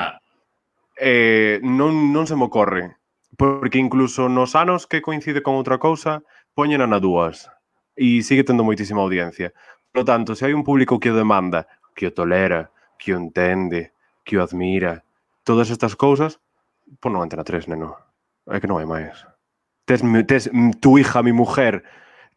Eh, 0.95 1.59
non, 1.67 2.15
non 2.15 2.23
se 2.31 2.39
me 2.39 2.47
ocorre. 2.47 3.00
Porque 3.41 3.79
incluso 3.79 4.29
nos 4.29 4.55
anos 4.55 4.87
que 4.87 5.01
coincide 5.01 5.41
con 5.41 5.57
outra 5.57 5.81
cousa, 5.81 6.21
poñen 6.53 6.85
na 6.85 7.01
dúas 7.01 7.49
e 7.97 8.21
sigue 8.21 8.45
tendo 8.45 8.69
moitísima 8.69 9.01
audiencia. 9.01 9.57
Por 9.89 10.05
lo 10.05 10.05
tanto, 10.05 10.37
se 10.37 10.45
hai 10.45 10.53
un 10.53 10.61
público 10.61 11.01
que 11.01 11.09
o 11.09 11.17
demanda, 11.17 11.65
que 11.97 12.05
o 12.05 12.13
tolera, 12.13 12.69
que 13.01 13.17
o 13.17 13.19
entende, 13.19 13.97
que 14.29 14.37
o 14.37 14.45
admira, 14.45 15.09
todas 15.41 15.73
estas 15.73 15.97
cousas, 15.97 16.37
pon 17.01 17.17
non 17.17 17.25
Antena 17.25 17.41
3, 17.41 17.73
neno. 17.73 17.97
É 18.45 18.61
que 18.61 18.69
non 18.69 18.77
hai 18.77 18.85
máis. 18.85 19.25
Tes, 19.89 20.05
tes 20.29 20.53
mm, 20.53 20.77
tu 20.77 21.01
hija, 21.01 21.25
mi 21.25 21.33
mujer, 21.33 21.81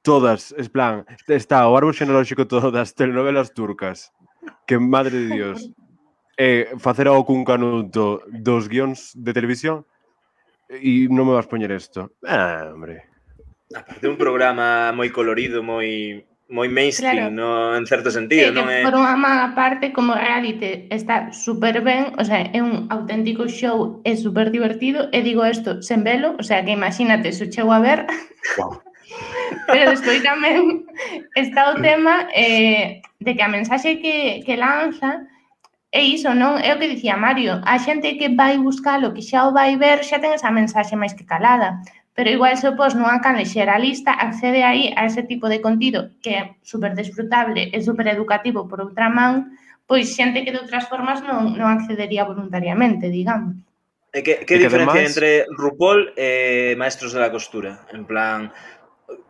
todas, 0.07 0.55
es 0.55 0.71
plan, 0.71 1.03
está 1.27 1.67
o 1.67 1.75
árbol 1.75 1.91
xenolóxico 1.91 2.47
todo 2.47 2.71
das 2.71 2.95
telenovelas 2.95 3.51
turcas. 3.51 4.15
Que 4.63 4.79
madre 4.79 5.27
de 5.27 5.29
Dios. 5.35 5.59
Eh, 6.33 6.73
facer 6.81 7.05
ao 7.05 7.21
cun 7.29 7.45
canuto 7.45 8.25
dos 8.25 8.65
guións 8.65 9.13
de 9.13 9.37
televisión 9.37 9.85
E 10.73 11.05
non 11.09 11.29
me 11.29 11.37
vas 11.37 11.45
poñer 11.45 11.69
isto. 11.69 12.17
Ah, 12.25 12.73
hombre. 12.73 13.05
Ah, 13.73 13.85
aparte 13.85 14.09
un 14.09 14.17
programa 14.17 14.93
moi 14.93 15.09
colorido, 15.13 15.61
moi 15.61 16.25
moi 16.53 16.69
mainstream, 16.69 17.33
claro. 17.33 17.33
no, 17.33 17.75
en 17.75 17.85
certo 17.87 18.11
sentido, 18.11 18.49
sí, 18.49 18.53
non 18.53 18.69
é? 18.69 18.85
Por 18.85 18.93
unha 18.93 19.17
man 19.17 19.41
aparte 19.41 19.89
como 19.89 20.13
reality 20.13 20.85
está 20.93 21.33
super 21.33 21.81
ben, 21.81 22.13
o 22.19 22.23
sea, 22.23 22.45
é 22.53 22.61
un 22.61 22.85
auténtico 22.93 23.49
show, 23.49 24.03
é 24.05 24.13
super 24.13 24.53
divertido 24.53 25.09
e 25.09 25.25
digo 25.25 25.41
isto 25.47 25.81
sen 25.81 26.05
velo, 26.05 26.37
o 26.37 26.43
sea, 26.45 26.61
que 26.61 26.77
imagínate 26.77 27.33
se 27.33 27.49
chego 27.49 27.73
a 27.73 27.81
ver. 27.81 28.05
Wow. 28.59 28.77
Pero 29.67 29.97
despois 29.97 30.21
tamén 30.21 30.85
está 31.33 31.73
o 31.73 31.79
tema 31.81 32.29
eh, 32.37 33.01
de 33.17 33.31
que 33.33 33.43
a 33.43 33.49
mensaxe 33.49 33.97
que, 33.97 34.45
que 34.45 34.53
lanza 34.53 35.25
é 35.93 36.01
iso, 36.01 36.33
non? 36.33 36.57
É 36.57 36.73
o 36.73 36.79
que 36.81 36.89
dicía 36.89 37.13
Mario, 37.13 37.61
a 37.61 37.77
xente 37.77 38.17
que 38.17 38.33
vai 38.33 38.57
buscalo, 38.57 39.13
que 39.13 39.21
xa 39.21 39.45
o 39.45 39.53
vai 39.53 39.77
ver, 39.77 40.01
xa 40.01 40.17
ten 40.17 40.33
esa 40.33 40.49
mensaxe 40.49 40.97
máis 40.97 41.13
que 41.13 41.29
calada. 41.29 41.85
Pero 42.17 42.33
igual 42.33 42.57
se 42.57 42.73
pos 42.73 42.97
nunha 42.97 43.21
canle 43.21 43.45
xeralista 43.45 44.09
accede 44.09 44.65
aí 44.65 44.89
a 44.97 45.05
ese 45.05 45.21
tipo 45.21 45.45
de 45.49 45.61
contido 45.61 46.09
que 46.21 46.31
é 46.33 46.41
super 46.65 46.97
desfrutable 46.97 47.69
e 47.69 47.77
super 47.85 48.09
educativo 48.09 48.65
por 48.65 48.81
outra 48.81 49.05
man, 49.13 49.53
pois 49.85 50.17
xente 50.17 50.41
que 50.41 50.49
de 50.49 50.65
outras 50.65 50.89
formas 50.89 51.21
non, 51.21 51.53
non 51.53 51.69
accedería 51.69 52.25
voluntariamente, 52.25 53.13
digamos. 53.13 53.61
E 54.09 54.25
que, 54.25 54.45
que 54.49 54.57
e 54.57 54.57
que 54.57 54.65
diferencia 54.65 54.97
demás... 54.97 55.13
entre 55.13 55.29
RuPaul 55.53 56.13
e 56.17 56.73
Maestros 56.73 57.13
de 57.13 57.21
la 57.21 57.29
Costura? 57.29 57.85
En 57.93 58.09
plan, 58.09 58.49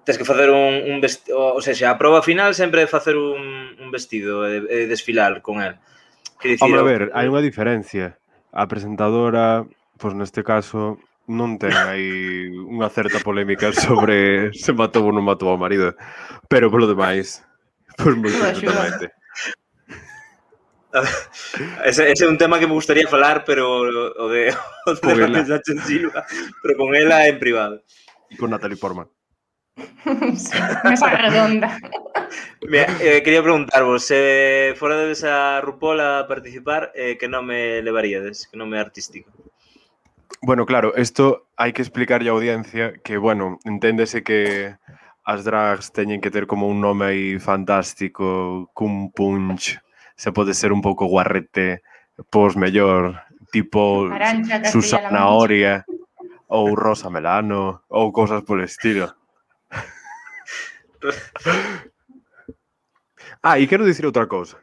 tens 0.07 0.15
que 0.15 0.27
facer 0.27 0.47
un, 0.47 0.79
un 0.79 1.03
vestido, 1.03 1.39
o, 1.39 1.59
o 1.59 1.61
sea, 1.63 1.75
a 1.91 1.99
prova 1.99 2.23
final 2.23 2.55
sempre 2.55 2.83
é 2.83 2.87
facer 2.87 3.19
un, 3.19 3.75
un 3.79 3.89
vestido 3.91 4.47
e, 4.47 4.63
e 4.63 4.77
desfilar 4.87 5.43
con 5.43 5.59
el. 5.59 5.75
Dicir, 6.43 6.59
Hombre, 6.59 6.79
a 6.79 6.83
ver, 6.83 7.01
hai 7.15 7.31
unha 7.31 7.39
diferencia. 7.39 8.19
A 8.51 8.67
presentadora, 8.67 9.63
pois 9.95 10.11
neste 10.11 10.43
caso, 10.43 10.99
non 11.31 11.55
ten 11.55 11.71
aí 11.71 12.51
unha 12.51 12.91
certa 12.91 13.23
polémica 13.23 13.71
sobre 13.71 14.51
se 14.53 14.75
matou 14.75 15.07
ou 15.07 15.15
non 15.15 15.23
matou 15.23 15.49
ao 15.49 15.61
marido. 15.61 15.95
Pero 16.51 16.67
polo 16.67 16.85
demais, 16.85 17.39
pois 17.95 18.15
moi 18.19 18.27
perfectamente. 18.29 19.15
ese, 21.89 22.11
ese 22.11 22.23
é 22.25 22.29
un 22.29 22.37
tema 22.37 22.59
que 22.59 22.67
me 22.67 22.75
gustaría 22.77 23.07
falar, 23.07 23.47
pero 23.47 23.87
o 23.87 24.27
de, 24.29 24.51
o 24.85 24.91
de 24.93 25.13
Raquel 25.15 25.47
ah. 25.47 25.61
Silva, 25.87 26.21
pero 26.61 26.77
con 26.77 26.93
ela 26.93 27.27
en 27.27 27.39
privado. 27.39 27.81
E 28.29 28.35
con 28.35 28.51
Natalie 28.51 28.77
Portman. 28.77 29.07
Mesa 30.83 31.09
redonda. 31.09 31.77
Mira, 32.67 32.87
eh, 33.01 33.21
quería 33.23 33.41
preguntarvos, 33.41 34.05
se 34.05 34.69
eh, 34.69 34.75
forades 34.75 35.23
a 35.23 35.61
RuPaul 35.61 35.99
a 35.99 36.27
participar, 36.27 36.91
eh, 36.95 37.17
que 37.17 37.27
nome 37.27 37.81
levaríades? 37.81 38.47
Que 38.47 38.57
nome 38.57 38.79
artístico? 38.79 39.31
Bueno, 40.41 40.65
claro, 40.65 40.93
isto 40.97 41.47
hai 41.55 41.71
que 41.71 41.81
explicarlle 41.81 42.27
a 42.27 42.35
audiencia 42.35 42.99
que, 42.99 43.15
bueno, 43.15 43.59
enténdese 43.63 44.23
que 44.23 44.75
as 45.23 45.47
drags 45.47 45.95
teñen 45.95 46.19
que 46.19 46.31
ter 46.31 46.47
como 46.47 46.67
un 46.67 46.83
nome 46.83 47.05
aí 47.07 47.25
fantástico, 47.39 48.67
cun 48.75 49.11
punch, 49.15 49.79
se 50.15 50.35
pode 50.35 50.51
ser 50.51 50.75
un 50.75 50.83
pouco 50.83 51.07
guarrete, 51.07 51.79
pois 52.27 52.59
mellor, 52.59 53.23
tipo 53.55 54.11
Arancha, 54.11 54.67
Susana 54.67 55.31
Oria, 55.31 55.87
ou 56.51 56.75
Rosa 56.75 57.07
Melano, 57.07 57.87
ou 57.87 58.11
cosas 58.11 58.43
polo 58.43 58.67
estilo. 58.67 59.15
ah, 63.43 63.59
e 63.59 63.67
quero 63.67 63.85
dicir 63.85 64.05
outra 64.05 64.27
cousa. 64.27 64.57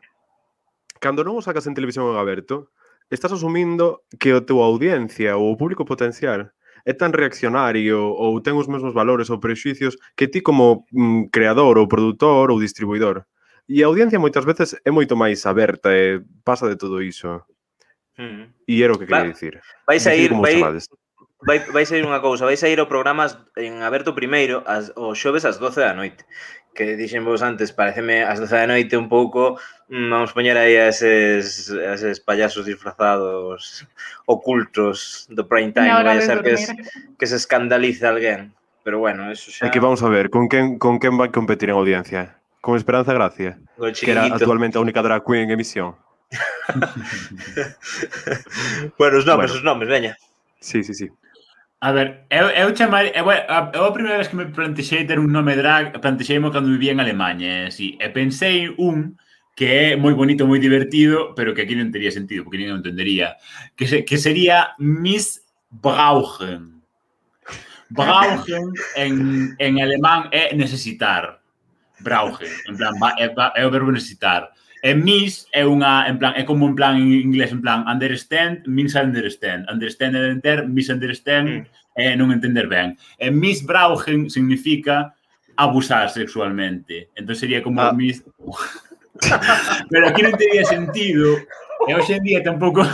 Cando 1.01 1.24
non 1.24 1.36
o 1.36 1.45
sacas 1.45 1.68
en 1.68 1.76
televisión 1.76 2.09
en 2.12 2.20
aberto, 2.20 2.72
estás 3.09 3.32
asumindo 3.32 4.05
que 4.20 4.36
a 4.36 4.45
tua 4.45 4.68
audiencia 4.68 5.36
ou 5.36 5.53
o 5.53 5.59
público 5.59 5.88
potencial 5.88 6.53
é 6.84 6.93
tan 6.93 7.12
reaccionario 7.12 8.01
ou 8.01 8.41
ten 8.41 8.57
os 8.57 8.68
mesmos 8.68 8.97
valores 8.97 9.28
ou 9.28 9.41
prexuicios 9.41 9.97
que 10.16 10.28
ti 10.28 10.41
como 10.41 10.88
mm, 10.93 11.32
creador 11.32 11.76
ou 11.76 11.88
produtor 11.88 12.53
ou 12.53 12.61
distribuidor. 12.61 13.24
E 13.68 13.84
a 13.84 13.86
audiencia 13.86 14.18
moitas 14.18 14.45
veces 14.45 14.74
é 14.82 14.91
moito 14.91 15.14
máis 15.14 15.45
aberta 15.47 15.93
e 15.93 16.20
pasa 16.43 16.68
de 16.68 16.76
todo 16.76 17.05
iso. 17.05 17.45
Mm. 18.18 18.51
E 18.66 18.82
era 18.82 18.93
o 18.93 18.99
que 18.99 19.07
quería 19.07 19.30
dicir. 19.30 19.61
Vais 19.86 20.05
a 20.07 20.16
ir, 20.16 20.34
vai, 20.34 20.59
vai, 21.43 21.59
vai 21.72 21.86
sair 21.86 22.05
unha 22.05 22.20
cousa, 22.20 22.45
vai 22.45 22.57
sair 22.57 22.80
o 22.80 22.91
programa 22.91 23.26
en 23.57 23.80
aberto 23.80 24.12
primeiro 24.12 24.62
as, 24.66 24.93
o 24.97 25.16
xoves 25.16 25.45
ás 25.45 25.57
12 25.57 25.80
da 25.80 25.97
noite 25.97 26.24
que 26.74 26.97
dixen 26.97 27.26
vos 27.26 27.43
antes, 27.43 27.74
pareceme 27.74 28.22
ás 28.22 28.38
12 28.38 28.55
da 28.55 28.70
noite 28.70 28.95
un 28.97 29.11
pouco, 29.11 29.59
mm, 29.91 30.11
vamos 30.11 30.32
poñer 30.32 30.57
aí 30.57 30.78
a 30.78 30.88
eses, 30.88 31.70
a 31.70 31.95
eses 31.99 32.22
payasos 32.22 32.66
disfrazados 32.66 33.86
ocultos 34.26 35.26
do 35.28 35.47
prime 35.51 35.74
time, 35.74 35.91
vai 35.91 36.22
ser 36.22 36.43
que, 36.43 36.55
es, 36.55 36.70
que 37.18 37.26
se 37.26 37.36
escandalice 37.36 38.07
alguén. 38.07 38.55
Pero 38.80 38.99
bueno, 38.99 39.30
eso 39.30 39.51
xa... 39.51 39.66
É 39.66 39.70
que 39.70 39.82
vamos 39.82 40.01
a 40.01 40.09
ver, 40.09 40.30
con 40.30 40.49
quen, 40.49 40.78
con 40.78 40.97
quen 40.97 41.18
vai 41.18 41.28
competir 41.28 41.68
en 41.68 41.76
audiencia? 41.76 42.41
Con 42.64 42.78
Esperanza 42.78 43.12
Gracia, 43.12 43.59
que 43.76 44.11
era 44.11 44.30
actualmente 44.30 44.78
a 44.78 44.80
única 44.80 45.03
drag 45.03 45.26
queen 45.26 45.51
en 45.51 45.59
emisión. 45.59 45.99
bueno, 48.99 49.18
os 49.18 49.26
nomes, 49.26 49.51
bueno. 49.51 49.59
os 49.59 49.64
nomes, 49.64 49.88
veña. 49.91 50.16
Sí, 50.61 50.84
sí, 50.84 50.95
sí. 50.95 51.11
A 51.80 51.92
ver, 51.92 52.26
eu, 52.28 52.46
eu 52.48 52.76
chamar, 52.76 53.06
eu, 53.06 53.30
a, 53.30 53.72
eu 53.72 53.84
a 53.86 53.92
primeira 53.92 54.18
vez 54.18 54.28
que 54.28 54.36
me 54.36 54.44
plantexei 54.52 55.06
ter 55.06 55.18
un 55.18 55.32
nome 55.32 55.56
drag, 55.56 55.96
plantexeimo 55.98 56.52
cando 56.52 56.68
vivía 56.68 56.92
en 56.92 57.00
Alemanha, 57.00 57.64
e 57.64 57.66
así, 57.72 57.96
e 57.98 58.08
pensei 58.12 58.68
un 58.76 59.16
que 59.56 59.64
é 59.64 59.96
moi 59.96 60.12
bonito, 60.12 60.44
moi 60.44 60.60
divertido, 60.60 61.32
pero 61.32 61.56
que 61.56 61.64
aquí 61.64 61.72
non 61.72 61.88
tería 61.88 62.12
sentido, 62.12 62.44
porque 62.44 62.60
ninguén 62.60 62.84
entendería, 62.84 63.40
que, 63.80 63.88
se, 63.88 64.04
que 64.04 64.20
sería 64.20 64.76
Miss 64.76 65.40
Brauchen. 65.72 66.84
Brauchen 67.88 68.76
en, 69.00 69.56
en 69.56 69.72
alemán 69.80 70.28
é 70.36 70.52
necesitar. 70.52 71.40
Brauchen, 72.04 72.52
en 72.68 72.76
plan, 72.76 72.92
é, 73.16 73.32
va, 73.32 73.56
é 73.56 73.64
o 73.64 73.72
verbo 73.72 73.88
necesitar. 73.88 74.52
E 74.82 74.96
miss 74.96 75.44
é 75.52 75.68
unha, 75.68 76.08
en 76.08 76.16
plan, 76.16 76.32
é 76.36 76.44
como 76.48 76.64
en 76.64 76.74
plan 76.74 76.96
en 76.96 77.12
inglés, 77.12 77.52
en 77.52 77.60
plan, 77.60 77.84
understand, 77.84 78.64
means 78.64 78.96
understand. 78.96 79.68
Understand 79.68 80.16
é 80.16 80.32
entender, 80.32 80.64
misunderstand 80.64 81.48
mm. 81.48 81.64
é 82.00 82.16
non 82.16 82.32
entender 82.32 82.64
ben. 82.64 82.96
E 83.20 83.28
misbrauchen 83.28 84.32
significa 84.32 85.12
abusar 85.60 86.08
sexualmente. 86.08 87.12
Entón 87.12 87.36
sería 87.36 87.60
como 87.60 87.84
ah. 87.84 87.92
mis... 87.92 88.24
Pero 89.92 90.04
aquí 90.08 90.24
non 90.24 90.40
teria 90.40 90.64
sentido 90.64 91.36
e 91.84 91.92
hoxe 91.92 92.16
en 92.16 92.24
día 92.24 92.40
tampouco... 92.40 92.80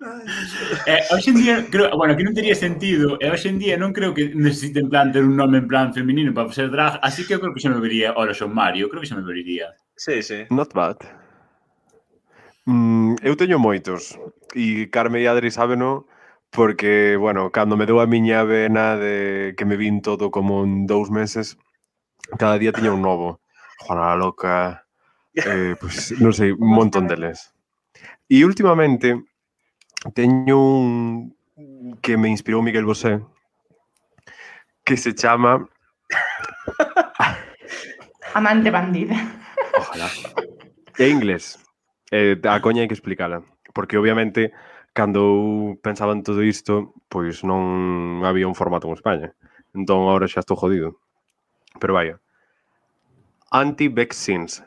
Eh, 0.00 1.00
hoxe 1.10 1.30
en 1.30 1.36
día, 1.36 1.66
creo, 1.70 1.90
bueno, 1.96 2.14
que 2.14 2.22
non 2.22 2.30
tería 2.30 2.54
sentido, 2.54 3.18
e 3.18 3.26
eh, 3.26 3.34
hoxe 3.34 3.50
en 3.50 3.58
día 3.58 3.74
non 3.74 3.90
creo 3.90 4.14
que 4.14 4.30
necesiten 4.30 4.86
plan 4.86 5.10
ter 5.10 5.26
un 5.26 5.34
nome 5.34 5.58
en 5.58 5.66
plan 5.66 5.90
feminino 5.90 6.30
para 6.30 6.54
ser 6.54 6.70
drag, 6.70 7.02
así 7.02 7.26
que 7.26 7.34
eu 7.34 7.42
creo 7.42 7.50
que 7.50 7.58
xa 7.58 7.74
me 7.74 7.82
vería, 7.82 8.14
ora 8.14 8.30
son 8.30 8.54
Mario, 8.54 8.86
creo 8.86 9.02
que 9.02 9.10
xa 9.10 9.18
me 9.18 9.26
vería. 9.26 9.74
Sí, 9.98 10.22
sí. 10.22 10.46
Not 10.54 10.70
bad. 10.70 11.02
Mm, 12.70 13.18
eu 13.26 13.34
teño 13.34 13.58
moitos, 13.58 14.14
e 14.54 14.86
Carme 14.86 15.18
e 15.18 15.26
Adri 15.26 15.50
sabeno, 15.50 16.06
porque, 16.54 17.18
bueno, 17.18 17.50
cando 17.50 17.74
me 17.74 17.82
deu 17.82 17.98
a 17.98 18.06
miña 18.06 18.46
vena 18.46 18.94
de 18.94 19.58
que 19.58 19.66
me 19.66 19.74
vin 19.74 19.98
todo 19.98 20.30
como 20.30 20.62
en 20.62 20.86
dous 20.86 21.10
meses, 21.10 21.58
cada 22.38 22.54
día 22.54 22.70
tiña 22.70 22.94
un 22.94 23.02
novo. 23.02 23.42
Juana 23.82 24.14
la 24.14 24.16
Loca, 24.16 24.86
eh, 25.34 25.74
pues, 25.74 26.14
non 26.22 26.30
sei, 26.30 26.54
un 26.54 26.70
montón 26.70 27.10
deles. 27.10 27.50
E 28.30 28.46
últimamente, 28.46 29.27
teño 30.14 30.58
un 30.58 31.34
que 32.02 32.16
me 32.16 32.28
inspirou 32.28 32.62
Miguel 32.62 32.86
Bosé 32.86 33.20
que 34.84 34.96
se 34.96 35.14
chama 35.14 35.68
Amante 38.34 38.70
bandida. 38.70 39.16
Ojalá. 39.76 40.08
É 40.98 41.08
inglés. 41.08 41.58
Eh, 42.12 42.36
a 42.44 42.60
coña 42.60 42.82
hai 42.82 42.88
que 42.88 42.96
explicala. 42.96 43.42
Porque 43.72 43.96
obviamente, 43.96 44.52
cando 44.92 45.20
eu 45.20 45.80
pensaba 45.80 46.12
en 46.12 46.22
todo 46.22 46.42
isto, 46.42 46.94
pois 47.08 47.42
non 47.44 48.22
había 48.24 48.48
un 48.48 48.56
formato 48.56 48.88
en 48.88 48.96
España. 48.96 49.28
Entón, 49.72 50.08
agora 50.08 50.28
xa 50.28 50.44
estou 50.44 50.56
jodido. 50.58 51.00
Pero 51.80 51.96
vaya. 51.96 52.20
Anti-vaccines. 53.50 54.64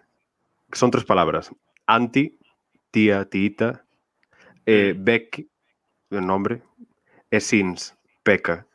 Son 0.74 0.90
tres 0.90 1.06
palabras. 1.06 1.52
Anti, 1.86 2.40
tía, 2.90 3.26
tiita 3.30 3.86
eh, 4.66 4.94
mm. 4.94 5.04
Beck, 5.04 5.48
o 6.12 6.22
nombre, 6.22 6.62
e 7.30 7.40
Sins, 7.40 7.96
peca. 8.24 8.66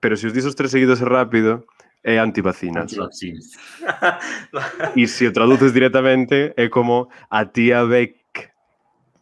Pero 0.00 0.16
se 0.16 0.26
os 0.26 0.32
dices 0.32 0.50
os 0.50 0.56
tres 0.56 0.70
seguidos 0.70 1.00
rápido, 1.00 1.66
é 2.02 2.18
antivacinas. 2.18 2.92
Antivacinas. 2.92 3.52
e 4.96 5.06
se 5.06 5.26
o 5.26 5.32
traduces 5.32 5.72
directamente, 5.72 6.54
é 6.56 6.68
como 6.68 7.08
a 7.30 7.44
tía 7.44 7.84
Beck 7.84 8.18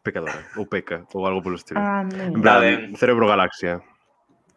pecadora, 0.07 0.47
ou 0.57 0.67
peca, 0.67 1.03
ou 1.13 1.27
algo 1.27 1.43
polo 1.43 1.57
estilo. 1.57 1.81
Ah, 1.83 2.07
en 2.07 2.41
plan, 2.41 2.61
ben. 2.63 2.95
cerebro 2.95 3.27
galaxia. 3.27 3.83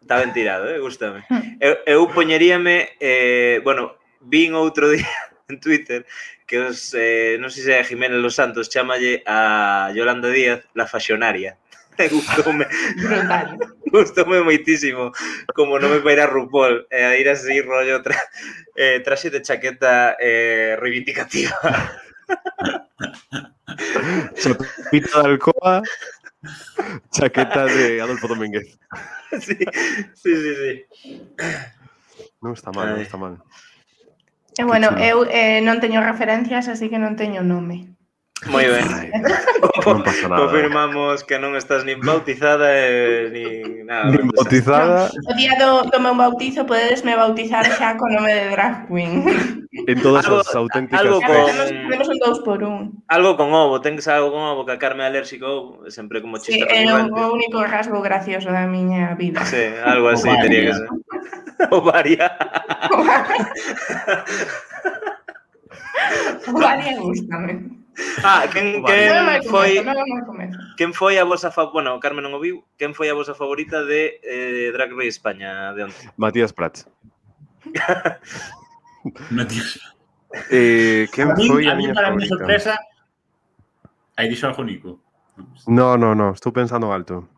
Está 0.00 0.22
ben 0.22 0.32
tirado, 0.32 0.70
eh? 0.70 0.78
gustame. 0.78 1.26
Eu, 1.58 1.82
eu 1.86 2.06
poñeríame, 2.06 2.94
eh, 3.02 3.58
bueno, 3.66 3.98
vin 4.22 4.54
outro 4.54 4.86
día 4.94 5.10
en 5.50 5.58
Twitter 5.58 6.06
que 6.50 6.58
os, 6.58 6.90
eh, 6.98 7.38
non 7.38 7.46
sei 7.46 7.62
se 7.62 7.72
é 7.78 7.86
Jiménez 7.86 8.18
Los 8.18 8.34
Santos 8.34 8.66
chamalle 8.66 9.22
a 9.22 9.94
Yolanda 9.94 10.34
Díaz 10.34 10.66
la 10.74 10.90
fashionaria. 10.90 11.54
Gustoume, 12.10 12.66
Brutal. 12.98 13.54
gustoume 13.94 14.42
moitísimo 14.42 15.14
como 15.54 15.78
nome 15.78 16.02
para 16.02 16.12
ir 16.12 16.20
a 16.22 16.26
RuPaul 16.26 16.90
e 16.90 17.00
a 17.06 17.14
ir 17.14 17.30
así 17.30 17.62
rollo 17.62 18.02
tra, 18.02 18.18
eh, 18.74 18.98
traxe 18.98 19.30
de 19.30 19.46
chaqueta 19.46 20.18
eh, 20.18 20.74
reivindicativa. 20.74 21.54
Chapita 24.34 25.22
de 25.22 25.26
Alcoa, 25.30 25.86
chaqueta 27.14 27.70
de 27.70 28.02
Adolfo 28.02 28.26
Domínguez. 28.26 28.74
sí, 29.38 29.54
sí, 30.18 30.32
sí, 30.34 30.52
sí. 30.58 30.72
Non 32.42 32.58
está 32.58 32.74
mal, 32.74 32.90
non 32.90 32.98
Ai. 32.98 33.06
está 33.06 33.14
mal. 33.14 33.38
E 34.60 34.62
bueno, 34.70 34.88
eu 35.10 35.18
eh, 35.40 35.60
non 35.66 35.80
teño 35.82 36.00
referencias, 36.10 36.64
así 36.72 36.86
que 36.90 37.02
non 37.04 37.18
teño 37.22 37.40
nome. 37.52 37.76
Moi 38.48 38.64
ben. 38.64 38.88
Ai, 38.88 39.12
non 39.84 40.00
pasa 40.00 40.24
nada. 40.24 40.48
Confirmamos 40.48 41.28
que 41.28 41.36
non 41.36 41.60
estás 41.60 41.84
nin 41.84 42.00
bautizada 42.00 42.72
e 42.72 43.28
nin 43.28 43.84
nada. 43.84 44.08
Nin 44.08 44.32
bautizada. 44.32 45.12
O 45.12 45.32
día 45.36 45.52
do, 45.60 45.84
do 45.84 45.98
meu 46.00 46.16
bautizo 46.16 46.64
podedes 46.64 47.04
me 47.04 47.12
bautizar 47.12 47.68
xa 47.68 48.00
co 48.00 48.08
nome 48.08 48.32
de 48.32 48.48
drag 48.56 48.88
queen. 48.88 49.28
En 49.68 49.98
todas 50.00 50.24
algo, 50.24 50.40
as 50.40 50.56
auténticas 50.56 51.04
algo 51.04 51.20
con, 51.20 51.52
Temos 51.92 52.08
un 52.08 52.16
dous 52.16 52.40
por 52.40 52.64
un. 52.64 53.04
Algo 53.12 53.36
con 53.36 53.52
ovo, 53.52 53.84
ten 53.84 54.00
que 54.00 54.02
ser 54.02 54.16
algo 54.16 54.32
con 54.32 54.40
ovo, 54.40 54.64
que 54.64 54.72
a 54.72 54.80
Carme 54.80 55.04
alérxico 55.04 55.44
ovo, 55.44 55.90
sempre 55.92 56.24
como 56.24 56.40
chiste. 56.40 56.64
Sí, 56.64 56.64
é 56.64 56.88
o, 56.88 57.12
o 57.12 57.24
único 57.36 57.60
rasgo 57.60 58.00
gracioso 58.00 58.48
da 58.48 58.64
miña 58.64 59.12
vida. 59.20 59.44
Sí, 59.44 59.68
algo 59.84 60.08
así 60.08 60.32
tería 60.40 60.72
que 60.72 60.80
ser. 60.80 60.88
Ovaria. 61.68 62.24
Ovaria. 62.88 63.36
Ovaria 66.48 66.96
gustame. 66.96 67.79
Ah, 68.24 68.44
quen, 68.52 68.82
mal 68.82 68.92
quen 68.92 69.42
foi 69.48 69.80
quen 70.76 70.92
foi 70.92 71.18
a 71.18 71.24
vosa 71.24 71.50
fa... 71.50 71.64
bueno, 71.72 71.98
Carmen 72.00 72.24
non 72.24 72.36
o 72.36 72.40
viu, 72.40 72.64
quen 72.76 72.92
foi 72.92 73.08
a 73.08 73.16
vosa 73.16 73.34
favorita 73.34 73.84
de 73.84 74.20
eh, 74.22 74.68
Drag 74.72 74.92
Race 74.92 75.16
España 75.20 75.72
de 75.72 75.88
onte? 75.88 76.10
Matías 76.16 76.52
Prats. 76.52 76.86
Tío. 79.48 79.64
Eh, 80.50 81.08
quen 81.12 81.30
A 81.30 81.34
mí, 81.34 81.48
foi 81.48 81.66
a 81.66 81.72
a 81.72 81.74
miña 81.74 81.94
para 81.94 82.12
mi 82.12 82.26
sorpresa, 82.28 82.78
aí 84.16 84.28
dixo 84.28 84.46
algo 84.46 84.62
Nico. 84.64 85.00
No, 85.66 85.96
no, 85.96 86.14
no, 86.14 86.32
estou 86.36 86.52
pensando 86.52 86.92
alto. 86.92 87.28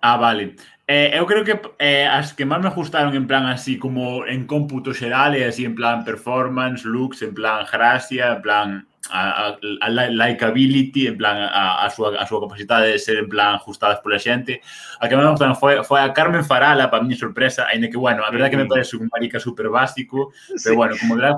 Ah, 0.00 0.16
vale. 0.16 0.54
Eh, 0.86 1.18
eu 1.18 1.26
creo 1.26 1.44
que 1.44 1.60
eh, 1.78 2.06
as 2.06 2.32
que 2.32 2.46
máis 2.46 2.62
me 2.62 2.70
gustaron 2.70 3.12
en 3.12 3.26
plan 3.26 3.44
así 3.44 3.76
como 3.76 4.24
en 4.24 4.46
cómputo 4.46 4.94
xeral 4.94 5.34
e 5.36 5.44
así 5.44 5.66
en 5.66 5.74
plan 5.74 6.06
performance, 6.06 6.86
looks, 6.86 7.20
en 7.20 7.34
plan 7.34 7.66
gracia, 7.66 8.38
en 8.38 8.42
plan 8.42 8.68
a, 9.10 9.48
a, 9.48 9.58
a 9.80 9.88
likeability, 9.90 11.06
en 11.06 11.16
plan, 11.16 11.36
a, 11.36 11.84
a, 11.84 11.90
súa, 11.90 12.16
a 12.20 12.26
súa 12.26 12.40
capacidade 12.40 12.92
de 12.92 12.98
ser, 12.98 13.16
en 13.18 13.28
plan, 13.28 13.54
ajustadas 13.56 14.00
pola 14.00 14.18
xente. 14.18 14.60
A 15.00 15.08
que 15.08 15.16
máis 15.16 15.38
plan 15.38 15.56
foi, 15.56 15.82
foi 15.84 16.00
a 16.00 16.12
Carmen 16.12 16.44
Farala, 16.44 16.90
para 16.90 17.02
mi 17.02 17.12
miña 17.12 17.20
sorpresa, 17.20 17.66
ainda 17.66 17.88
que, 17.88 17.96
bueno, 17.96 18.24
a 18.24 18.30
verdade 18.30 18.50
que 18.50 18.60
me 18.60 18.66
parece 18.66 18.96
un 18.96 19.08
marica 19.08 19.40
super 19.40 19.68
básico, 19.68 20.32
sí. 20.34 20.54
pero, 20.64 20.76
bueno, 20.76 20.94
como 21.00 21.16
verás, 21.16 21.36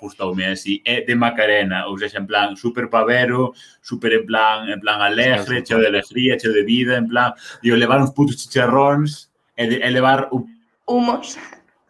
ajustoume 0.00 0.46
así, 0.46 0.82
é 0.84 1.04
de 1.04 1.14
Macarena, 1.14 1.86
ou 1.86 1.98
seja, 1.98 2.18
en 2.18 2.26
plan, 2.26 2.56
super 2.56 2.88
pavero, 2.88 3.52
super, 3.80 4.12
en 4.12 4.26
plan, 4.26 4.68
en 4.68 4.80
plan 4.80 5.00
alegre, 5.00 5.62
cheo 5.62 5.78
de 5.78 5.88
alegría, 5.88 6.36
cheo 6.36 6.52
de 6.52 6.64
vida, 6.64 6.96
en 6.96 7.08
plan, 7.08 7.32
digo, 7.62 7.76
levar 7.76 8.00
uns 8.00 8.12
putos 8.12 8.36
chicharróns 8.36 9.30
e, 9.56 9.66
de, 9.68 9.76
e 9.84 9.90
levar 9.90 10.28
un... 10.32 10.48
Humos. 10.86 11.38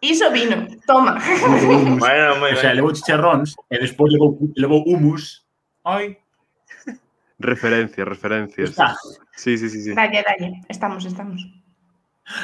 Iso 0.01 0.31
vino, 0.33 0.67
toma. 0.87 1.19
humus. 1.19 1.99
Bueno, 1.99 2.41
O 2.41 2.57
sea, 2.57 2.73
levou 2.73 2.93
chicharróns 2.93 3.55
e 3.71 3.79
despois 3.79 4.13
levou, 4.13 4.39
levou 4.57 4.83
humus. 4.89 5.45
Ai, 5.85 6.17
Referencias, 7.41 8.07
referencias. 8.07 8.71
está. 8.71 8.95
Sí, 9.37 9.57
sí, 9.57 9.71
sí, 9.71 9.81
sí. 9.83 9.95
Dalle, 9.95 10.23
dalle. 10.23 10.61
Estamos, 10.69 11.05
estamos. 11.07 11.41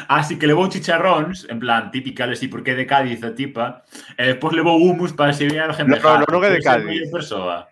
Así 0.08 0.36
que 0.38 0.46
levou 0.48 0.68
chicharróns, 0.68 1.46
en 1.48 1.60
plan, 1.60 1.90
típica, 1.92 2.24
así, 2.24 2.48
porque 2.48 2.72
é 2.72 2.74
de 2.74 2.86
Cádiz 2.88 3.22
a 3.22 3.34
tipa, 3.36 3.84
e 4.18 4.34
despois 4.34 4.56
levou 4.56 4.80
humus 4.80 5.12
para 5.12 5.32
se 5.32 5.46
viera 5.46 5.68
a 5.70 5.76
gente. 5.76 6.00
No, 6.00 6.00
no, 6.00 6.26
non 6.26 6.42
é 6.42 6.50
de 6.50 6.62
Cádiz. 6.64 7.12
Persoa. 7.12 7.68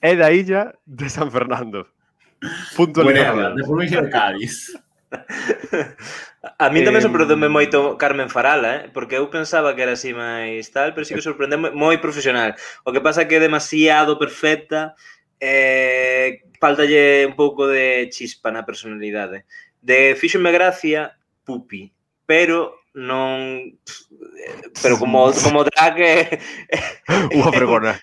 É 0.00 0.14
da 0.14 0.30
illa 0.32 0.72
de 0.86 1.06
San 1.10 1.28
Fernando. 1.30 1.86
Punto 2.78 3.02
Whatever, 3.02 3.52
de 3.58 3.62
provincia 3.66 4.00
de 4.00 4.10
Cádiz. 4.10 4.70
A 6.58 6.70
mí 6.70 6.82
tamén 6.82 7.02
eh, 7.02 7.06
sorprendeme 7.06 7.50
moito 7.50 7.98
Carmen 7.98 8.30
Farala, 8.30 8.70
eh? 8.74 8.82
porque 8.90 9.18
eu 9.18 9.26
pensaba 9.30 9.74
que 9.74 9.82
era 9.82 9.94
así 9.94 10.14
máis 10.14 10.70
tal, 10.70 10.94
pero 10.94 11.06
sí 11.06 11.14
que 11.14 11.24
sorprendeme 11.24 11.74
moi 11.74 11.98
profesional. 11.98 12.54
O 12.86 12.90
que 12.94 13.02
pasa 13.02 13.22
é 13.22 13.28
que 13.28 13.38
é 13.38 13.42
demasiado 13.42 14.18
perfecta, 14.18 14.94
eh, 15.42 16.46
faltalle 16.58 17.26
un 17.26 17.34
pouco 17.34 17.66
de 17.66 18.08
chispa 18.10 18.50
na 18.50 18.66
personalidade. 18.66 19.46
De 19.82 20.14
fíxome 20.14 20.50
gracia 20.50 21.14
Pupi, 21.46 21.94
pero 22.26 22.82
non 22.96 23.60
pero 24.82 24.98
como 24.98 25.30
como 25.30 25.66
drag 25.66 25.94
Eh, 26.00 26.40
unha 27.36 27.52
fregona. 27.52 27.94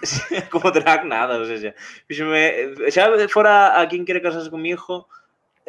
como 0.52 0.72
drag 0.72 1.04
nada, 1.04 1.36
o 1.36 1.44
sea, 1.44 1.76
fíxome, 2.08 2.72
xa 2.88 3.08
fora 3.28 3.76
a 3.76 3.84
quen 3.84 4.04
quere 4.04 4.24
casarse 4.24 4.48
comigo, 4.48 5.08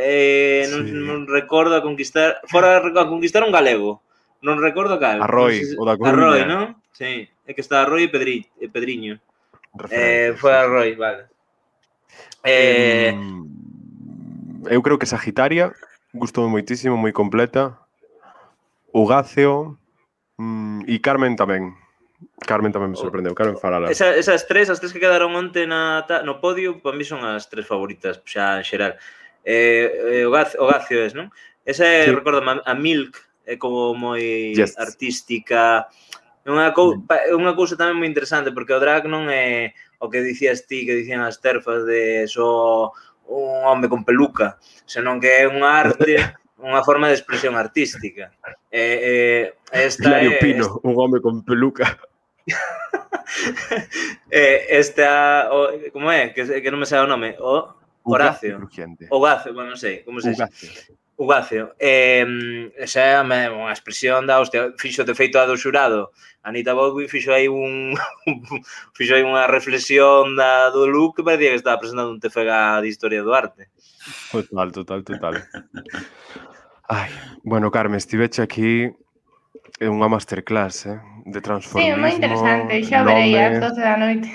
eh, 0.02 0.66
non, 0.74 0.82
sí. 0.90 0.98
non 0.98 1.30
recordo 1.30 1.78
a 1.78 1.86
conquistar, 1.86 2.42
fora 2.50 2.82
a 2.82 3.06
conquistar 3.06 3.46
un 3.46 3.54
galego. 3.54 4.02
Non 4.42 4.58
recordo 4.58 4.98
cal. 4.98 5.22
Arroi, 5.22 5.78
non, 5.78 5.78
o 5.78 5.84
da 5.86 5.96
Coruña. 6.02 6.18
Roy, 6.18 6.42
non? 6.50 6.82
Sí, 6.90 7.30
é 7.46 7.52
que 7.54 7.62
está 7.62 7.86
Arroi 7.86 8.10
e, 8.10 8.10
Pedri, 8.10 8.42
e 8.58 8.66
Pedriño. 8.66 9.22
Referente, 9.78 10.02
eh, 10.02 10.34
foi 10.34 10.58
Roy, 10.66 10.98
vale. 10.98 11.30
Eh, 12.42 13.14
eu 14.70 14.82
creo 14.82 14.98
que 14.98 15.06
Sagitaria 15.06 15.70
gustou 16.14 16.50
moitísimo, 16.50 16.98
moi 16.98 17.14
completa. 17.14 17.78
Ugáceo 18.92 19.78
mm, 20.42 20.90
e 20.90 21.00
Carmen 21.00 21.38
tamén. 21.38 21.78
Carmen 22.42 22.74
tamén 22.74 22.92
me 22.94 22.98
oh. 22.98 23.02
sorprendeu, 23.02 23.34
Carmen 23.38 23.58
Farala. 23.58 23.90
Esa, 23.90 24.18
esas 24.18 24.46
tres, 24.46 24.70
as 24.70 24.82
tres 24.82 24.94
que 24.94 25.02
quedaron 25.02 25.34
onte 25.38 25.66
na, 25.66 26.06
no 26.26 26.42
podio, 26.42 26.82
para 26.82 26.98
mí 26.98 27.06
son 27.06 27.22
as 27.24 27.48
tres 27.48 27.66
favoritas, 27.66 28.22
xa 28.26 28.58
en 28.58 28.66
xeral. 28.66 28.94
Eh, 29.44 30.22
eh, 30.22 30.26
Horacio, 30.26 30.62
Horacio 30.62 31.04
es, 31.04 31.14
non? 31.14 31.34
Esa 31.66 31.86
é, 31.86 32.06
sí. 32.06 32.12
recordo, 32.12 32.42
a 32.42 32.74
Milk 32.74 33.18
é 33.46 33.58
como 33.58 33.94
moi 33.94 34.54
yes. 34.54 34.78
artística. 34.78 35.90
É 36.46 36.50
unha, 36.50 36.74
cou 36.74 36.98
mm. 36.98 37.38
unha 37.38 37.54
cousa 37.54 37.78
tamén 37.78 37.98
moi 37.98 38.10
interesante, 38.10 38.54
porque 38.54 38.74
o 38.74 38.82
drag 38.82 39.06
non 39.06 39.30
é 39.30 39.74
o 40.02 40.10
que 40.10 40.26
dicías 40.26 40.66
ti, 40.66 40.86
que 40.86 40.98
dicían 40.98 41.22
as 41.22 41.38
terfas 41.38 41.86
de 41.86 42.26
só 42.26 42.90
un 43.30 43.64
home 43.64 43.88
con 43.88 44.04
peluca, 44.04 44.58
senón 44.86 45.22
que 45.22 45.46
é 45.46 45.48
unha 45.48 45.70
arte, 45.70 46.18
unha 46.62 46.82
forma 46.86 47.10
de 47.10 47.18
expresión 47.18 47.58
artística. 47.58 48.34
Eh, 48.70 48.98
eh, 49.02 49.46
esta 49.70 50.18
Hilario 50.18 50.38
é, 50.38 50.40
Pino, 50.42 50.66
esta... 50.66 50.82
un 50.82 50.94
home 50.98 51.22
con 51.22 51.46
peluca. 51.46 51.98
eh, 54.30 54.66
esta, 54.70 55.50
o, 55.54 55.70
como 55.94 56.12
é? 56.12 56.34
Que, 56.34 56.46
que 56.46 56.72
non 56.74 56.82
me 56.82 56.90
sabe 56.90 57.06
o 57.06 57.12
nome. 57.12 57.38
O, 57.38 57.81
Horacio. 58.04 58.60
Ogacio, 59.10 59.54
bueno, 59.54 59.74
non 59.74 59.80
sei, 59.80 60.04
como 60.04 60.20
se 60.20 60.34
dice? 60.34 60.46
Ugacio. 61.22 61.76
Eh, 61.78 62.26
esa 62.82 63.02
é 63.06 63.22
unha 63.22 63.70
expresión 63.70 64.26
da 64.26 64.42
hostia. 64.42 64.74
Fixo 64.74 65.06
de 65.06 65.14
feito 65.14 65.38
a 65.38 65.46
do 65.46 65.54
xurado. 65.54 66.10
Anita 66.42 66.74
Baldwin 66.74 67.06
fixo 67.06 67.30
aí 67.30 67.46
un 67.46 67.94
fixo 68.98 69.14
aí 69.14 69.22
unha 69.22 69.46
reflexión 69.46 70.34
da, 70.34 70.74
do 70.74 70.90
Luke 70.90 71.22
que 71.22 71.26
parecía 71.26 71.54
que 71.54 71.62
estaba 71.62 71.78
presentando 71.78 72.10
un 72.10 72.18
TFG 72.18 72.82
de 72.82 72.90
Historia 72.90 73.22
do 73.22 73.38
Arte. 73.38 73.70
Total, 74.34 74.74
total, 74.74 75.00
total. 75.06 75.34
Ai, 76.90 77.14
bueno, 77.46 77.70
Carmen, 77.70 78.02
estiveche 78.02 78.42
aquí 78.42 78.90
é 79.78 79.86
unha 79.86 80.10
masterclass, 80.10 80.90
eh, 80.90 80.98
de 81.30 81.38
transformismo. 81.38 81.94
Sí, 81.94 82.02
moi 82.02 82.18
interesante, 82.18 82.82
xa 82.82 83.06
verei 83.06 83.38
ás 83.38 83.62
12 83.62 83.78
da 83.78 83.96
noite. 83.98 84.30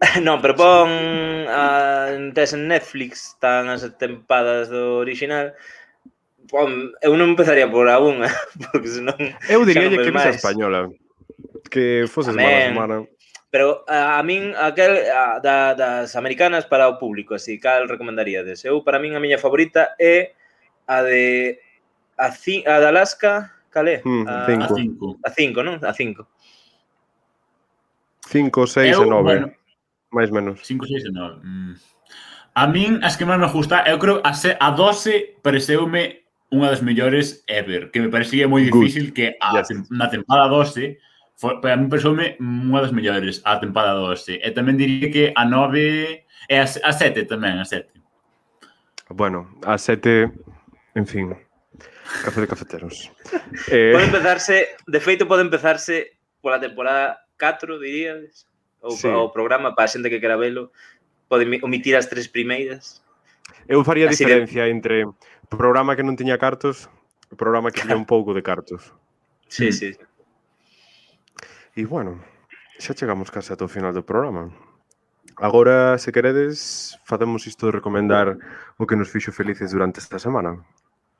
Non, 0.22 0.38
pero 0.38 0.54
pon 0.54 0.88
a 1.50 2.14
tes 2.34 2.54
en 2.54 2.70
Netflix 2.70 3.34
tan 3.42 3.66
as 3.66 3.82
tempadas 3.98 4.70
do 4.70 5.02
original. 5.02 5.54
Pon, 6.48 6.94
eu 7.02 7.12
non 7.18 7.34
empezaría 7.34 7.68
por 7.68 7.90
a 7.90 7.98
unha, 7.98 8.30
porque 8.70 8.88
senón 8.88 9.18
Eu 9.50 9.66
diría 9.66 9.90
que 9.90 10.10
ves 10.14 10.24
a 10.24 10.32
española, 10.32 10.88
que 11.68 12.06
fose 12.06 12.32
semana 12.32 12.56
a 12.56 12.68
semana. 12.70 12.96
Pero 13.50 13.82
a, 13.88 14.20
a 14.20 14.22
min 14.22 14.52
aquel 14.54 15.08
a, 15.08 15.40
da, 15.40 15.72
das 15.72 16.14
americanas 16.14 16.68
para 16.68 16.88
o 16.88 17.00
público, 17.00 17.34
así 17.34 17.58
cal 17.58 17.88
recomendaríades? 17.88 18.64
Eu 18.64 18.84
para 18.86 19.02
min 19.02 19.18
a 19.18 19.20
miña 19.20 19.40
favorita 19.40 19.96
é 19.98 20.36
a 20.86 21.02
de 21.02 21.58
a, 22.16 22.30
ci, 22.30 22.62
a 22.64 22.78
de 22.80 22.86
Alaska, 22.86 23.50
cal 23.70 23.88
é? 23.88 24.00
Mm, 24.04 24.24
a 24.28 24.68
5. 24.68 25.20
A 25.24 25.30
5, 25.32 25.62
non? 25.66 25.76
A 25.82 25.92
5. 25.92 26.22
5, 28.28 28.66
6 28.66 28.92
e 28.92 29.04
9. 29.04 29.22
Bueno, 29.24 29.57
máis 30.10 30.30
menos. 30.30 30.60
5, 30.64 30.86
6 30.86 31.04
e 31.04 31.10
9. 31.12 31.40
Mm. 31.44 31.74
A 32.58 32.66
min 32.66 32.98
as 33.06 33.14
que 33.14 33.28
máis 33.28 33.38
me 33.38 33.46
gusta, 33.46 33.84
eu 33.86 33.98
creo 34.02 34.18
a, 34.24 34.34
se, 34.34 34.56
a 34.58 34.74
12 34.74 35.38
pareceume 35.46 36.26
unha 36.50 36.72
das 36.72 36.80
mellores 36.80 37.44
ever, 37.46 37.92
que 37.92 38.00
me 38.00 38.08
parecía 38.08 38.48
moi 38.48 38.64
difícil 38.64 39.12
Good. 39.12 39.14
que 39.14 39.26
a, 39.38 39.60
yes. 39.60 39.84
na 39.92 40.08
temporada 40.08 40.48
12 40.48 40.96
foi, 41.38 41.60
para 41.60 41.76
mí 41.76 41.86
pareceume 41.86 42.34
unha 42.40 42.80
das 42.82 42.90
mellores 42.90 43.44
a 43.44 43.60
temporada 43.62 44.00
12. 44.00 44.42
E 44.42 44.48
tamén 44.50 44.80
diría 44.80 45.12
que 45.12 45.24
a 45.36 45.44
9 45.46 46.24
e 46.24 46.54
a, 46.56 46.66
a 46.66 46.92
7 46.92 47.28
tamén, 47.28 47.60
a 47.60 47.66
7. 47.68 47.94
Bueno, 49.12 49.46
a 49.62 49.78
7, 49.78 50.32
en 50.98 51.06
fin, 51.06 51.36
café 52.24 52.42
de 52.42 52.48
cafeteros. 52.48 53.12
eh... 53.68 53.92
Pode 53.92 54.08
empezarse, 54.08 54.72
de 54.82 55.00
feito 55.04 55.28
pode 55.28 55.44
empezarse 55.44 56.18
pola 56.40 56.58
temporada 56.58 57.22
4, 57.38 57.78
diríades 57.78 58.47
ou 58.80 58.92
sí. 58.92 59.08
o 59.08 59.30
programa 59.30 59.74
para 59.74 59.86
a 59.86 59.92
xente 59.92 60.10
que 60.10 60.20
quera 60.20 60.36
velo, 60.36 60.70
pode 61.28 61.44
omitir 61.62 61.96
as 61.96 62.06
tres 62.06 62.28
primeiras. 62.28 63.02
Eu 63.68 63.84
faría 63.84 64.08
Así 64.08 64.24
diferencia 64.24 64.64
de... 64.64 64.70
entre 64.70 64.96
programa 65.48 65.96
que 65.96 66.04
non 66.04 66.16
tiña 66.16 66.40
cartos 66.40 66.88
e 67.28 67.34
programa 67.36 67.72
que 67.72 67.82
tiña 67.82 67.96
un 67.98 68.08
pouco 68.12 68.32
de 68.32 68.42
cartos. 68.42 68.92
Sí, 69.48 69.68
mm. 69.68 69.76
sí. 69.76 69.90
E 71.78 71.82
bueno, 71.86 72.18
xa 72.78 72.94
chegamos 72.94 73.30
case 73.30 73.54
ao 73.54 73.70
final 73.70 73.92
do 73.92 74.04
programa. 74.04 74.50
Agora, 75.38 75.98
se 75.98 76.10
queredes, 76.10 76.98
facemos 77.04 77.46
isto 77.46 77.66
de 77.66 77.78
recomendar 77.78 78.38
o 78.74 78.86
que 78.86 78.96
nos 78.96 79.06
fixo 79.06 79.30
felices 79.30 79.70
durante 79.70 80.00
esta 80.00 80.18
semana. 80.18 80.58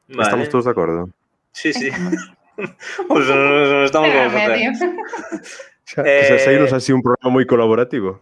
Vale. 0.09 0.23
Estamos 0.23 0.49
todos 0.49 0.65
de 0.65 0.73
acordo? 0.73 1.11
Sí, 1.53 1.73
sí. 1.73 1.91
Pois 3.07 3.23
non 3.31 3.87
estamos 3.87 4.11
como 4.11 4.35
facer. 4.35 4.59
Xa, 5.89 6.05
eh, 6.05 6.29
xa 6.29 6.37
saíros 6.45 6.73
así 6.77 6.93
un 6.93 7.01
programa 7.01 7.33
moi 7.33 7.49
colaborativo. 7.49 8.21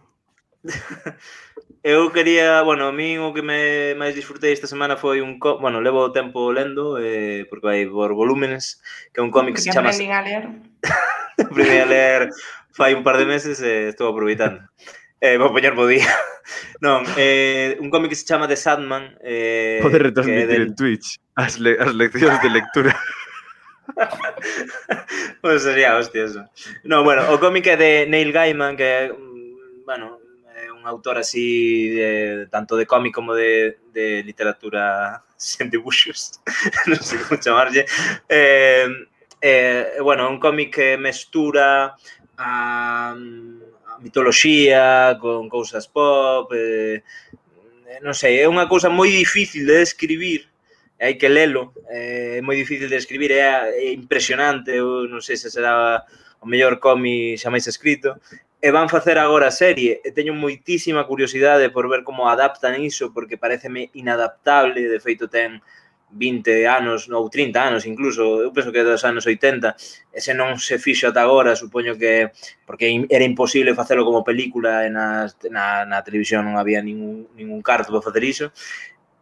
eu 1.83 2.07
quería, 2.15 2.63
bueno, 2.63 2.87
a 2.87 2.95
min 2.95 3.19
o 3.19 3.35
que 3.35 3.43
me 3.43 3.91
máis 3.99 4.15
disfrutei 4.15 4.55
esta 4.55 4.71
semana 4.71 4.95
foi 4.95 5.19
un 5.19 5.35
co 5.35 5.59
bueno, 5.59 5.83
levo 5.83 6.15
tempo 6.15 6.55
lendo 6.55 6.95
eh, 6.95 7.43
porque 7.51 7.67
vai 7.67 7.79
por 7.91 8.15
volúmenes, 8.15 8.79
que 9.11 9.19
é 9.19 9.23
un 9.23 9.35
cómic 9.35 9.59
que 9.59 9.67
se 9.67 9.75
chama... 9.75 9.91
Aprendín 9.91 10.15
a 10.15 10.23
ler. 10.23 10.43
aprendín 11.43 11.83
a 11.83 11.87
ler 11.91 12.21
fai 12.71 12.95
un 12.95 13.03
par 13.03 13.19
de 13.19 13.27
meses 13.27 13.59
e 13.59 13.67
eh, 13.67 13.87
estou 13.91 14.07
aproveitando. 14.07 14.63
Eh, 15.19 15.35
vou 15.35 15.51
poñer 15.51 15.75
bo 15.75 15.83
día. 15.91 16.07
non, 16.85 17.03
eh, 17.19 17.75
un 17.83 17.91
cómic 17.91 18.15
que 18.15 18.19
se 18.19 18.23
chama 18.23 18.47
The 18.47 18.55
Sandman. 18.55 19.19
Eh, 19.19 19.83
Podes 19.83 20.07
retransmitir 20.07 20.47
del... 20.47 20.71
en 20.71 20.75
Twitch 20.75 21.19
as, 21.35 21.59
le 21.59 21.75
as 21.75 21.91
leccións 21.91 22.39
de 22.39 22.47
lectura. 22.47 22.95
pues 25.41 25.63
sería 25.63 25.97
hostia 25.97 26.25
eso. 26.25 26.45
No, 26.83 27.03
bueno, 27.03 27.31
o 27.31 27.39
cómic 27.39 27.67
é 27.67 27.77
de 27.77 28.05
Neil 28.07 28.31
Gaiman, 28.31 28.75
que 28.75 28.83
é, 28.83 29.11
bueno, 29.85 30.19
é 30.55 30.71
un 30.71 30.85
autor 30.85 31.17
así 31.17 31.89
de, 31.89 32.47
tanto 32.51 32.75
de 32.75 32.85
cómic 32.85 33.13
como 33.13 33.33
de, 33.33 33.79
de 33.93 34.23
literatura 34.23 35.23
sen 35.37 35.69
dibuxos, 35.69 36.41
non 36.89 36.99
sei 37.01 37.21
como 37.21 37.39
chamarlle. 37.39 37.85
Eh, 38.27 38.89
eh, 39.41 40.01
bueno, 40.01 40.29
un 40.29 40.39
cómic 40.39 40.73
que 40.75 40.97
mestura 40.97 41.95
a, 42.37 43.13
a 43.13 43.95
mitoloxía 44.01 45.17
con 45.21 45.49
cousas 45.49 45.87
pop, 45.87 46.51
eh, 46.53 47.03
eh 47.87 47.99
non 48.01 48.13
sei, 48.13 48.41
é 48.41 48.49
unha 48.49 48.65
cousa 48.65 48.89
moi 48.89 49.09
difícil 49.13 49.65
de 49.65 49.85
describir, 49.85 50.49
hai 50.99 51.13
que 51.15 51.29
lelo, 51.29 51.73
eh, 51.89 52.37
é 52.37 52.41
moi 52.41 52.57
difícil 52.57 52.89
de 52.89 52.97
escribir, 52.97 53.31
é, 53.31 53.69
é 53.69 53.93
impresionante, 53.93 54.73
eu 54.73 55.05
non 55.05 55.21
sei 55.21 55.37
se 55.37 55.53
será 55.53 56.01
o 56.41 56.45
mellor 56.49 56.81
cómic 56.81 57.37
xa 57.37 57.53
máis 57.53 57.69
escrito, 57.69 58.17
e 58.57 58.69
van 58.73 58.89
facer 58.89 59.21
agora 59.21 59.53
a 59.53 59.53
serie, 59.53 60.01
e 60.01 60.09
teño 60.09 60.33
moitísima 60.33 61.05
curiosidade 61.05 61.69
por 61.69 61.85
ver 61.85 62.01
como 62.01 62.25
adaptan 62.25 62.81
iso, 62.81 63.13
porque 63.13 63.37
pareceme 63.37 63.93
inadaptable, 63.93 64.89
de 64.89 64.97
feito 64.97 65.29
ten 65.29 65.61
20 66.09 66.65
anos 66.65 67.09
ou 67.09 67.29
30 67.29 67.61
anos 67.61 67.85
incluso, 67.85 68.41
eu 68.41 68.51
penso 68.51 68.71
que 68.71 68.81
dos 68.81 69.03
anos 69.03 69.27
80, 69.27 69.75
e 70.13 70.19
se 70.23 70.33
non 70.33 70.57
se 70.57 70.79
fixo 70.79 71.11
ata 71.11 71.21
agora, 71.21 71.53
supoño 71.53 71.99
que 71.99 72.31
porque 72.65 72.89
era 73.11 73.27
imposible 73.27 73.77
facelo 73.77 74.07
como 74.07 74.25
película 74.25 74.87
e 74.87 74.89
na, 74.89 75.27
na, 75.51 75.85
na 75.85 75.99
televisión 76.01 76.47
non 76.47 76.57
había 76.57 76.81
ningún, 76.81 77.27
ningún 77.35 77.61
carto 77.61 77.91
para 77.91 78.07
facer 78.07 78.23
iso, 78.23 78.49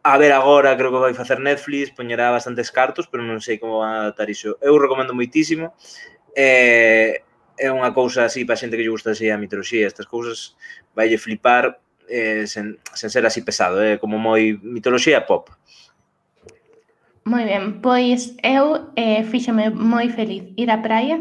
A 0.07 0.19
ver 0.19 0.33
agora, 0.33 0.77
creo 0.77 0.91
que 0.91 0.99
vai 1.01 1.15
facer 1.15 1.39
Netflix, 1.39 1.89
poñerá 1.89 2.29
bastantes 2.29 2.69
cartos, 2.69 3.09
pero 3.09 3.25
non 3.25 3.41
sei 3.41 3.57
como 3.57 3.81
van 3.81 3.97
a 3.97 3.99
adaptar 4.05 4.29
iso. 4.29 4.53
Eu 4.61 4.77
recomendo 4.77 5.17
moitísimo. 5.17 5.73
Eh, 6.37 7.25
é 7.57 7.67
unha 7.73 7.89
cousa 7.89 8.21
así 8.21 8.45
para 8.45 8.53
xente 8.53 8.77
que 8.77 8.85
lle 8.85 8.93
gusta 8.93 9.17
así 9.17 9.33
a 9.33 9.41
mitoloxía, 9.41 9.89
estas 9.89 10.05
cousas 10.05 10.53
vaille 10.93 11.17
flipar 11.17 11.81
eh, 12.05 12.45
sen, 12.45 12.77
sen 12.93 13.09
ser 13.09 13.25
así 13.25 13.41
pesado, 13.41 13.81
eh, 13.81 13.97
como 13.97 14.21
moi 14.21 14.53
mitoloxía 14.61 15.25
pop. 15.25 15.49
Moi 17.25 17.41
ben, 17.41 17.81
pois 17.81 18.37
eu 18.45 18.93
eh, 18.93 19.25
fíxome 19.25 19.73
moi 19.73 20.13
feliz 20.13 20.53
ir 20.53 20.69
á 20.69 20.85
praia 20.85 21.17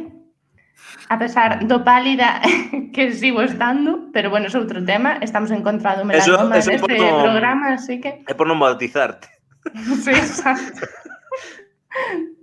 A 1.08 1.18
pesar 1.18 1.66
do 1.66 1.84
pálida 1.84 2.40
que 2.94 3.12
sigo 3.12 3.42
estando, 3.42 4.08
pero 4.12 4.30
bueno, 4.30 4.48
é 4.48 4.56
outro 4.56 4.80
tema, 4.84 5.20
estamos 5.20 5.50
encontrando 5.50 6.04
melanoma 6.04 6.56
eso, 6.56 6.72
eso 6.72 6.86
neste 6.86 6.96
no, 6.96 7.22
programa, 7.22 7.76
así 7.76 8.00
que... 8.00 8.24
É 8.30 8.34
por 8.34 8.48
non 8.48 8.58
bautizarte. 8.58 9.28
sí, 10.04 10.12
exacto. 10.12 10.86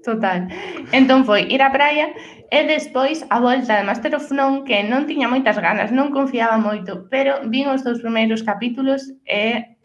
Total. 0.03 0.49
Entón 0.91 1.25
foi 1.27 1.45
ir 1.51 1.61
á 1.61 1.69
praia 1.69 2.09
e 2.49 2.59
despois 2.65 3.21
a 3.29 3.38
volta 3.38 3.77
de 3.77 3.86
Master 3.86 4.17
of 4.17 4.25
None 4.34 4.65
que 4.65 4.82
non 4.82 5.05
tiña 5.05 5.29
moitas 5.29 5.57
ganas, 5.61 5.93
non 5.93 6.09
confiaba 6.09 6.57
moito, 6.57 7.05
pero 7.13 7.45
vin 7.45 7.69
os 7.69 7.86
dous 7.86 8.01
primeiros 8.01 8.41
capítulos 8.41 9.13
e 9.27 9.77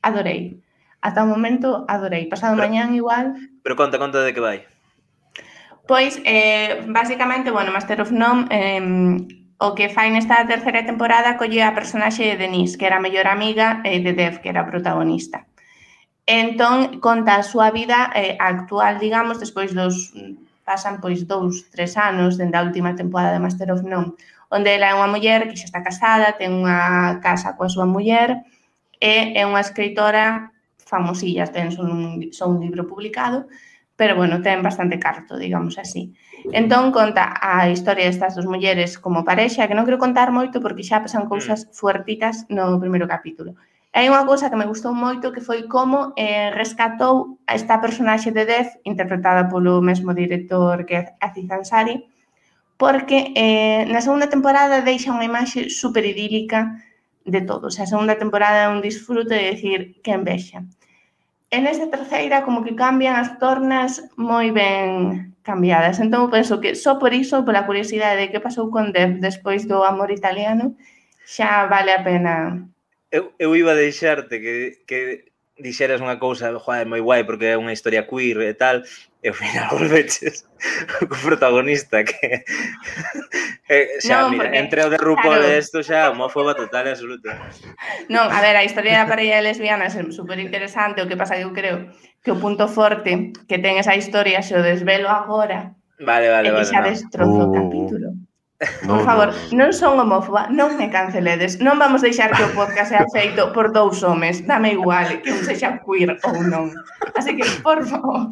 adorei. 0.00 0.56
Ata 1.00 1.24
o 1.24 1.28
momento 1.28 1.84
adorei. 1.88 2.28
Pasado 2.28 2.56
pero, 2.56 2.64
mañán 2.68 2.94
igual. 2.96 3.36
Pero 3.64 3.76
conta, 3.76 4.00
conta 4.00 4.20
de 4.20 4.32
que 4.32 4.40
vai. 4.40 4.64
Pois, 5.90 6.22
eh, 6.24 6.84
basicamente, 6.86 7.50
bueno, 7.50 7.72
Master 7.72 8.00
of 8.02 8.12
None 8.12 8.46
eh, 8.50 8.78
o 9.58 9.74
que 9.74 9.90
fai 9.90 10.06
nesta 10.14 10.46
terceira 10.46 10.86
temporada 10.86 11.34
colle 11.34 11.66
a 11.66 11.74
personaxe 11.74 12.22
de 12.30 12.38
Denise, 12.38 12.78
que 12.78 12.86
era 12.86 13.02
a 13.02 13.02
mellor 13.02 13.26
amiga 13.26 13.82
eh, 13.82 13.98
de 13.98 14.14
Dev, 14.14 14.38
que 14.38 14.54
era 14.54 14.62
a 14.62 14.70
protagonista. 14.70 15.50
Entón, 16.30 17.02
conta 17.02 17.34
a 17.34 17.42
súa 17.42 17.74
vida 17.74 18.14
eh, 18.14 18.38
actual, 18.38 19.02
digamos, 19.02 19.42
despois 19.42 19.74
dos 19.74 20.14
pasan 20.62 21.02
pois 21.02 21.26
dous, 21.26 21.66
tres 21.74 21.98
anos 21.98 22.38
dende 22.38 22.54
a 22.54 22.62
última 22.62 22.94
temporada 22.94 23.34
de 23.34 23.42
Master 23.42 23.74
of 23.74 23.82
None, 23.82 24.14
onde 24.46 24.70
ela 24.70 24.86
é 24.86 24.94
unha 24.94 25.10
muller 25.10 25.50
que 25.50 25.58
xa 25.58 25.66
está 25.74 25.82
casada, 25.82 26.38
ten 26.38 26.54
unha 26.54 27.18
casa 27.18 27.58
coa 27.58 27.66
súa 27.66 27.90
muller 27.90 28.38
e 29.02 29.34
é 29.34 29.42
unha 29.42 29.58
escritora 29.58 30.54
famosilla, 30.86 31.50
ten 31.50 31.74
son 31.74 31.90
un, 31.90 32.04
son 32.30 32.54
un 32.54 32.60
libro 32.62 32.86
publicado, 32.86 33.50
pero 34.00 34.16
bueno, 34.16 34.40
ten 34.40 34.62
bastante 34.62 34.98
carto, 34.98 35.36
digamos 35.36 35.76
así. 35.76 36.14
Entón, 36.52 36.90
conta 36.90 37.36
a 37.36 37.68
historia 37.68 38.06
destas 38.06 38.34
dos 38.34 38.46
mulleres 38.46 38.96
como 38.96 39.28
parexa, 39.28 39.68
que 39.68 39.76
non 39.76 39.84
quero 39.84 40.00
contar 40.00 40.32
moito 40.32 40.56
porque 40.64 40.80
xa 40.80 41.04
pasan 41.04 41.28
mm. 41.28 41.32
cousas 41.32 41.68
fuertitas 41.76 42.48
no 42.48 42.80
primeiro 42.80 43.04
capítulo. 43.04 43.60
E 43.92 44.00
hai 44.00 44.08
unha 44.08 44.24
cousa 44.24 44.48
que 44.48 44.56
me 44.56 44.64
gustou 44.64 44.96
moito 44.96 45.36
que 45.36 45.44
foi 45.44 45.68
como 45.68 46.16
eh, 46.16 46.48
rescatou 46.48 47.44
a 47.44 47.52
esta 47.52 47.76
personaxe 47.76 48.32
de 48.32 48.48
Death, 48.48 48.80
interpretada 48.88 49.52
polo 49.52 49.84
mesmo 49.84 50.16
director 50.16 50.88
que 50.88 50.96
Aziz 51.20 51.52
Ansari, 51.52 52.00
porque 52.80 53.36
eh, 53.36 53.84
na 53.92 54.00
segunda 54.00 54.32
temporada 54.32 54.80
deixa 54.80 55.12
unha 55.12 55.28
imaxe 55.28 55.68
super 55.68 56.08
idílica 56.08 56.80
de 57.28 57.44
todos. 57.44 57.76
A 57.76 57.84
segunda 57.84 58.16
temporada 58.16 58.64
é 58.64 58.72
un 58.72 58.80
disfrute 58.80 59.36
de 59.36 59.52
decir 59.52 60.00
que 60.00 60.16
envexa 60.16 60.64
en 61.50 61.60
nesta 61.66 61.90
terceira 61.90 62.46
como 62.46 62.62
que 62.62 62.78
cambian 62.78 63.18
as 63.18 63.38
tornas 63.42 64.06
moi 64.14 64.54
ben 64.54 65.34
cambiadas. 65.42 65.98
Entón 65.98 66.30
penso 66.30 66.62
que 66.62 66.78
só 66.78 66.98
por 67.02 67.10
iso, 67.10 67.42
pola 67.42 67.66
curiosidade 67.66 68.22
de 68.22 68.30
que 68.30 68.44
pasou 68.44 68.70
con 68.70 68.94
Dev 68.94 69.18
despois 69.18 69.66
do 69.66 69.82
amor 69.82 70.14
italiano, 70.14 70.78
xa 71.26 71.66
vale 71.66 71.90
a 71.90 72.04
pena. 72.06 72.34
Eu, 73.10 73.34
eu 73.42 73.50
iba 73.58 73.74
a 73.74 73.80
deixarte 73.80 74.38
que, 74.38 74.86
que 74.86 75.30
dixeras 75.58 75.98
unha 75.98 76.22
cousa, 76.22 76.54
joder, 76.54 76.86
moi 76.86 77.02
guai, 77.02 77.26
porque 77.26 77.50
é 77.50 77.58
unha 77.58 77.74
historia 77.74 78.06
queer 78.06 78.38
e 78.46 78.54
tal, 78.54 78.86
e 79.18 79.26
ao 79.28 79.34
final 79.34 79.68
volveches 79.76 80.46
co 81.08 81.16
protagonista 81.18 82.06
que 82.06 82.46
Eh, 83.70 84.02
xa, 84.02 84.26
non, 84.26 84.34
mira, 84.34 84.50
porque, 84.50 84.58
entre 84.58 84.82
o 84.82 84.90
de 84.90 84.98
RuPaul 84.98 85.46
claro. 85.46 85.62
isto 85.62 85.78
xa 85.86 86.10
homófoba 86.10 86.58
total 86.58 86.90
e 86.90 86.98
absoluta. 86.98 87.38
Non, 88.10 88.26
a 88.26 88.42
ver, 88.42 88.58
a 88.58 88.66
historia 88.66 88.98
da 88.98 89.06
parella 89.06 89.38
de 89.38 89.46
lesbianas 89.46 89.94
é 89.94 90.02
super 90.10 90.42
interesante, 90.42 90.98
o 90.98 91.06
que 91.06 91.14
pasa 91.14 91.38
que 91.38 91.46
eu 91.46 91.54
creo 91.54 91.86
que 92.18 92.34
o 92.34 92.40
punto 92.42 92.66
forte 92.66 93.30
que 93.46 93.62
ten 93.62 93.78
esa 93.78 93.94
historia 93.94 94.42
se 94.42 94.58
o 94.58 94.66
desvelo 94.66 95.06
agora. 95.06 95.78
Vale, 96.02 96.26
vale, 96.34 96.50
vale. 96.50 96.66
E 96.66 96.70
xa 96.70 96.82
no. 96.82 96.90
destrozo 96.90 97.40
o 97.46 97.46
uh... 97.46 97.54
capítulo. 97.54 98.08
No, 98.84 99.00
por 99.00 99.04
favor, 99.08 99.28
non 99.56 99.72
son 99.72 99.96
homófoba, 99.96 100.44
non 100.52 100.76
me 100.76 100.92
canceledes, 100.92 101.56
non 101.64 101.80
vamos 101.80 102.04
deixar 102.04 102.28
que 102.36 102.44
o 102.44 102.52
podcast 102.52 102.92
sea 102.92 103.08
feito 103.08 103.56
por 103.56 103.72
dous 103.72 104.04
homes, 104.04 104.44
dame 104.44 104.76
igual 104.76 105.08
que 105.24 105.32
un 105.32 105.40
sexa 105.40 105.80
queer 105.80 106.20
ou 106.28 106.44
non. 106.44 106.68
Así 107.16 107.32
que, 107.32 107.46
por 107.64 107.80
favor. 107.88 108.28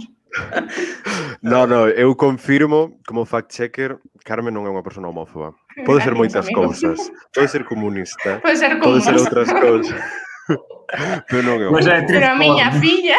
No, 1.41 1.65
no, 1.67 1.89
eu 1.89 2.15
confirmo 2.15 3.01
como 3.07 3.25
fact-checker 3.25 3.97
Carmen 4.29 4.53
non 4.53 4.69
é 4.69 4.71
unha 4.71 4.85
persona 4.85 5.09
homófoba. 5.09 5.57
Pode 5.89 6.05
ser 6.05 6.13
moitas 6.13 6.45
cousas. 6.53 7.01
Pode 7.33 7.49
ser 7.49 7.65
comunista. 7.65 8.45
Pode 8.45 8.61
ser 8.61 8.77
comunista. 8.77 8.85
Pode 8.85 9.01
ser 9.09 9.17
outras 9.17 9.49
cousas. 9.57 10.01
Pero 11.33 11.43
non 11.49 11.57
é 11.65 11.73
pois 11.73 11.89
homófoba. 11.89 12.05
Pero 12.05 12.27
a 12.29 12.37
miña 12.37 12.69
filla. 12.77 13.17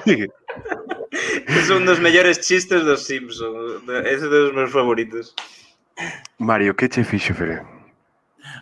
sí. 0.00 0.24
Es 1.44 1.68
un 1.68 1.84
dos 1.84 2.00
mellores 2.00 2.40
chistes 2.40 2.80
dos 2.88 3.04
Simpsons. 3.04 3.84
É 3.84 4.16
dos 4.16 4.56
meus 4.56 4.72
favoritos. 4.72 5.36
Mario, 6.40 6.72
que 6.72 6.88
che 6.88 7.04
fixo, 7.04 7.36
Fere? 7.36 7.79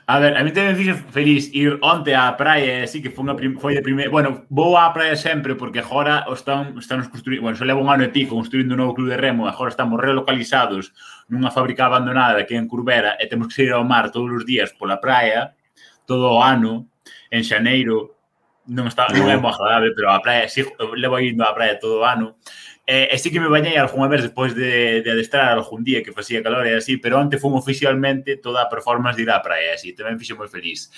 A 0.06 0.18
ver, 0.18 0.36
a 0.36 0.42
mí 0.42 0.50
tamén 0.50 0.74
fixe 0.74 0.96
feliz 1.12 1.48
ir 1.54 1.78
onte 1.84 2.16
á 2.16 2.32
praia, 2.34 2.84
así 2.84 2.98
que 2.98 3.12
foi, 3.12 3.24
unha 3.24 3.36
prim, 3.36 3.54
foi 3.60 3.76
de 3.76 3.84
primeira... 3.84 4.10
Bueno, 4.10 4.44
vou 4.50 4.74
á 4.74 4.90
praia 4.90 5.14
sempre 5.14 5.54
porque 5.54 5.84
agora 5.84 6.24
están, 6.32 6.74
están 6.76 7.04
construindo... 7.06 7.44
Bueno, 7.44 7.56
só 7.56 7.64
levo 7.64 7.84
un 7.84 7.92
ano 7.92 8.04
e 8.04 8.12
pico 8.12 8.34
construindo 8.34 8.74
un 8.74 8.80
novo 8.82 8.96
club 8.96 9.12
de 9.12 9.20
remo, 9.20 9.46
agora 9.46 9.70
estamos 9.70 10.00
relocalizados 10.00 10.90
nunha 11.28 11.52
fábrica 11.52 11.86
abandonada 11.86 12.48
que 12.48 12.56
en 12.56 12.66
Curbera 12.66 13.20
e 13.20 13.28
temos 13.28 13.52
que 13.52 13.68
ir 13.68 13.72
ao 13.76 13.84
mar 13.84 14.08
todos 14.08 14.32
os 14.32 14.44
días 14.48 14.72
pola 14.72 14.96
praia, 14.96 15.52
todo 16.08 16.32
o 16.32 16.40
ano, 16.40 16.88
en 17.28 17.44
xaneiro, 17.44 18.16
non 18.68 18.88
está 18.88 19.08
non 19.08 19.28
é 19.28 19.36
moi 19.40 19.52
agradable, 19.52 19.96
pero 19.96 20.12
a 20.12 20.20
praia, 20.20 20.48
si, 20.48 20.64
levo 20.96 21.16
indo 21.20 21.44
á 21.44 21.52
praia 21.56 21.80
todo 21.80 22.00
o 22.00 22.04
ano, 22.04 22.36
E, 22.88 23.12
e 23.12 23.18
sí 23.18 23.28
que 23.30 23.36
me 23.38 23.52
bañei 23.52 23.76
algunha 23.76 24.08
vez 24.08 24.24
despois 24.24 24.56
de, 24.56 25.04
de 25.04 25.10
adestrar 25.12 25.52
algún 25.52 25.84
día 25.84 26.00
que 26.02 26.10
facía 26.10 26.40
calor 26.40 26.64
e 26.64 26.72
así, 26.72 26.96
pero 26.96 27.20
onte 27.20 27.36
fun 27.36 27.52
oficialmente 27.52 28.40
toda 28.40 28.64
a 28.64 28.72
performance 28.72 29.20
de 29.20 29.28
ir 29.28 29.30
á 29.30 29.44
praia, 29.44 29.76
así, 29.76 29.92
tamén 29.92 30.16
fixo 30.16 30.40
moi 30.40 30.48
feliz. 30.48 30.88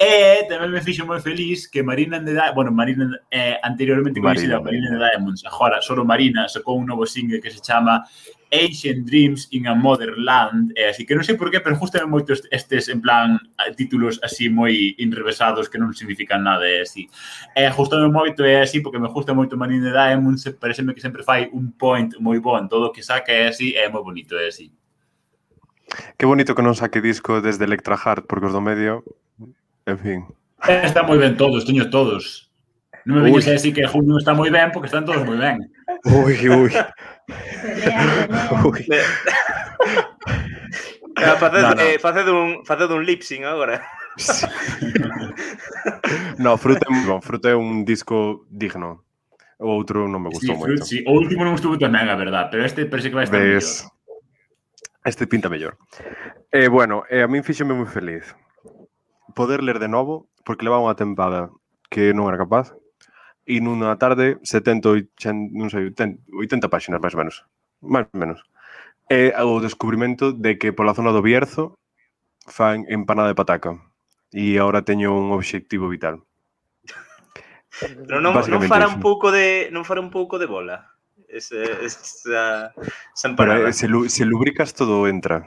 E 0.00 0.48
tamén 0.48 0.72
me 0.72 0.80
fixo 0.80 1.04
moi 1.04 1.20
feliz 1.20 1.68
que 1.68 1.84
Marina 1.84 2.16
Andeda, 2.16 2.56
bueno, 2.56 2.72
Marina 2.72 3.20
eh, 3.28 3.60
anteriormente 3.60 4.16
coñecida 4.16 4.64
Marina, 4.64 4.64
Marina 4.64 4.86
Andeda 4.96 5.12
de 5.12 5.20
Mons, 5.20 5.44
agora 5.44 5.84
solo 5.84 6.08
Marina, 6.08 6.48
sacou 6.48 6.80
un 6.80 6.88
novo 6.88 7.04
single 7.04 7.44
que 7.44 7.52
se 7.52 7.60
chama 7.60 8.08
Ancient 8.50 9.06
Dreams 9.06 9.48
in 9.50 9.66
a 9.66 9.74
Modern 9.74 10.24
Land, 10.24 10.72
eh, 10.76 10.88
así 10.88 11.04
que 11.04 11.14
non 11.14 11.26
sei 11.26 11.34
por 11.34 11.50
qué, 11.50 11.58
pero 11.58 11.74
gustan 11.74 12.06
moito 12.06 12.30
estes, 12.30 12.86
en 12.86 13.02
plan, 13.02 13.42
títulos 13.74 14.22
así 14.22 14.46
moi 14.46 14.94
enrevesados 15.02 15.66
que 15.66 15.82
non 15.82 15.90
significan 15.90 16.46
nada, 16.46 16.62
e 16.62 16.86
así. 16.86 17.10
Eh, 17.58 17.66
gustando 17.74 18.06
moito 18.06 18.46
é 18.46 18.62
así, 18.62 18.78
porque 18.78 19.02
me 19.02 19.10
gusta 19.10 19.34
moito 19.34 19.58
Manin 19.58 19.82
de 19.82 19.90
Diamond, 19.90 20.38
se, 20.38 20.54
pareceme 20.54 20.94
que 20.94 21.02
sempre 21.02 21.26
fai 21.26 21.50
un 21.50 21.74
point 21.74 22.14
moi 22.22 22.38
bon, 22.38 22.70
todo 22.70 22.90
o 22.90 22.94
que 22.94 23.02
saca 23.02 23.34
é 23.34 23.50
así, 23.50 23.74
é 23.74 23.90
moi 23.90 24.06
bonito, 24.06 24.38
é 24.38 24.46
así. 24.46 24.70
Que 26.14 26.26
bonito 26.26 26.54
que 26.54 26.62
non 26.62 26.78
saque 26.78 27.02
disco 27.02 27.42
desde 27.42 27.66
Electra 27.66 27.98
Heart, 27.98 28.30
porque 28.30 28.46
os 28.46 28.54
do 28.54 28.62
medio, 28.62 29.02
en 29.90 29.98
fin. 29.98 30.20
Está 30.62 31.02
moi 31.02 31.18
ben 31.18 31.34
todos, 31.34 31.66
teño 31.66 31.90
todos. 31.90 32.46
Non 33.06 33.22
me 33.22 33.30
veñes 33.30 33.46
a 33.46 33.54
decir 33.54 33.70
que 33.70 33.86
Julio 33.86 34.18
está 34.18 34.34
moi 34.34 34.50
ben, 34.50 34.74
porque 34.74 34.90
están 34.90 35.06
todos 35.06 35.22
moi 35.22 35.38
ben. 35.38 35.62
Uy, 36.04 36.48
uy. 36.48 36.70
Pelea, 37.26 38.26
pelea. 38.28 38.64
uy. 38.64 38.86
Eh, 41.16 41.36
faced, 41.40 41.62
no, 41.62 41.74
no. 41.74 41.82
Eh, 41.82 41.98
faced 41.98 42.28
un, 42.28 42.64
faced 42.64 42.90
un 42.90 43.04
lip 43.04 43.22
sync 43.22 43.44
agora. 43.44 43.82
Sí. 44.16 44.46
no, 46.38 46.56
Frute, 46.56 46.86
bon, 47.06 47.20
Frute 47.20 47.50
é 47.50 47.56
un 47.56 47.84
disco 47.84 48.46
digno. 48.50 49.04
O 49.58 49.72
outro 49.72 50.04
non 50.04 50.20
me 50.20 50.28
gustou 50.28 50.52
sí, 50.52 50.60
moito. 50.60 50.84
Sí. 50.84 50.98
O 51.08 51.16
último 51.16 51.40
non 51.40 51.56
gustou 51.56 51.72
tamén, 51.80 52.12
a 52.12 52.16
verdad, 52.16 52.52
pero 52.52 52.64
este 52.64 52.84
parece 52.84 53.08
que 53.08 53.16
vai 53.16 53.24
estar 53.24 53.40
Ves... 53.40 53.88
Este 55.00 55.24
pinta 55.24 55.48
mellor. 55.48 55.80
Eh, 56.52 56.68
bueno, 56.68 57.08
eh, 57.08 57.24
a 57.24 57.28
min 57.28 57.40
fíxeme 57.40 57.72
moi 57.72 57.88
feliz 57.88 58.36
poder 59.36 59.62
ler 59.62 59.78
de 59.78 59.88
novo, 59.88 60.28
porque 60.44 60.64
levaba 60.64 60.84
unha 60.84 60.96
tempada 60.96 61.52
que 61.88 62.12
non 62.12 62.28
era 62.28 62.40
capaz, 62.40 62.76
e 63.46 63.62
nunha 63.62 63.94
tarde 63.94 64.42
70, 64.42 65.14
80, 65.14 65.54
non 65.54 65.70
sei, 65.70 65.94
80, 65.94 66.34
80 66.34 66.66
páxinas 66.66 66.98
máis 66.98 67.14
ou 67.14 67.20
menos. 67.22 67.36
Máis 67.80 68.06
ou 68.10 68.18
menos. 68.18 68.42
É 69.06 69.30
o 69.38 69.62
descubrimento 69.62 70.34
de 70.34 70.58
que 70.58 70.74
pola 70.74 70.98
zona 70.98 71.14
do 71.14 71.22
Bierzo 71.22 71.78
fan 72.50 72.82
empanada 72.90 73.30
de 73.30 73.38
pataca. 73.38 73.78
E 74.34 74.58
agora 74.58 74.82
teño 74.82 75.14
un 75.14 75.30
obxectivo 75.30 75.86
vital. 75.86 76.26
Pero 77.78 78.18
non, 78.18 78.34
non 78.34 78.62
fará 78.66 78.90
un 78.90 78.98
pouco 78.98 79.30
de 79.30 79.70
non 79.70 79.86
fará 79.86 80.02
un 80.02 80.10
pouco 80.10 80.42
de 80.42 80.50
bola. 80.50 80.90
Ese, 81.30 81.62
esa, 81.86 82.74
esa 83.14 83.26
empanada. 83.30 83.70
Pero, 83.70 83.72
se, 83.72 83.86
lu, 83.86 84.10
se 84.10 84.26
lubricas 84.26 84.74
todo 84.74 85.06
entra. 85.06 85.46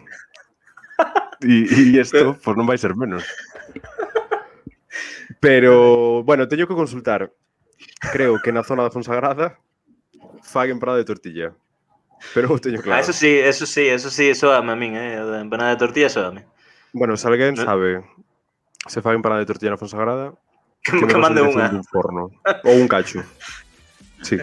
E 1.44 1.68
isto, 1.96 2.36
pois 2.36 2.44
pues, 2.44 2.56
non 2.56 2.68
vai 2.68 2.80
ser 2.80 2.96
menos. 2.96 3.24
Pero, 5.40 6.24
bueno, 6.24 6.48
teño 6.48 6.68
que 6.68 6.76
consultar. 6.76 7.32
Creo 8.12 8.40
que 8.44 8.52
na 8.52 8.64
zona 8.64 8.84
da 8.84 8.92
Fonsagrada 8.92 9.58
fai 10.44 10.72
empanada 10.72 10.98
de 11.00 11.06
tortilla. 11.08 11.54
Pero 12.36 12.52
eu 12.52 12.60
teño 12.60 12.80
Ah, 12.80 12.84
claro. 12.84 13.02
eso 13.02 13.14
sí, 13.16 13.32
eso 13.32 13.66
sí, 13.66 13.88
eso 13.88 14.10
sí, 14.12 14.28
eso 14.30 14.52
a 14.52 14.60
min, 14.62 14.96
eh, 14.96 15.16
da 15.24 15.40
empanada 15.40 15.72
de 15.72 15.80
tortilla 15.80 16.08
eso 16.08 16.26
a 16.28 16.32
mí. 16.32 16.42
Bueno, 16.92 17.16
se 17.16 17.28
alguén 17.28 17.56
No. 17.56 17.64
sabe 17.64 18.04
se 18.88 19.02
fai 19.02 19.16
empanada 19.16 19.40
de 19.40 19.48
tortilla 19.48 19.72
na 19.72 19.78
Fonsagrada, 19.80 20.34
Que, 20.84 20.96
que 20.96 21.16
mande 21.20 21.44
unha. 21.44 21.68
un 21.72 21.84
forno. 21.84 22.32
Ou 22.64 22.76
un 22.80 22.88
cacho. 22.88 23.24
Sí. 24.24 24.40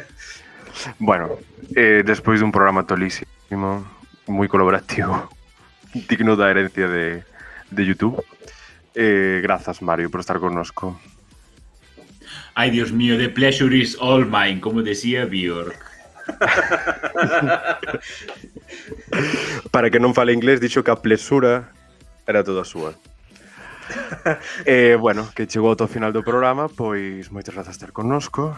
Bueno, 1.01 1.37
eh, 1.77 2.05
despois 2.05 2.41
dun 2.41 2.53
programa 2.53 2.85
tolísimo, 2.85 3.85
moi 4.29 4.49
colaborativo, 4.49 5.29
digno 6.09 6.37
da 6.37 6.53
herencia 6.53 6.89
de, 6.89 7.25
de 7.73 7.83
YouTube. 7.85 8.21
Eh, 8.97 9.41
grazas, 9.45 9.81
Mario, 9.81 10.09
por 10.13 10.21
estar 10.21 10.37
connosco. 10.41 11.01
Ay, 12.59 12.71
Dios 12.71 12.91
mío, 12.91 13.19
the 13.19 13.29
pleasure 13.29 13.77
is 13.77 13.99
all 14.01 14.25
mine, 14.25 14.63
como 14.63 14.83
decía 14.83 15.27
Bjork. 15.27 15.77
Para 19.71 19.91
que 19.93 20.01
non 20.01 20.17
fale 20.17 20.33
inglés, 20.33 20.57
dixo 20.57 20.81
que 20.81 20.89
a 20.89 20.97
plesura 20.97 21.69
era 22.25 22.41
toda 22.41 22.65
súa. 22.65 22.97
eh, 24.65 24.97
bueno, 24.97 25.29
que 25.37 25.45
chegou 25.45 25.77
ao 25.77 25.85
final 25.85 26.17
do 26.17 26.25
programa, 26.25 26.73
pois 26.73 27.29
moitas 27.29 27.53
grazas 27.53 27.77
ter 27.77 27.93
connosco. 27.93 28.57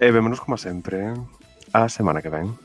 E 0.00 0.08
vémonos 0.08 0.40
como 0.40 0.56
sempre 0.56 1.12
eh, 1.12 1.76
a 1.76 1.92
semana 1.92 2.24
que 2.24 2.32
ven. 2.32 2.56